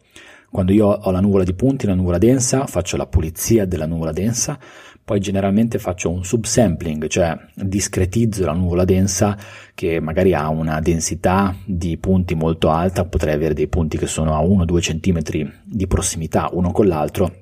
Quando 0.54 0.70
io 0.70 0.86
ho 0.86 1.10
la 1.10 1.18
nuvola 1.18 1.42
di 1.42 1.52
punti, 1.52 1.84
la 1.84 1.94
nuvola 1.94 2.16
densa, 2.16 2.68
faccio 2.68 2.96
la 2.96 3.08
pulizia 3.08 3.66
della 3.66 3.86
nuvola 3.86 4.12
densa, 4.12 4.56
poi 5.02 5.18
generalmente 5.18 5.80
faccio 5.80 6.12
un 6.12 6.24
subsampling, 6.24 7.08
cioè 7.08 7.36
discretizzo 7.56 8.44
la 8.44 8.52
nuvola 8.52 8.84
densa 8.84 9.36
che 9.74 9.98
magari 9.98 10.32
ha 10.32 10.48
una 10.50 10.78
densità 10.78 11.52
di 11.64 11.98
punti 11.98 12.36
molto 12.36 12.70
alta, 12.70 13.04
potrei 13.04 13.34
avere 13.34 13.52
dei 13.52 13.66
punti 13.66 13.98
che 13.98 14.06
sono 14.06 14.36
a 14.36 14.42
1-2 14.42 14.78
cm 14.78 15.52
di 15.64 15.88
prossimità 15.88 16.48
uno 16.52 16.70
con 16.70 16.86
l'altro, 16.86 17.34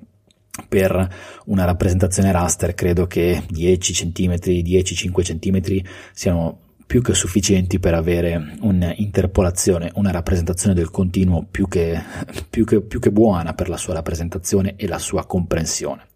per 0.66 1.14
una 1.44 1.66
rappresentazione 1.66 2.32
raster 2.32 2.74
credo 2.74 3.06
che 3.06 3.42
10 3.46 3.92
cm, 3.92 4.32
10-5 4.36 5.22
cm 5.22 5.84
siano 6.14 6.58
più 6.86 7.02
che 7.02 7.14
sufficienti 7.14 7.78
per 7.78 7.94
avere 7.94 8.56
un'interpolazione, 8.60 9.90
una 9.94 10.10
rappresentazione 10.10 10.74
del 10.74 10.90
continuo 10.90 11.46
più 11.50 11.68
che, 11.68 12.00
più, 12.48 12.64
che, 12.64 12.82
più 12.82 12.98
che, 12.98 13.10
buona 13.10 13.54
per 13.54 13.68
la 13.68 13.76
sua 13.76 13.94
rappresentazione 13.94 14.74
e 14.76 14.86
la 14.86 14.98
sua 14.98 15.26
comprensione. 15.26 16.08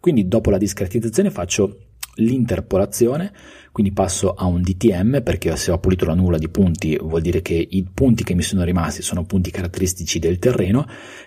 Quindi 0.00 0.28
dopo 0.28 0.50
la 0.50 0.58
discretizzazione 0.58 1.30
faccio 1.30 1.90
l'interpolazione, 2.14 3.32
quindi 3.72 3.92
passo 3.92 4.32
a 4.34 4.46
un 4.46 4.62
DTM 4.62 5.22
perché 5.22 5.54
se 5.56 5.70
ho 5.70 5.78
pulito 5.78 6.04
la 6.04 6.14
nuvola 6.14 6.38
di 6.38 6.48
punti 6.48 6.96
vuol 7.00 7.20
dire 7.20 7.40
che 7.40 7.54
i 7.54 7.86
punti 7.92 8.24
che 8.24 8.34
mi 8.34 8.42
sono 8.42 8.64
rimasti 8.64 9.02
sono 9.02 9.24
punti 9.24 9.50
caratteristici 9.50 10.18
del 10.18 10.38
terreno 10.38 10.86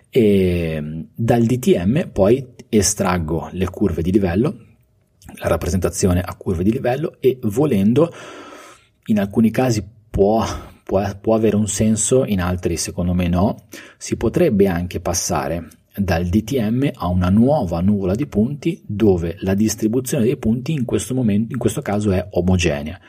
e 0.09 1.05
dal 1.13 1.43
DTM 1.43 2.09
poi 2.11 2.45
estraggo 2.69 3.49
le 3.51 3.69
curve 3.69 4.01
di 4.01 4.11
livello, 4.11 4.57
la 5.35 5.47
rappresentazione 5.47 6.21
a 6.21 6.35
curve 6.35 6.63
di 6.63 6.71
livello 6.71 7.15
e 7.19 7.39
volendo 7.43 8.11
in 9.07 9.19
alcuni 9.19 9.51
casi 9.51 9.83
può, 10.09 10.45
può, 10.83 11.03
può 11.19 11.35
avere 11.35 11.55
un 11.55 11.67
senso, 11.67 12.25
in 12.25 12.41
altri 12.41 12.77
secondo 12.77 13.13
me 13.13 13.27
no, 13.27 13.65
si 13.97 14.15
potrebbe 14.15 14.67
anche 14.67 14.99
passare 14.99 15.67
dal 15.95 16.25
DTM 16.25 16.91
a 16.95 17.07
una 17.07 17.29
nuova 17.29 17.79
nuvola 17.81 18.15
di 18.15 18.25
punti 18.25 18.81
dove 18.85 19.35
la 19.39 19.53
distribuzione 19.53 20.23
dei 20.23 20.37
punti 20.37 20.73
in 20.73 20.85
questo, 20.85 21.13
momento, 21.13 21.53
in 21.53 21.59
questo 21.59 21.81
caso 21.81 22.11
è 22.11 22.27
omogenea. 22.31 22.99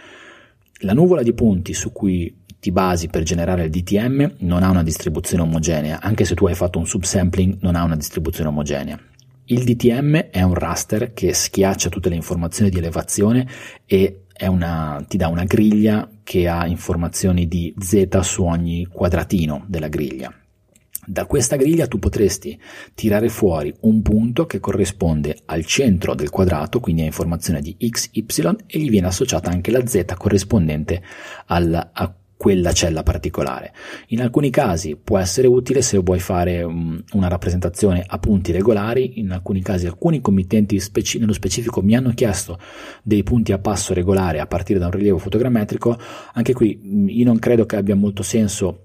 La 0.80 0.92
nuvola 0.92 1.22
di 1.22 1.32
punti 1.32 1.72
su 1.72 1.92
cui 1.92 2.42
ti 2.60 2.72
basi 2.72 3.08
per 3.08 3.22
generare 3.22 3.64
il 3.64 3.70
DTM 3.70 4.36
non 4.38 4.62
ha 4.62 4.70
una 4.70 4.82
distribuzione 4.82 5.42
omogenea, 5.42 6.00
anche 6.00 6.24
se 6.24 6.34
tu 6.34 6.46
hai 6.46 6.54
fatto 6.54 6.78
un 6.78 6.86
subsampling 6.86 7.58
non 7.60 7.74
ha 7.74 7.84
una 7.84 7.96
distribuzione 7.96 8.48
omogenea. 8.48 8.98
Il 9.46 9.64
DTM 9.64 10.30
è 10.30 10.40
un 10.40 10.54
raster 10.54 11.12
che 11.12 11.34
schiaccia 11.34 11.90
tutte 11.90 12.08
le 12.08 12.14
informazioni 12.14 12.70
di 12.70 12.78
elevazione 12.78 13.46
e 13.84 14.24
una, 14.48 15.04
ti 15.06 15.18
dà 15.18 15.28
una 15.28 15.44
griglia 15.44 16.08
che 16.22 16.48
ha 16.48 16.66
informazioni 16.66 17.46
di 17.46 17.74
Z 17.78 18.20
su 18.20 18.42
ogni 18.42 18.86
quadratino 18.86 19.66
della 19.68 19.88
griglia. 19.88 20.32
Da 21.06 21.26
questa 21.26 21.56
griglia 21.56 21.86
tu 21.86 21.98
potresti 21.98 22.58
tirare 22.94 23.28
fuori 23.28 23.74
un 23.80 24.00
punto 24.00 24.46
che 24.46 24.60
corrisponde 24.60 25.36
al 25.44 25.66
centro 25.66 26.14
del 26.14 26.30
quadrato, 26.30 26.80
quindi 26.80 27.02
ha 27.02 27.06
informazione 27.06 27.60
di 27.60 27.76
x, 27.86 28.08
y 28.12 28.24
e 28.66 28.78
gli 28.78 28.88
viene 28.88 29.08
associata 29.08 29.50
anche 29.50 29.70
la 29.70 29.86
z 29.86 30.04
corrispondente 30.16 31.02
al, 31.46 31.90
a 31.92 32.14
quella 32.44 32.72
cella 32.72 33.02
particolare. 33.02 33.72
In 34.08 34.20
alcuni 34.20 34.50
casi 34.50 34.98
può 35.02 35.16
essere 35.16 35.46
utile 35.46 35.80
se 35.80 35.96
vuoi 35.96 36.20
fare 36.20 36.62
una 36.62 37.26
rappresentazione 37.26 38.04
a 38.06 38.18
punti 38.18 38.52
regolari, 38.52 39.18
in 39.18 39.30
alcuni 39.30 39.62
casi 39.62 39.86
alcuni 39.86 40.20
committenti 40.20 40.78
speci- 40.78 41.18
nello 41.18 41.32
specifico 41.32 41.80
mi 41.80 41.96
hanno 41.96 42.12
chiesto 42.12 42.58
dei 43.02 43.22
punti 43.22 43.52
a 43.52 43.58
passo 43.58 43.94
regolare 43.94 44.40
a 44.40 44.46
partire 44.46 44.78
da 44.78 44.84
un 44.84 44.90
rilievo 44.90 45.16
fotogrammetrico, 45.16 45.98
anche 46.34 46.52
qui 46.52 47.06
io 47.06 47.24
non 47.24 47.38
credo 47.38 47.64
che 47.64 47.76
abbia 47.76 47.96
molto 47.96 48.22
senso 48.22 48.83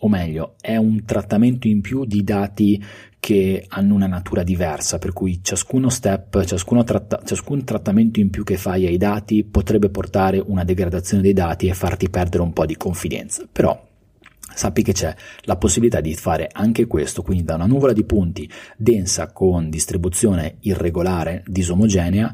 o 0.00 0.08
meglio, 0.08 0.54
è 0.60 0.76
un 0.76 1.04
trattamento 1.04 1.68
in 1.68 1.80
più 1.80 2.04
di 2.04 2.22
dati 2.22 2.82
che 3.18 3.64
hanno 3.68 3.94
una 3.94 4.06
natura 4.06 4.42
diversa, 4.42 4.98
per 4.98 5.12
cui 5.12 5.40
ciascuno 5.42 5.88
step, 5.88 6.44
ciascuno 6.44 6.84
tratta, 6.84 7.22
ciascun 7.24 7.64
trattamento 7.64 8.20
in 8.20 8.30
più 8.30 8.44
che 8.44 8.56
fai 8.56 8.86
ai 8.86 8.98
dati 8.98 9.42
potrebbe 9.42 9.88
portare 9.88 10.38
una 10.38 10.64
degradazione 10.64 11.22
dei 11.22 11.32
dati 11.32 11.66
e 11.66 11.74
farti 11.74 12.08
perdere 12.08 12.42
un 12.42 12.52
po' 12.52 12.66
di 12.66 12.76
confidenza. 12.76 13.48
Però 13.50 13.84
sappi 14.54 14.82
che 14.82 14.92
c'è 14.92 15.14
la 15.40 15.56
possibilità 15.56 16.00
di 16.00 16.14
fare 16.14 16.48
anche 16.52 16.86
questo, 16.86 17.22
quindi 17.22 17.42
da 17.42 17.56
una 17.56 17.66
nuvola 17.66 17.92
di 17.92 18.04
punti 18.04 18.48
densa 18.76 19.32
con 19.32 19.70
distribuzione 19.70 20.58
irregolare, 20.60 21.42
disomogenea, 21.46 22.32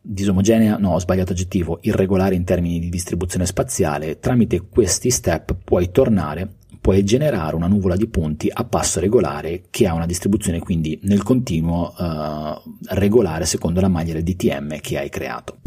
disomogenea, 0.00 0.78
no, 0.78 0.94
ho 0.94 0.98
sbagliato 0.98 1.32
aggettivo, 1.32 1.78
irregolare 1.82 2.34
in 2.34 2.44
termini 2.44 2.80
di 2.80 2.88
distribuzione 2.88 3.46
spaziale, 3.46 4.18
tramite 4.18 4.66
questi 4.68 5.10
step 5.10 5.54
puoi 5.62 5.90
tornare 5.90 6.56
puoi 6.88 7.04
generare 7.04 7.54
una 7.54 7.66
nuvola 7.66 7.96
di 7.96 8.08
punti 8.08 8.48
a 8.50 8.64
passo 8.64 8.98
regolare 8.98 9.64
che 9.68 9.86
ha 9.86 9.92
una 9.92 10.06
distribuzione 10.06 10.58
quindi 10.58 10.98
nel 11.02 11.22
continuo 11.22 11.92
uh, 11.94 12.94
regolare 12.94 13.44
secondo 13.44 13.82
la 13.82 13.88
maglia 13.88 14.14
del 14.14 14.22
DTM 14.22 14.80
che 14.80 14.96
hai 14.98 15.10
creato. 15.10 15.58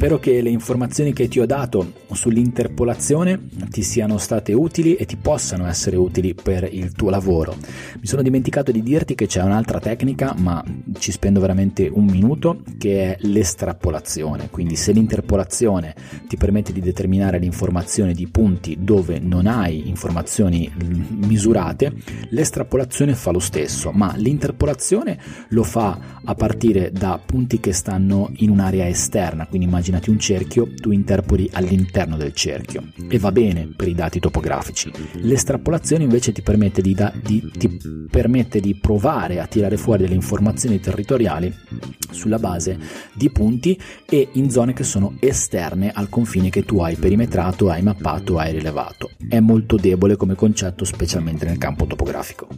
Spero 0.00 0.18
che 0.18 0.40
le 0.40 0.48
informazioni 0.48 1.12
che 1.12 1.28
ti 1.28 1.40
ho 1.40 1.44
dato 1.44 1.92
sull'interpolazione 2.10 3.38
ti 3.68 3.82
siano 3.82 4.16
state 4.16 4.54
utili 4.54 4.94
e 4.94 5.04
ti 5.04 5.18
possano 5.18 5.66
essere 5.66 5.96
utili 5.96 6.32
per 6.32 6.66
il 6.72 6.92
tuo 6.92 7.10
lavoro. 7.10 7.54
Mi 8.00 8.06
sono 8.06 8.22
dimenticato 8.22 8.72
di 8.72 8.82
dirti 8.82 9.14
che 9.14 9.26
c'è 9.26 9.42
un'altra 9.42 9.78
tecnica, 9.78 10.34
ma 10.38 10.64
ci 10.98 11.12
spendo 11.12 11.38
veramente 11.38 11.86
un 11.92 12.06
minuto, 12.06 12.62
che 12.78 13.14
è 13.14 13.16
l'estrapolazione. 13.26 14.48
Quindi 14.48 14.74
se 14.74 14.92
l'interpolazione 14.92 15.94
ti 16.26 16.38
permette 16.38 16.72
di 16.72 16.80
determinare 16.80 17.38
l'informazione 17.38 18.14
di 18.14 18.26
punti 18.26 18.78
dove 18.80 19.18
non 19.18 19.46
hai 19.46 19.86
informazioni 19.86 20.72
misurate, 21.26 21.92
l'estrapolazione 22.30 23.14
fa 23.14 23.32
lo 23.32 23.38
stesso, 23.38 23.90
ma 23.90 24.14
l'interpolazione 24.16 25.18
lo 25.48 25.62
fa 25.62 26.18
a 26.24 26.34
partire 26.34 26.90
da 26.90 27.20
punti 27.22 27.60
che 27.60 27.74
stanno 27.74 28.30
in 28.36 28.48
un'area 28.48 28.88
esterna, 28.88 29.46
quindi 29.46 29.66
immagina 29.66 29.88
immaginati 29.90 30.10
un 30.10 30.18
cerchio, 30.18 30.68
tu 30.74 30.90
interpoli 30.92 31.48
all'interno 31.52 32.16
del 32.16 32.32
cerchio 32.32 32.82
e 33.08 33.18
va 33.18 33.32
bene 33.32 33.68
per 33.74 33.88
i 33.88 33.94
dati 33.94 34.20
topografici. 34.20 34.90
L'estrapolazione 35.14 36.04
invece 36.04 36.32
ti 36.32 36.42
permette 36.42 36.80
di, 36.80 36.94
da, 36.94 37.12
di, 37.20 37.50
ti 37.56 37.78
permette 38.10 38.60
di 38.60 38.74
provare 38.76 39.40
a 39.40 39.46
tirare 39.46 39.76
fuori 39.76 40.02
delle 40.02 40.14
informazioni 40.14 40.80
territoriali 40.80 41.52
sulla 42.10 42.38
base 42.38 42.78
di 43.12 43.30
punti 43.30 43.78
e 44.08 44.28
in 44.32 44.50
zone 44.50 44.72
che 44.72 44.84
sono 44.84 45.16
esterne 45.20 45.90
al 45.92 46.08
confine 46.08 46.50
che 46.50 46.64
tu 46.64 46.80
hai 46.80 46.96
perimetrato, 46.96 47.68
hai 47.68 47.82
mappato, 47.82 48.38
hai 48.38 48.52
rilevato. 48.52 49.10
È 49.28 49.40
molto 49.40 49.76
debole 49.76 50.16
come 50.16 50.34
concetto, 50.34 50.84
specialmente 50.84 51.44
nel 51.44 51.58
campo 51.58 51.86
topografico. 51.86 52.48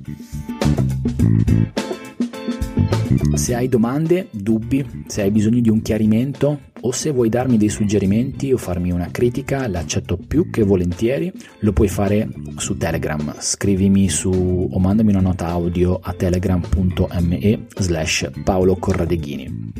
Se 3.34 3.54
hai 3.54 3.68
domande, 3.68 4.28
dubbi, 4.30 5.04
se 5.06 5.22
hai 5.22 5.30
bisogno 5.30 5.60
di 5.60 5.68
un 5.68 5.82
chiarimento 5.82 6.70
o 6.80 6.92
se 6.92 7.10
vuoi 7.10 7.28
darmi 7.28 7.56
dei 7.56 7.68
suggerimenti 7.68 8.52
o 8.52 8.56
farmi 8.56 8.90
una 8.90 9.10
critica, 9.10 9.68
l'accetto 9.68 10.16
più 10.16 10.50
che 10.50 10.62
volentieri. 10.62 11.32
Lo 11.60 11.72
puoi 11.72 11.88
fare 11.88 12.28
su 12.56 12.76
Telegram, 12.76 13.34
scrivimi 13.38 14.08
su 14.08 14.68
o 14.70 14.78
mandami 14.78 15.10
una 15.10 15.20
nota 15.20 15.48
audio 15.48 15.98
a 16.02 16.12
telegram.me 16.12 17.66
slash 17.76 18.30
Paolo 18.42 18.76
Corradeghini. 18.76 19.72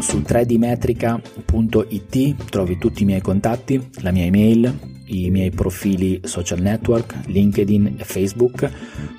Su 0.00 0.18
3dmetrica.it 0.18 2.50
trovi 2.50 2.78
tutti 2.78 3.02
i 3.02 3.06
miei 3.06 3.20
contatti, 3.20 3.90
la 4.00 4.12
mia 4.12 4.24
email, 4.24 4.93
i 5.14 5.30
miei 5.30 5.50
profili 5.50 6.20
social 6.24 6.60
network, 6.60 7.14
LinkedIn 7.26 7.94
e 7.98 8.04
Facebook, 8.04 8.70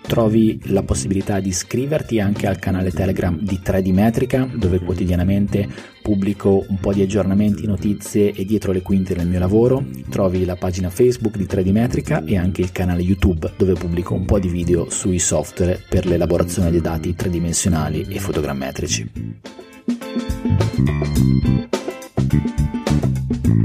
trovi 0.01 0.59
la 0.65 0.83
possibilità 0.83 1.39
di 1.39 1.49
iscriverti 1.49 2.19
anche 2.19 2.47
al 2.47 2.59
canale 2.59 2.91
Telegram 2.91 3.37
di 3.39 3.59
3D 3.63 3.93
Metrica, 3.93 4.49
dove 4.53 4.79
quotidianamente 4.79 5.67
pubblico 6.01 6.65
un 6.67 6.77
po' 6.79 6.93
di 6.93 7.01
aggiornamenti, 7.01 7.65
notizie 7.65 8.31
e 8.31 8.45
dietro 8.45 8.71
le 8.71 8.81
quinte 8.81 9.15
del 9.15 9.27
mio 9.27 9.39
lavoro. 9.39 9.83
Trovi 10.09 10.45
la 10.45 10.55
pagina 10.55 10.89
Facebook 10.89 11.37
di 11.37 11.45
3D 11.45 11.71
Metrica 11.71 12.23
e 12.23 12.37
anche 12.37 12.61
il 12.61 12.71
canale 12.71 13.01
YouTube, 13.01 13.51
dove 13.57 13.73
pubblico 13.73 14.13
un 14.13 14.25
po' 14.25 14.39
di 14.39 14.49
video 14.49 14.89
sui 14.89 15.19
software 15.19 15.81
per 15.89 16.05
l'elaborazione 16.05 16.69
dei 16.69 16.81
dati 16.81 17.15
tridimensionali 17.15 18.05
e 18.09 18.19
fotogrammetrici. 18.19 19.11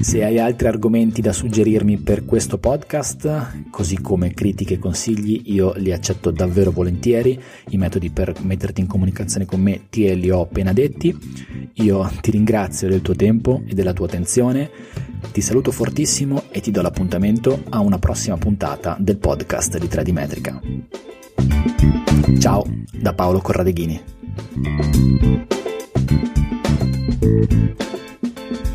Se 0.00 0.24
hai 0.24 0.38
altri 0.38 0.68
argomenti 0.68 1.20
da 1.20 1.32
suggerirmi 1.32 1.98
per 1.98 2.24
questo 2.24 2.58
podcast, 2.58 3.68
così 3.70 4.00
come 4.00 4.32
critiche 4.32 4.74
e 4.74 4.78
consigli, 4.78 5.42
io 5.46 5.72
li 5.76 5.92
accetto 5.92 6.30
davvero 6.30 6.70
volentieri. 6.70 7.40
I 7.70 7.76
metodi 7.78 8.10
per 8.10 8.34
metterti 8.42 8.80
in 8.80 8.86
comunicazione 8.86 9.46
con 9.46 9.60
me 9.60 9.88
te 9.88 10.14
li 10.14 10.30
ho 10.30 10.42
appena 10.42 10.72
detti. 10.72 11.16
Io 11.74 12.10
ti 12.20 12.30
ringrazio 12.30 12.88
del 12.88 13.00
tuo 13.00 13.14
tempo 13.14 13.62
e 13.66 13.74
della 13.74 13.92
tua 13.92 14.06
attenzione. 14.06 14.70
Ti 15.32 15.40
saluto 15.40 15.70
fortissimo 15.70 16.44
e 16.50 16.60
ti 16.60 16.70
do 16.70 16.82
l'appuntamento 16.82 17.62
a 17.70 17.80
una 17.80 17.98
prossima 17.98 18.36
puntata 18.36 18.96
del 18.98 19.18
podcast 19.18 19.78
di 19.78 19.86
3D 19.86 20.12
Metrica. 20.12 20.60
Ciao 22.38 22.64
da 22.92 23.14
Paolo 23.14 23.40
Corradeghini. 23.40 24.00